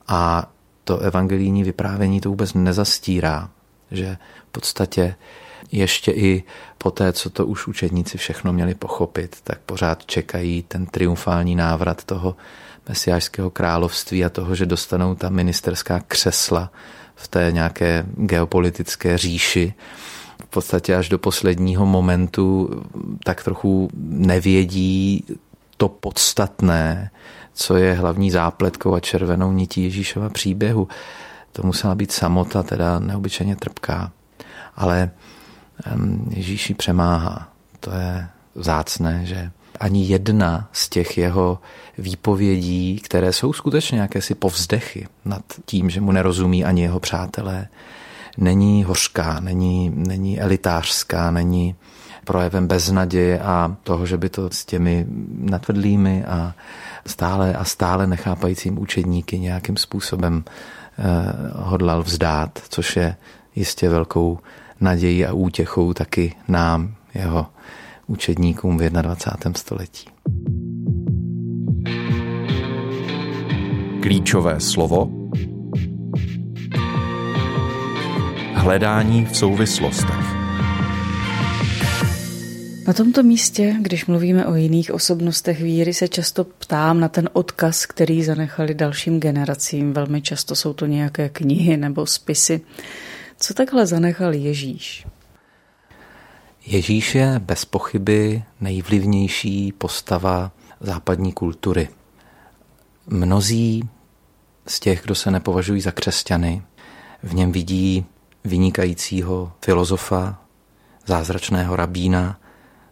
A 0.08 0.50
to 0.84 0.98
evangelijní 0.98 1.64
vyprávění 1.64 2.20
to 2.20 2.28
vůbec 2.28 2.54
nezastírá, 2.54 3.50
že 3.90 4.18
v 4.48 4.52
podstatě 4.52 5.14
ještě 5.72 6.12
i 6.12 6.44
po 6.78 6.90
té, 6.90 7.12
co 7.12 7.30
to 7.30 7.46
už 7.46 7.66
učedníci 7.66 8.18
všechno 8.18 8.52
měli 8.52 8.74
pochopit, 8.74 9.36
tak 9.44 9.58
pořád 9.66 10.06
čekají 10.06 10.62
ten 10.62 10.86
triumfální 10.86 11.56
návrat 11.56 12.04
toho 12.04 12.36
mesiářského 12.88 13.50
království 13.50 14.24
a 14.24 14.28
toho, 14.28 14.54
že 14.54 14.66
dostanou 14.66 15.14
ta 15.14 15.28
ministerská 15.28 16.00
křesla 16.08 16.72
v 17.14 17.28
té 17.28 17.48
nějaké 17.52 18.06
geopolitické 18.16 19.18
říši. 19.18 19.74
V 20.42 20.46
podstatě 20.46 20.96
až 20.96 21.08
do 21.08 21.18
posledního 21.18 21.86
momentu 21.86 22.70
tak 23.24 23.44
trochu 23.44 23.88
nevědí 24.08 25.24
to 25.76 25.88
podstatné, 25.88 27.10
co 27.54 27.76
je 27.76 27.92
hlavní 27.92 28.30
zápletkou 28.30 28.94
a 28.94 29.00
červenou 29.00 29.52
nití 29.52 29.84
Ježíšova 29.84 30.28
příběhu. 30.28 30.88
To 31.52 31.62
musela 31.62 31.94
být 31.94 32.12
samota, 32.12 32.62
teda 32.62 32.98
neobyčejně 32.98 33.56
trpká. 33.56 34.12
Ale 34.76 35.10
Ježíši 36.30 36.74
přemáhá. 36.74 37.48
To 37.80 37.90
je 37.90 38.28
vzácné, 38.54 39.26
že 39.26 39.50
ani 39.80 40.06
jedna 40.06 40.68
z 40.72 40.88
těch 40.88 41.18
jeho 41.18 41.58
výpovědí, 41.98 43.00
které 43.04 43.32
jsou 43.32 43.52
skutečně 43.52 44.00
jakési 44.00 44.34
povzdechy 44.34 45.08
nad 45.24 45.42
tím, 45.64 45.90
že 45.90 46.00
mu 46.00 46.12
nerozumí 46.12 46.64
ani 46.64 46.82
jeho 46.82 47.00
přátelé, 47.00 47.68
není 48.38 48.84
hořká, 48.84 49.40
není, 49.40 49.92
není 49.94 50.40
elitářská, 50.40 51.30
není 51.30 51.74
projevem 52.24 52.66
beznaděje 52.66 53.40
a 53.40 53.76
toho, 53.82 54.06
že 54.06 54.16
by 54.16 54.28
to 54.28 54.50
s 54.50 54.64
těmi 54.64 55.06
natvrdlými 55.30 56.24
a 56.24 56.54
stále 57.06 57.54
a 57.54 57.64
stále 57.64 58.06
nechápajícím 58.06 58.78
učedníky 58.78 59.38
nějakým 59.38 59.76
způsobem 59.76 60.44
eh, 60.46 61.02
hodlal 61.54 62.02
vzdát, 62.02 62.58
což 62.68 62.96
je 62.96 63.16
jistě 63.54 63.88
velkou 63.88 64.38
nadějí 64.80 65.26
a 65.26 65.32
útěchou 65.32 65.92
taky 65.92 66.34
nám, 66.48 66.94
jeho 67.14 67.46
učedníkům 68.06 68.78
v 68.78 68.90
21. 68.90 69.52
století. 69.54 70.08
Klíčové 74.02 74.60
slovo 74.60 75.10
Hledání 78.54 79.24
v 79.24 79.36
souvislostech. 79.36 80.36
Na 82.86 82.92
tomto 82.92 83.22
místě, 83.22 83.76
když 83.80 84.06
mluvíme 84.06 84.46
o 84.46 84.54
jiných 84.54 84.92
osobnostech 84.92 85.62
víry, 85.62 85.94
se 85.94 86.08
často 86.08 86.44
ptám 86.44 87.00
na 87.00 87.08
ten 87.08 87.28
odkaz, 87.32 87.86
který 87.86 88.24
zanechali 88.24 88.74
dalším 88.74 89.20
generacím. 89.20 89.92
Velmi 89.92 90.22
často 90.22 90.54
jsou 90.54 90.72
to 90.72 90.86
nějaké 90.86 91.28
knihy 91.28 91.76
nebo 91.76 92.06
spisy. 92.06 92.60
Co 93.40 93.54
takhle 93.54 93.86
zanechal 93.86 94.34
Ježíš? 94.34 95.06
Ježíš 96.66 97.14
je 97.14 97.38
bez 97.38 97.64
pochyby 97.64 98.44
nejvlivnější 98.60 99.72
postava 99.72 100.52
západní 100.80 101.32
kultury. 101.32 101.88
Mnozí 103.06 103.88
z 104.66 104.80
těch, 104.80 105.02
kdo 105.02 105.14
se 105.14 105.30
nepovažují 105.30 105.80
za 105.80 105.90
křesťany, 105.90 106.62
v 107.22 107.34
něm 107.34 107.52
vidí 107.52 108.06
vynikajícího 108.44 109.52
filozofa, 109.64 110.42
zázračného 111.06 111.76
rabína, 111.76 112.40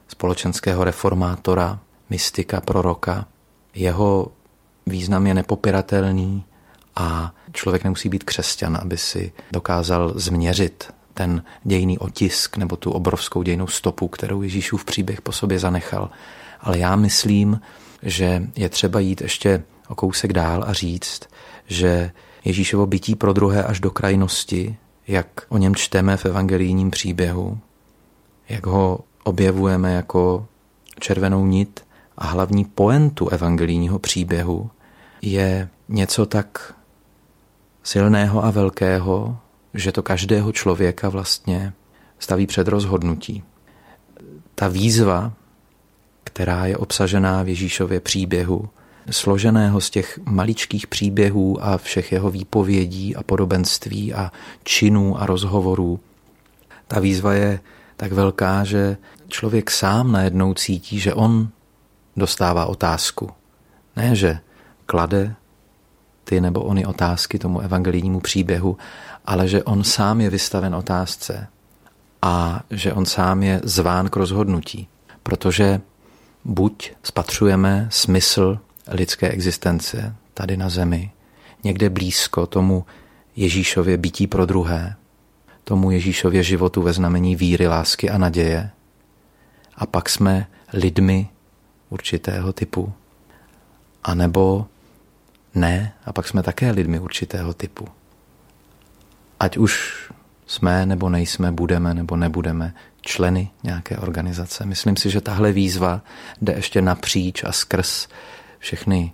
společenského 0.08 0.84
reformátora, 0.84 1.80
mystika, 2.10 2.60
proroka. 2.60 3.26
Jeho 3.74 4.32
význam 4.86 5.26
je 5.26 5.34
nepopiratelný 5.34 6.44
a 6.96 7.34
člověk 7.54 7.84
nemusí 7.84 8.08
být 8.08 8.24
křesťan, 8.24 8.78
aby 8.82 8.96
si 8.96 9.32
dokázal 9.52 10.12
změřit 10.16 10.92
ten 11.14 11.42
dějný 11.64 11.98
otisk 11.98 12.56
nebo 12.56 12.76
tu 12.76 12.90
obrovskou 12.90 13.42
dějnou 13.42 13.66
stopu, 13.66 14.08
kterou 14.08 14.42
Ježíšův 14.42 14.84
příběh 14.84 15.22
po 15.22 15.32
sobě 15.32 15.58
zanechal. 15.58 16.10
Ale 16.60 16.78
já 16.78 16.96
myslím, 16.96 17.60
že 18.02 18.42
je 18.56 18.68
třeba 18.68 19.00
jít 19.00 19.20
ještě 19.20 19.62
o 19.88 19.94
kousek 19.94 20.32
dál 20.32 20.64
a 20.66 20.72
říct, 20.72 21.22
že 21.66 22.10
Ježíšovo 22.44 22.86
bytí 22.86 23.14
pro 23.14 23.32
druhé 23.32 23.64
až 23.64 23.80
do 23.80 23.90
krajnosti, 23.90 24.76
jak 25.06 25.26
o 25.48 25.58
něm 25.58 25.74
čteme 25.74 26.16
v 26.16 26.24
evangelijním 26.24 26.90
příběhu, 26.90 27.58
jak 28.48 28.66
ho 28.66 29.00
objevujeme 29.24 29.94
jako 29.94 30.46
červenou 31.00 31.46
nit 31.46 31.84
a 32.18 32.26
hlavní 32.26 32.64
poentu 32.64 33.28
evangelijního 33.28 33.98
příběhu, 33.98 34.70
je 35.22 35.68
něco 35.88 36.26
tak 36.26 36.74
silného 37.84 38.44
a 38.44 38.50
velkého, 38.50 39.38
že 39.74 39.92
to 39.92 40.02
každého 40.02 40.52
člověka 40.52 41.08
vlastně 41.08 41.72
staví 42.18 42.46
před 42.46 42.68
rozhodnutí. 42.68 43.44
Ta 44.54 44.68
výzva, 44.68 45.32
která 46.24 46.66
je 46.66 46.76
obsažená 46.76 47.42
v 47.42 47.48
Ježíšově 47.48 48.00
příběhu, 48.00 48.68
složeného 49.10 49.80
z 49.80 49.90
těch 49.90 50.18
maličkých 50.24 50.86
příběhů 50.86 51.64
a 51.64 51.78
všech 51.78 52.12
jeho 52.12 52.30
výpovědí 52.30 53.16
a 53.16 53.22
podobenství 53.22 54.14
a 54.14 54.32
činů 54.64 55.20
a 55.20 55.26
rozhovorů, 55.26 56.00
ta 56.88 57.00
výzva 57.00 57.34
je 57.34 57.60
tak 57.96 58.12
velká, 58.12 58.64
že 58.64 58.96
člověk 59.28 59.70
sám 59.70 60.12
najednou 60.12 60.54
cítí, 60.54 61.00
že 61.00 61.14
on 61.14 61.48
dostává 62.16 62.66
otázku. 62.66 63.30
Ne, 63.96 64.16
že 64.16 64.38
klade 64.86 65.34
ty 66.24 66.40
nebo 66.40 66.62
ony 66.62 66.86
otázky 66.86 67.38
tomu 67.38 67.60
evangelijnímu 67.60 68.20
příběhu, 68.20 68.76
ale 69.24 69.48
že 69.48 69.62
on 69.62 69.84
sám 69.84 70.20
je 70.20 70.30
vystaven 70.30 70.74
otázce 70.74 71.46
a 72.22 72.60
že 72.70 72.92
on 72.92 73.06
sám 73.06 73.42
je 73.42 73.60
zván 73.64 74.08
k 74.08 74.16
rozhodnutí. 74.16 74.88
Protože 75.22 75.80
buď 76.44 76.92
spatřujeme 77.02 77.88
smysl 77.90 78.58
lidské 78.88 79.28
existence 79.28 80.14
tady 80.34 80.56
na 80.56 80.68
zemi, 80.68 81.10
někde 81.64 81.90
blízko 81.90 82.46
tomu 82.46 82.84
Ježíšově 83.36 83.96
bytí 83.96 84.26
pro 84.26 84.46
druhé, 84.46 84.96
tomu 85.64 85.90
Ježíšově 85.90 86.42
životu 86.42 86.82
ve 86.82 86.92
znamení 86.92 87.36
víry, 87.36 87.68
lásky 87.68 88.10
a 88.10 88.18
naděje. 88.18 88.70
A 89.76 89.86
pak 89.86 90.08
jsme 90.08 90.46
lidmi 90.72 91.28
určitého 91.90 92.52
typu. 92.52 92.92
A 94.04 94.14
nebo 94.14 94.66
ne, 95.54 95.92
a 96.04 96.12
pak 96.12 96.28
jsme 96.28 96.42
také 96.42 96.70
lidmi 96.70 96.98
určitého 96.98 97.54
typu. 97.54 97.88
Ať 99.40 99.56
už 99.56 100.04
jsme 100.46 100.86
nebo 100.86 101.10
nejsme, 101.10 101.52
budeme 101.52 101.94
nebo 101.94 102.16
nebudeme 102.16 102.74
členy 103.00 103.50
nějaké 103.62 103.96
organizace. 103.96 104.66
Myslím 104.66 104.96
si, 104.96 105.10
že 105.10 105.20
tahle 105.20 105.52
výzva 105.52 106.02
jde 106.42 106.52
ještě 106.52 106.82
napříč 106.82 107.44
a 107.44 107.52
skrz 107.52 108.08
všechny 108.58 109.12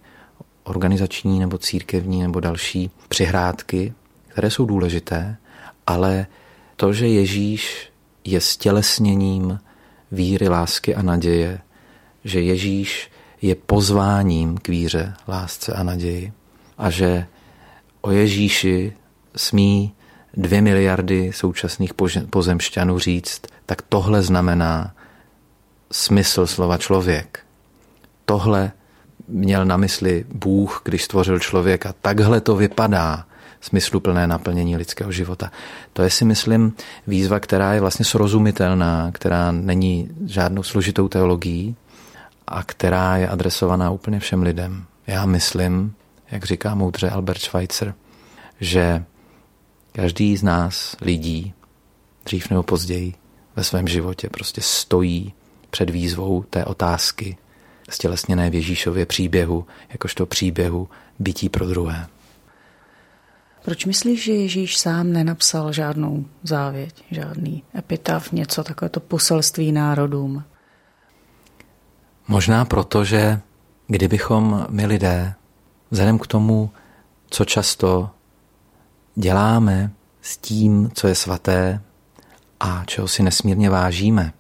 organizační 0.64 1.40
nebo 1.40 1.58
církevní 1.58 2.22
nebo 2.22 2.40
další 2.40 2.90
přihrádky, 3.08 3.94
které 4.28 4.50
jsou 4.50 4.64
důležité, 4.64 5.36
ale 5.86 6.26
to, 6.76 6.92
že 6.92 7.08
Ježíš 7.08 7.92
je 8.24 8.40
stělesněním 8.40 9.60
víry, 10.12 10.48
lásky 10.48 10.94
a 10.94 11.02
naděje, 11.02 11.60
že 12.24 12.40
Ježíš 12.40 13.10
je 13.42 13.54
pozváním 13.54 14.58
k 14.58 14.68
víře, 14.68 15.14
lásce 15.28 15.72
a 15.72 15.82
naději 15.82 16.32
a 16.78 16.90
že 16.90 17.26
o 18.00 18.10
Ježíši 18.10 18.92
smí 19.36 19.92
dvě 20.34 20.60
miliardy 20.60 21.32
současných 21.34 21.92
pozemšťanů 22.30 22.98
říct, 22.98 23.42
tak 23.66 23.82
tohle 23.82 24.22
znamená 24.22 24.94
smysl 25.92 26.46
slova 26.46 26.78
člověk. 26.78 27.40
Tohle 28.24 28.72
měl 29.28 29.64
na 29.64 29.76
mysli 29.76 30.24
Bůh, 30.34 30.82
když 30.84 31.04
stvořil 31.04 31.38
člověka. 31.38 31.94
Takhle 32.02 32.40
to 32.40 32.56
vypadá 32.56 33.26
smysluplné 33.60 34.26
naplnění 34.26 34.76
lidského 34.76 35.12
života. 35.12 35.52
To 35.92 36.02
je 36.02 36.10
si 36.10 36.24
myslím 36.24 36.72
výzva, 37.06 37.40
která 37.40 37.74
je 37.74 37.80
vlastně 37.80 38.04
srozumitelná, 38.04 39.10
která 39.12 39.52
není 39.52 40.10
žádnou 40.26 40.62
složitou 40.62 41.08
teologií 41.08 41.76
a 42.50 42.62
která 42.62 43.16
je 43.16 43.28
adresovaná 43.28 43.90
úplně 43.90 44.20
všem 44.20 44.42
lidem. 44.42 44.84
Já 45.06 45.26
myslím, 45.26 45.94
jak 46.30 46.44
říká 46.44 46.74
moudře 46.74 47.10
Albert 47.10 47.40
Schweitzer, 47.40 47.94
že 48.60 49.04
každý 49.92 50.36
z 50.36 50.42
nás, 50.42 50.96
lidí, 51.00 51.54
dřív 52.24 52.50
nebo 52.50 52.62
později 52.62 53.14
ve 53.56 53.64
svém 53.64 53.88
životě 53.88 54.28
prostě 54.28 54.60
stojí 54.60 55.32
před 55.70 55.90
výzvou 55.90 56.42
té 56.42 56.64
otázky 56.64 57.36
stělesněné 57.90 58.50
v 58.50 58.54
Ježíšově 58.54 59.06
příběhu, 59.06 59.66
jakožto 59.90 60.26
příběhu 60.26 60.88
bytí 61.18 61.48
pro 61.48 61.66
druhé. 61.66 62.06
Proč 63.64 63.84
myslíš, 63.84 64.24
že 64.24 64.32
Ježíš 64.32 64.78
sám 64.78 65.12
nenapsal 65.12 65.72
žádnou 65.72 66.24
závěť, 66.42 67.04
žádný 67.10 67.62
epitaf, 67.78 68.32
něco 68.32 68.64
takovéto 68.64 69.00
poselství 69.00 69.72
národům? 69.72 70.44
Možná 72.30 72.64
proto, 72.64 73.04
že 73.04 73.40
kdybychom 73.86 74.66
my 74.68 74.86
lidé, 74.86 75.34
vzhledem 75.90 76.18
k 76.18 76.26
tomu, 76.26 76.70
co 77.30 77.44
často 77.44 78.10
děláme 79.14 79.90
s 80.22 80.36
tím, 80.36 80.90
co 80.94 81.08
je 81.08 81.14
svaté 81.14 81.80
a 82.60 82.84
čeho 82.86 83.08
si 83.08 83.22
nesmírně 83.22 83.70
vážíme, 83.70 84.32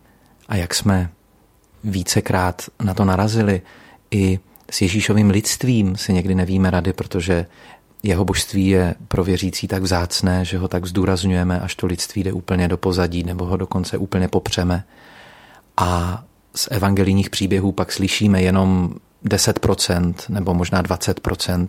a 0.48 0.56
jak 0.56 0.74
jsme 0.74 1.10
vícekrát 1.84 2.62
na 2.82 2.94
to 2.94 3.04
narazili, 3.04 3.62
i 4.10 4.38
s 4.70 4.82
Ježíšovým 4.82 5.30
lidstvím 5.30 5.96
si 5.96 6.12
někdy 6.12 6.34
nevíme 6.34 6.70
rady, 6.70 6.92
protože 6.92 7.46
jeho 8.02 8.24
božství 8.24 8.68
je 8.68 8.94
pro 9.08 9.24
věřící 9.24 9.68
tak 9.68 9.82
vzácné, 9.82 10.44
že 10.44 10.58
ho 10.58 10.68
tak 10.68 10.86
zdůrazňujeme, 10.86 11.60
až 11.60 11.74
to 11.74 11.86
lidství 11.86 12.24
jde 12.24 12.32
úplně 12.32 12.68
do 12.68 12.76
pozadí, 12.76 13.22
nebo 13.22 13.44
ho 13.46 13.56
dokonce 13.56 13.98
úplně 13.98 14.28
popřeme. 14.28 14.84
A 15.76 16.24
z 16.54 16.68
evangelijních 16.70 17.30
příběhů 17.30 17.72
pak 17.72 17.92
slyšíme 17.92 18.42
jenom 18.42 18.94
10% 19.24 20.14
nebo 20.28 20.54
možná 20.54 20.82
20%. 20.82 21.66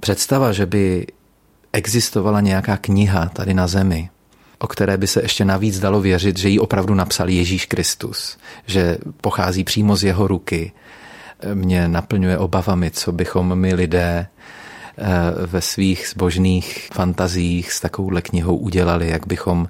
Představa, 0.00 0.52
že 0.52 0.66
by 0.66 1.06
existovala 1.72 2.40
nějaká 2.40 2.76
kniha 2.76 3.28
tady 3.28 3.54
na 3.54 3.66
zemi, 3.66 4.10
o 4.58 4.66
které 4.66 4.96
by 4.96 5.06
se 5.06 5.22
ještě 5.22 5.44
navíc 5.44 5.78
dalo 5.78 6.00
věřit, 6.00 6.38
že 6.38 6.48
ji 6.48 6.58
opravdu 6.58 6.94
napsal 6.94 7.28
Ježíš 7.28 7.66
Kristus, 7.66 8.38
že 8.66 8.98
pochází 9.20 9.64
přímo 9.64 9.96
z 9.96 10.04
jeho 10.04 10.26
ruky, 10.26 10.72
mě 11.54 11.88
naplňuje 11.88 12.38
obavami, 12.38 12.90
co 12.90 13.12
bychom 13.12 13.54
my 13.54 13.74
lidé 13.74 14.26
ve 15.46 15.60
svých 15.60 16.08
zbožných 16.08 16.88
fantazích 16.92 17.72
s 17.72 17.80
takovouhle 17.80 18.22
knihou 18.22 18.56
udělali, 18.56 19.08
jak 19.08 19.26
bychom 19.26 19.68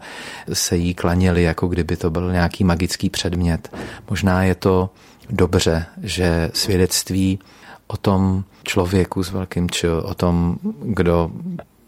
se 0.53 0.77
jí 0.77 0.95
klaněli, 0.95 1.43
jako 1.43 1.67
kdyby 1.67 1.97
to 1.97 2.11
byl 2.11 2.33
nějaký 2.33 2.65
magický 2.65 3.11
předmět. 3.11 3.77
Možná 4.11 4.43
je 4.43 4.55
to 4.55 4.91
dobře, 5.31 5.85
že 6.03 6.51
svědectví 6.55 7.39
o 7.87 7.97
tom 7.97 8.45
člověku 8.63 9.23
s 9.23 9.31
velkým 9.31 9.71
č, 9.71 9.91
o 9.91 10.15
tom, 10.15 10.57
kdo 10.83 11.31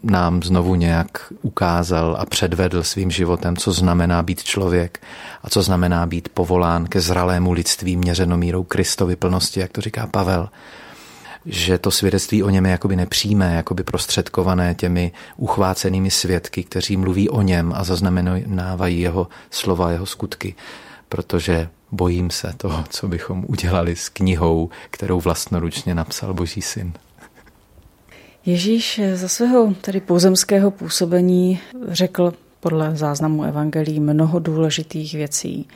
nám 0.03 0.43
znovu 0.43 0.75
nějak 0.75 1.33
ukázal 1.41 2.17
a 2.19 2.25
předvedl 2.25 2.83
svým 2.83 3.11
životem, 3.11 3.57
co 3.57 3.71
znamená 3.71 4.23
být 4.23 4.43
člověk 4.43 5.01
a 5.43 5.49
co 5.49 5.61
znamená 5.61 6.05
být 6.05 6.29
povolán 6.29 6.85
ke 6.85 7.01
zralému 7.01 7.51
lidství 7.51 7.97
měřeno 7.97 8.37
mírou 8.37 8.63
Kristovy 8.63 9.15
plnosti, 9.15 9.59
jak 9.59 9.71
to 9.71 9.81
říká 9.81 10.07
Pavel. 10.07 10.49
Že 11.45 11.77
to 11.77 11.91
svědectví 11.91 12.43
o 12.43 12.49
něm 12.49 12.65
je 12.65 12.71
jakoby 12.71 12.95
nepřímé, 12.95 13.55
jakoby 13.55 13.83
prostředkované 13.83 14.75
těmi 14.75 15.11
uchvácenými 15.37 16.11
svědky, 16.11 16.63
kteří 16.63 16.97
mluví 16.97 17.29
o 17.29 17.41
něm 17.41 17.73
a 17.75 17.83
zaznamenávají 17.83 18.99
jeho 18.99 19.27
slova, 19.49 19.91
jeho 19.91 20.05
skutky. 20.05 20.55
Protože 21.09 21.69
bojím 21.91 22.29
se 22.29 22.53
toho, 22.57 22.83
co 22.89 23.07
bychom 23.07 23.45
udělali 23.47 23.95
s 23.95 24.09
knihou, 24.09 24.69
kterou 24.89 25.19
vlastnoručně 25.19 25.95
napsal 25.95 26.33
Boží 26.33 26.61
syn. 26.61 26.93
Ježíš 28.45 29.01
za 29.13 29.27
svého 29.27 29.73
tedy 29.81 30.01
pozemského 30.01 30.71
působení 30.71 31.59
řekl 31.87 32.33
podle 32.59 32.95
záznamu 32.95 33.43
evangelí 33.43 33.99
mnoho 33.99 34.39
důležitých 34.39 35.13
věcí. 35.13 35.67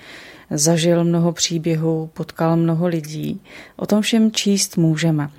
Zažil 0.52 1.04
mnoho 1.04 1.32
příběhů, 1.32 2.10
potkal 2.14 2.56
mnoho 2.56 2.88
lidí. 2.88 3.42
O 3.76 3.86
tom 3.86 4.02
všem 4.02 4.32
číst 4.32 4.78
můžeme. 4.78 5.30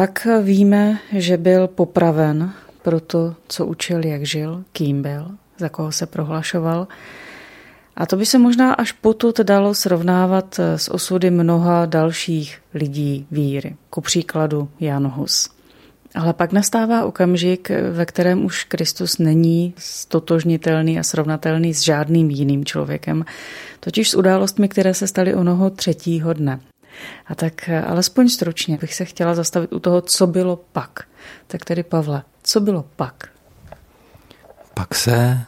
Pak 0.00 0.26
víme, 0.42 0.98
že 1.12 1.36
byl 1.36 1.68
popraven 1.68 2.52
pro 2.82 3.00
to, 3.00 3.34
co 3.48 3.66
učil, 3.66 4.06
jak 4.06 4.26
žil, 4.26 4.64
kým 4.72 5.02
byl, 5.02 5.30
za 5.58 5.68
koho 5.68 5.92
se 5.92 6.06
prohlašoval. 6.06 6.88
A 7.96 8.06
to 8.06 8.16
by 8.16 8.26
se 8.26 8.38
možná 8.38 8.74
až 8.74 8.92
potud 8.92 9.40
dalo 9.40 9.74
srovnávat 9.74 10.60
s 10.76 10.90
osudy 10.90 11.30
mnoha 11.30 11.86
dalších 11.86 12.58
lidí 12.74 13.26
víry, 13.30 13.76
ku 13.90 14.00
příkladu 14.00 14.68
Jan 14.80 15.08
Hus. 15.08 15.50
Ale 16.14 16.32
pak 16.32 16.52
nastává 16.52 17.04
okamžik, 17.04 17.70
ve 17.90 18.06
kterém 18.06 18.44
už 18.44 18.64
Kristus 18.64 19.18
není 19.18 19.74
stotožnitelný 19.78 20.98
a 20.98 21.02
srovnatelný 21.02 21.74
s 21.74 21.80
žádným 21.80 22.30
jiným 22.30 22.64
člověkem, 22.64 23.24
totiž 23.80 24.10
s 24.10 24.14
událostmi, 24.14 24.68
které 24.68 24.94
se 24.94 25.06
staly 25.06 25.34
onoho 25.34 25.70
třetího 25.70 26.32
dne. 26.32 26.60
A 27.26 27.34
tak 27.34 27.70
alespoň 27.86 28.28
stručně 28.28 28.76
bych 28.76 28.94
se 28.94 29.04
chtěla 29.04 29.34
zastavit 29.34 29.72
u 29.72 29.78
toho, 29.78 30.00
co 30.00 30.26
bylo 30.26 30.56
pak. 30.72 31.04
Tak 31.46 31.64
tedy 31.64 31.82
Pavle, 31.82 32.22
co 32.42 32.60
bylo 32.60 32.84
pak? 32.96 33.28
Pak 34.74 34.94
se 34.94 35.40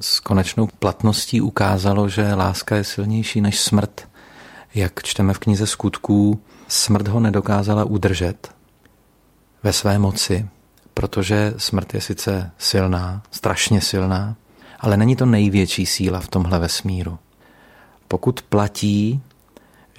s 0.00 0.20
konečnou 0.20 0.68
platností 0.78 1.40
ukázalo, 1.40 2.08
že 2.08 2.34
láska 2.34 2.76
je 2.76 2.84
silnější 2.84 3.40
než 3.40 3.60
smrt. 3.60 4.08
Jak 4.74 5.02
čteme 5.02 5.34
v 5.34 5.38
knize 5.38 5.66
skutků, 5.66 6.42
smrt 6.68 7.08
ho 7.08 7.20
nedokázala 7.20 7.84
udržet, 7.84 8.54
ve 9.62 9.72
své 9.72 9.98
moci, 9.98 10.48
protože 10.94 11.54
smrt 11.56 11.94
je 11.94 12.00
sice 12.00 12.50
silná, 12.58 13.22
strašně 13.30 13.80
silná, 13.80 14.36
ale 14.80 14.96
není 14.96 15.16
to 15.16 15.26
největší 15.26 15.86
síla 15.86 16.20
v 16.20 16.28
tomhle 16.28 16.58
vesmíru. 16.58 17.18
Pokud 18.08 18.42
platí, 18.42 19.20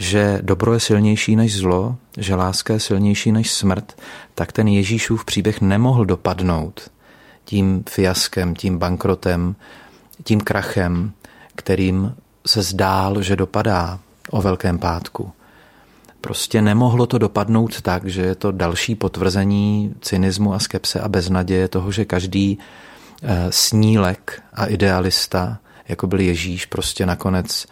že 0.01 0.39
dobro 0.41 0.73
je 0.73 0.79
silnější 0.79 1.35
než 1.35 1.57
zlo, 1.57 1.95
že 2.17 2.35
láska 2.35 2.73
je 2.73 2.79
silnější 2.79 3.31
než 3.31 3.51
smrt, 3.51 4.01
tak 4.35 4.51
ten 4.51 4.67
Ježíšův 4.67 5.25
příběh 5.25 5.61
nemohl 5.61 6.05
dopadnout 6.05 6.89
tím 7.45 7.83
fiaskem, 7.89 8.55
tím 8.55 8.77
bankrotem, 8.77 9.55
tím 10.23 10.41
krachem, 10.41 11.11
kterým 11.55 12.15
se 12.47 12.61
zdál, 12.61 13.21
že 13.21 13.35
dopadá 13.35 13.99
o 14.29 14.41
Velkém 14.41 14.79
pátku. 14.79 15.31
Prostě 16.21 16.61
nemohlo 16.61 17.07
to 17.07 17.17
dopadnout 17.17 17.81
tak, 17.81 18.05
že 18.05 18.21
je 18.21 18.35
to 18.35 18.51
další 18.51 18.95
potvrzení 18.95 19.93
cynismu 20.01 20.53
a 20.53 20.59
skepse 20.59 20.99
a 20.99 21.09
beznaděje 21.09 21.67
toho, 21.67 21.91
že 21.91 22.05
každý 22.05 22.59
eh, 23.23 23.47
snílek 23.49 24.43
a 24.53 24.65
idealista, 24.65 25.57
jako 25.87 26.07
byl 26.07 26.19
Ježíš, 26.19 26.65
prostě 26.65 27.05
nakonec 27.05 27.67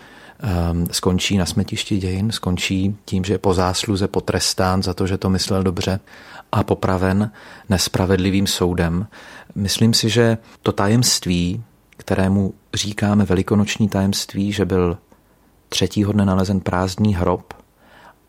skončí 0.92 1.38
na 1.38 1.46
smetišti 1.46 1.98
dějin, 1.98 2.32
skončí 2.32 2.98
tím, 3.06 3.24
že 3.24 3.34
je 3.34 3.38
po 3.38 3.54
zásluze 3.54 4.08
potrestán 4.08 4.84
za 4.84 4.94
to, 4.94 5.08
že 5.08 5.18
to 5.18 5.30
myslel 5.30 5.64
dobře 5.64 6.00
a 6.52 6.64
popraven 6.64 7.32
nespravedlivým 7.70 8.48
soudem. 8.48 9.08
Myslím 9.56 9.94
si, 9.94 10.10
že 10.10 10.38
to 10.64 10.72
tajemství, 10.72 11.64
kterému 11.98 12.54
říkáme 12.74 13.26
velikonoční 13.26 13.90
tajemství, 13.90 14.52
že 14.52 14.66
byl 14.66 14.98
třetího 15.70 16.12
dne 16.12 16.26
nalezen 16.26 16.60
prázdný 16.60 17.16
hrob, 17.16 17.54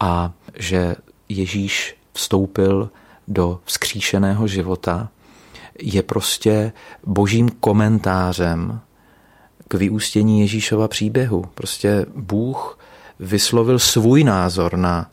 a 0.00 0.32
že 0.58 0.96
Ježíš 1.28 1.96
vstoupil 2.12 2.90
do 3.28 3.60
vzkříšeného 3.64 4.46
života, 4.46 5.08
je 5.82 6.02
prostě 6.02 6.72
božím 7.06 7.48
komentářem 7.48 8.80
k 9.70 9.74
vyústění 9.74 10.40
Ježíšova 10.40 10.88
příběhu. 10.88 11.44
Prostě 11.54 12.06
Bůh 12.16 12.78
vyslovil 13.20 13.78
svůj 13.78 14.24
názor 14.24 14.76
na 14.76 15.10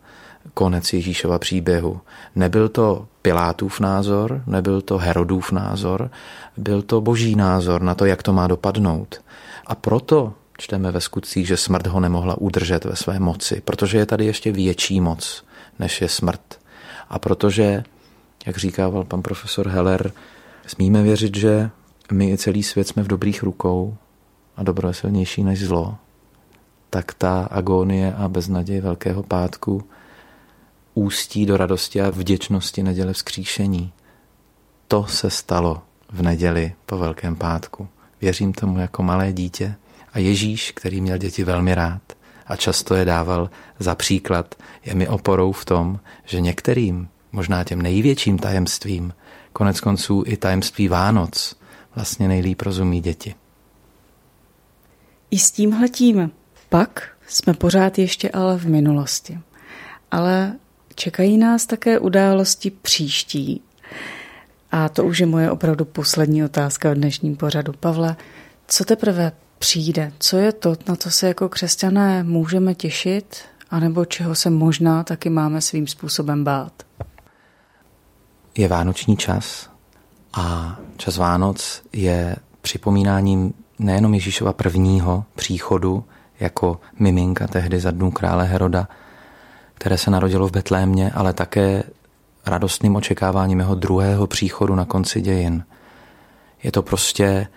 konec 0.54 0.94
Ježíšova 0.94 1.40
příběhu. 1.40 2.02
Nebyl 2.36 2.70
to 2.70 3.08
Pilátův 3.22 3.80
názor, 3.80 4.44
nebyl 4.48 4.82
to 4.82 4.98
Herodův 4.98 5.52
názor, 5.52 6.12
byl 6.58 6.82
to 6.82 7.02
boží 7.02 7.36
názor 7.36 7.82
na 7.82 7.96
to, 7.96 8.06
jak 8.06 8.24
to 8.24 8.34
má 8.34 8.48
dopadnout. 8.48 9.22
A 9.68 9.76
proto 9.76 10.34
Čteme 10.58 10.92
ve 10.92 11.02
skutcích, 11.02 11.48
že 11.48 11.58
smrt 11.58 11.88
ho 11.88 12.00
nemohla 12.00 12.38
udržet 12.38 12.86
ve 12.86 12.96
své 12.96 13.20
moci, 13.20 13.62
protože 13.66 13.98
je 13.98 14.06
tady 14.06 14.26
ještě 14.26 14.52
větší 14.52 15.02
moc, 15.02 15.44
než 15.80 16.02
je 16.02 16.10
smrt. 16.10 16.60
A 17.10 17.20
protože, 17.20 17.84
jak 18.46 18.58
říkával 18.58 19.04
pan 19.04 19.22
profesor 19.22 19.68
Heller, 19.68 20.12
smíme 20.68 21.04
věřit, 21.04 21.36
že 21.38 21.70
my 22.12 22.32
i 22.32 22.38
celý 22.38 22.64
svět 22.64 22.88
jsme 22.88 23.04
v 23.04 23.08
dobrých 23.08 23.44
rukou 23.44 23.98
a 24.58 24.64
dobro 24.64 24.88
je 24.88 24.94
silnější 24.94 25.44
než 25.44 25.66
zlo, 25.66 25.96
tak 26.90 27.14
ta 27.14 27.48
agónie 27.52 28.14
a 28.14 28.28
beznaděj 28.28 28.82
Velkého 28.82 29.24
pátku 29.24 29.84
ústí 30.94 31.46
do 31.46 31.58
radosti 31.58 32.02
a 32.02 32.10
vděčnosti 32.10 32.84
neděle 32.84 33.14
vzkříšení. 33.14 33.92
to 34.88 35.06
se 35.06 35.30
stalo 35.30 35.82
v 36.10 36.22
neděli 36.22 36.74
po 36.86 36.98
Velkém 36.98 37.36
pátku. 37.36 37.88
Věřím 38.22 38.54
tomu 38.54 38.80
jako 38.80 39.04
malé 39.04 39.34
dítě 39.34 39.76
a 40.14 40.20
Ježíš, 40.20 40.72
který 40.72 41.02
měl 41.02 41.18
děti 41.18 41.44
velmi 41.44 41.76
rád 41.76 42.02
a 42.48 42.56
často 42.56 42.96
je 42.96 43.06
dával 43.06 43.50
za 43.80 43.96
příklad, 43.96 44.56
je 44.86 44.96
mi 44.96 45.08
oporou 45.08 45.52
v 45.52 45.66
tom, 45.66 46.00
že 46.26 46.42
některým, 46.42 47.10
možná 47.32 47.64
těm 47.64 47.82
největším 47.82 48.40
tajemstvím, 48.40 49.14
konec 49.54 49.80
konců 49.80 50.24
i 50.26 50.38
tajemství 50.38 50.88
Vánoc, 50.88 51.56
vlastně 51.96 52.28
nejlíp 52.28 52.62
rozumí 52.62 53.02
děti. 53.02 53.36
I 55.32 55.40
s 55.40 55.52
tímhletím 55.52 56.32
pak 56.70 57.10
jsme 57.28 57.54
pořád 57.54 57.98
ještě 57.98 58.30
ale 58.30 58.58
v 58.58 58.66
minulosti. 58.66 59.40
Ale 60.12 60.54
čekají 60.96 61.38
nás 61.38 61.66
také 61.66 62.00
události 62.00 62.72
příští. 62.72 63.62
A 64.72 64.90
to 64.90 65.06
už 65.06 65.20
je 65.20 65.26
moje 65.26 65.52
opravdu 65.52 65.86
poslední 65.86 66.44
otázka 66.44 66.92
v 66.92 66.96
dnešním 66.96 67.36
pořadu. 67.36 67.74
Pavle, 67.74 68.16
co 68.68 68.86
teprve 68.86 69.32
přijde? 69.60 70.12
Co 70.20 70.38
je 70.38 70.52
to, 70.52 70.76
na 70.88 70.96
co 70.96 71.12
se 71.12 71.28
jako 71.28 71.50
křesťané 71.50 72.24
můžeme 72.24 72.76
těšit, 72.76 73.38
anebo 73.70 74.06
čeho 74.06 74.36
se 74.36 74.50
možná 74.50 75.04
taky 75.04 75.30
máme 75.30 75.62
svým 75.62 75.88
způsobem 75.88 76.44
bát? 76.44 76.74
Je 78.58 78.68
vánoční 78.68 79.18
čas 79.18 79.70
a 80.34 80.78
čas 80.98 81.18
Vánoc 81.18 81.82
je 81.94 82.36
připomínáním 82.62 83.54
nejenom 83.80 84.14
Ježíšova 84.14 84.54
prvního 84.54 85.26
příchodu 85.36 86.04
jako 86.40 86.80
miminka 87.00 87.48
tehdy 87.48 87.80
za 87.80 87.92
dnů 87.92 88.12
krále 88.12 88.46
Heroda, 88.46 88.88
které 89.74 89.98
se 89.98 90.12
narodilo 90.12 90.48
v 90.48 90.52
Betlémě, 90.52 91.12
ale 91.12 91.34
také 91.34 91.84
radostným 92.46 92.96
očekáváním 92.96 93.60
jeho 93.60 93.76
druhého 93.76 94.28
příchodu 94.28 94.76
na 94.76 94.86
konci 94.86 95.22
dějin. 95.22 95.64
Je 96.64 96.72
to 96.72 96.82
prostě 96.82 97.48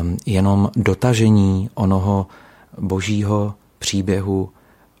um, 0.00 0.16
jenom 0.26 0.70
dotažení 0.76 1.70
onoho 1.74 2.26
božího 2.78 3.54
příběhu, 3.78 4.50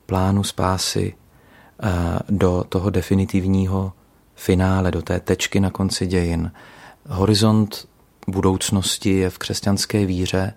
plánu 0.06 0.44
spásy 0.44 1.14
uh, 1.82 1.90
do 2.28 2.64
toho 2.68 2.90
definitivního 2.90 3.92
finále, 4.34 4.90
do 4.90 5.02
té 5.02 5.20
tečky 5.20 5.60
na 5.60 5.70
konci 5.70 6.06
dějin. 6.06 6.52
Horizont 7.08 7.88
budoucnosti 8.30 9.10
je 9.10 9.30
v 9.30 9.38
křesťanské 9.38 10.06
víře 10.06 10.54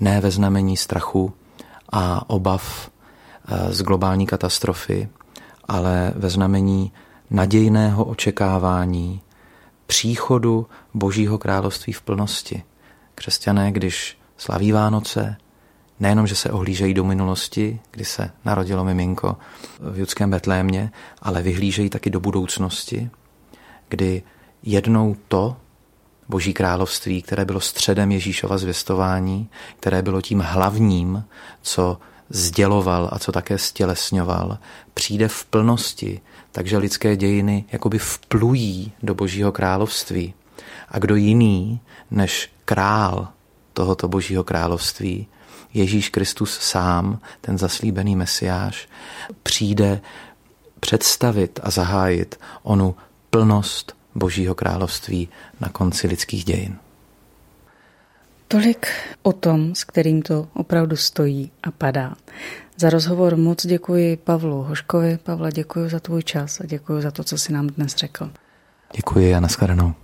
ne 0.00 0.20
ve 0.20 0.30
znamení 0.30 0.76
strachu 0.76 1.32
a 1.92 2.30
obav 2.30 2.90
uh, 3.50 3.70
z 3.70 3.82
globální 3.82 4.26
katastrofy, 4.26 5.08
ale 5.68 6.12
ve 6.16 6.30
znamení 6.30 6.92
nadějného 7.30 8.04
očekávání 8.04 9.20
příchodu 9.86 10.66
Božího 10.94 11.38
království 11.38 11.92
v 11.92 12.02
plnosti. 12.02 12.62
Křesťané, 13.14 13.72
když 13.72 14.18
slaví 14.36 14.72
Vánoce, 14.72 15.36
nejenom, 16.00 16.26
že 16.26 16.36
se 16.36 16.50
ohlížejí 16.50 16.94
do 16.94 17.04
minulosti, 17.04 17.80
kdy 17.90 18.04
se 18.04 18.30
narodilo 18.44 18.84
miminko 18.84 19.36
v 19.80 19.98
judském 19.98 20.30
Betlémě, 20.30 20.92
ale 21.22 21.42
vyhlížejí 21.42 21.90
taky 21.90 22.10
do 22.10 22.20
budoucnosti, 22.20 23.10
kdy 23.88 24.22
jednou 24.62 25.16
to 25.28 25.56
Boží 26.28 26.52
království, 26.52 27.22
které 27.22 27.44
bylo 27.44 27.60
středem 27.60 28.12
Ježíšova 28.12 28.58
zvěstování, 28.58 29.48
které 29.80 30.02
bylo 30.02 30.20
tím 30.20 30.40
hlavním, 30.40 31.24
co 31.62 31.98
sděloval 32.28 33.08
a 33.12 33.18
co 33.18 33.32
také 33.32 33.58
stělesňoval, 33.58 34.58
přijde 34.94 35.28
v 35.28 35.44
plnosti, 35.44 36.20
takže 36.52 36.78
lidské 36.78 37.16
dějiny 37.16 37.64
jakoby 37.72 37.98
vplují 37.98 38.92
do 39.02 39.14
Božího 39.14 39.52
království. 39.52 40.34
A 40.88 40.98
kdo 40.98 41.16
jiný 41.16 41.80
než 42.10 42.50
král 42.64 43.28
tohoto 43.72 44.08
Božího 44.08 44.44
království, 44.44 45.26
Ježíš 45.74 46.08
Kristus 46.08 46.58
sám, 46.60 47.18
ten 47.40 47.58
zaslíbený 47.58 48.16
mesiáš, 48.16 48.88
přijde 49.42 50.00
představit 50.80 51.60
a 51.62 51.70
zahájit 51.70 52.40
onu 52.62 52.94
plnost 53.30 53.96
Božího 54.14 54.54
království 54.54 55.28
na 55.60 55.68
konci 55.68 56.06
lidských 56.06 56.44
dějin. 56.44 56.76
Tolik 58.48 58.86
o 59.22 59.32
tom, 59.32 59.74
s 59.74 59.84
kterým 59.84 60.22
to 60.22 60.48
opravdu 60.54 60.96
stojí 60.96 61.50
a 61.62 61.70
padá. 61.70 62.14
Za 62.76 62.90
rozhovor 62.90 63.36
moc 63.36 63.66
děkuji 63.66 64.16
Pavlu 64.16 64.62
Hoškovi. 64.62 65.18
Pavle, 65.22 65.52
děkuji 65.52 65.88
za 65.88 66.00
tvůj 66.00 66.22
čas 66.22 66.60
a 66.60 66.66
děkuji 66.66 67.02
za 67.02 67.10
to, 67.10 67.24
co 67.24 67.38
si 67.38 67.52
nám 67.52 67.66
dnes 67.66 67.96
řekl. 67.96 68.30
Děkuji 68.96 69.34
a 69.34 69.40
nashledanou. 69.40 69.94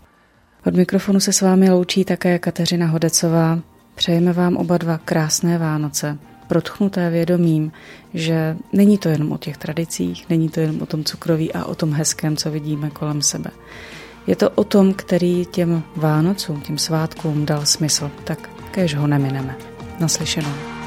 Od 0.67 0.75
mikrofonu 0.75 1.21
se 1.21 1.33
s 1.33 1.41
vámi 1.41 1.71
loučí 1.71 2.05
také 2.05 2.39
Kateřina 2.39 2.87
Hodecová. 2.87 3.59
Přejeme 3.95 4.33
vám 4.33 4.57
oba 4.57 4.79
dva 4.79 4.99
krásné 4.99 5.59
Vánoce, 5.59 6.19
protchnuté 6.47 7.11
vědomím, 7.11 7.73
že 8.15 8.57
není 8.73 8.99
to 8.99 9.09
jenom 9.09 9.33
o 9.33 9.39
těch 9.39 9.57
tradicích, 9.57 10.29
není 10.29 10.49
to 10.49 10.61
jenom 10.61 10.83
o 10.83 10.87
tom 10.87 11.05
cukroví 11.05 11.53
a 11.53 11.65
o 11.65 11.75
tom 11.75 11.93
hezkém, 11.93 12.37
co 12.37 12.51
vidíme 12.51 12.91
kolem 12.91 13.23
sebe. 13.23 13.51
Je 14.31 14.37
to 14.37 14.51
o 14.51 14.65
tom, 14.65 14.95
který 14.95 15.47
těm 15.47 15.83
Vánocům, 15.97 16.61
těm 16.61 16.79
svátkům 16.79 17.47
dal 17.47 17.67
smysl, 17.67 18.11
tak 18.25 18.51
kež 18.71 18.95
ho 18.95 19.07
nemineme. 19.07 19.57
Naslyšenou. 20.01 20.80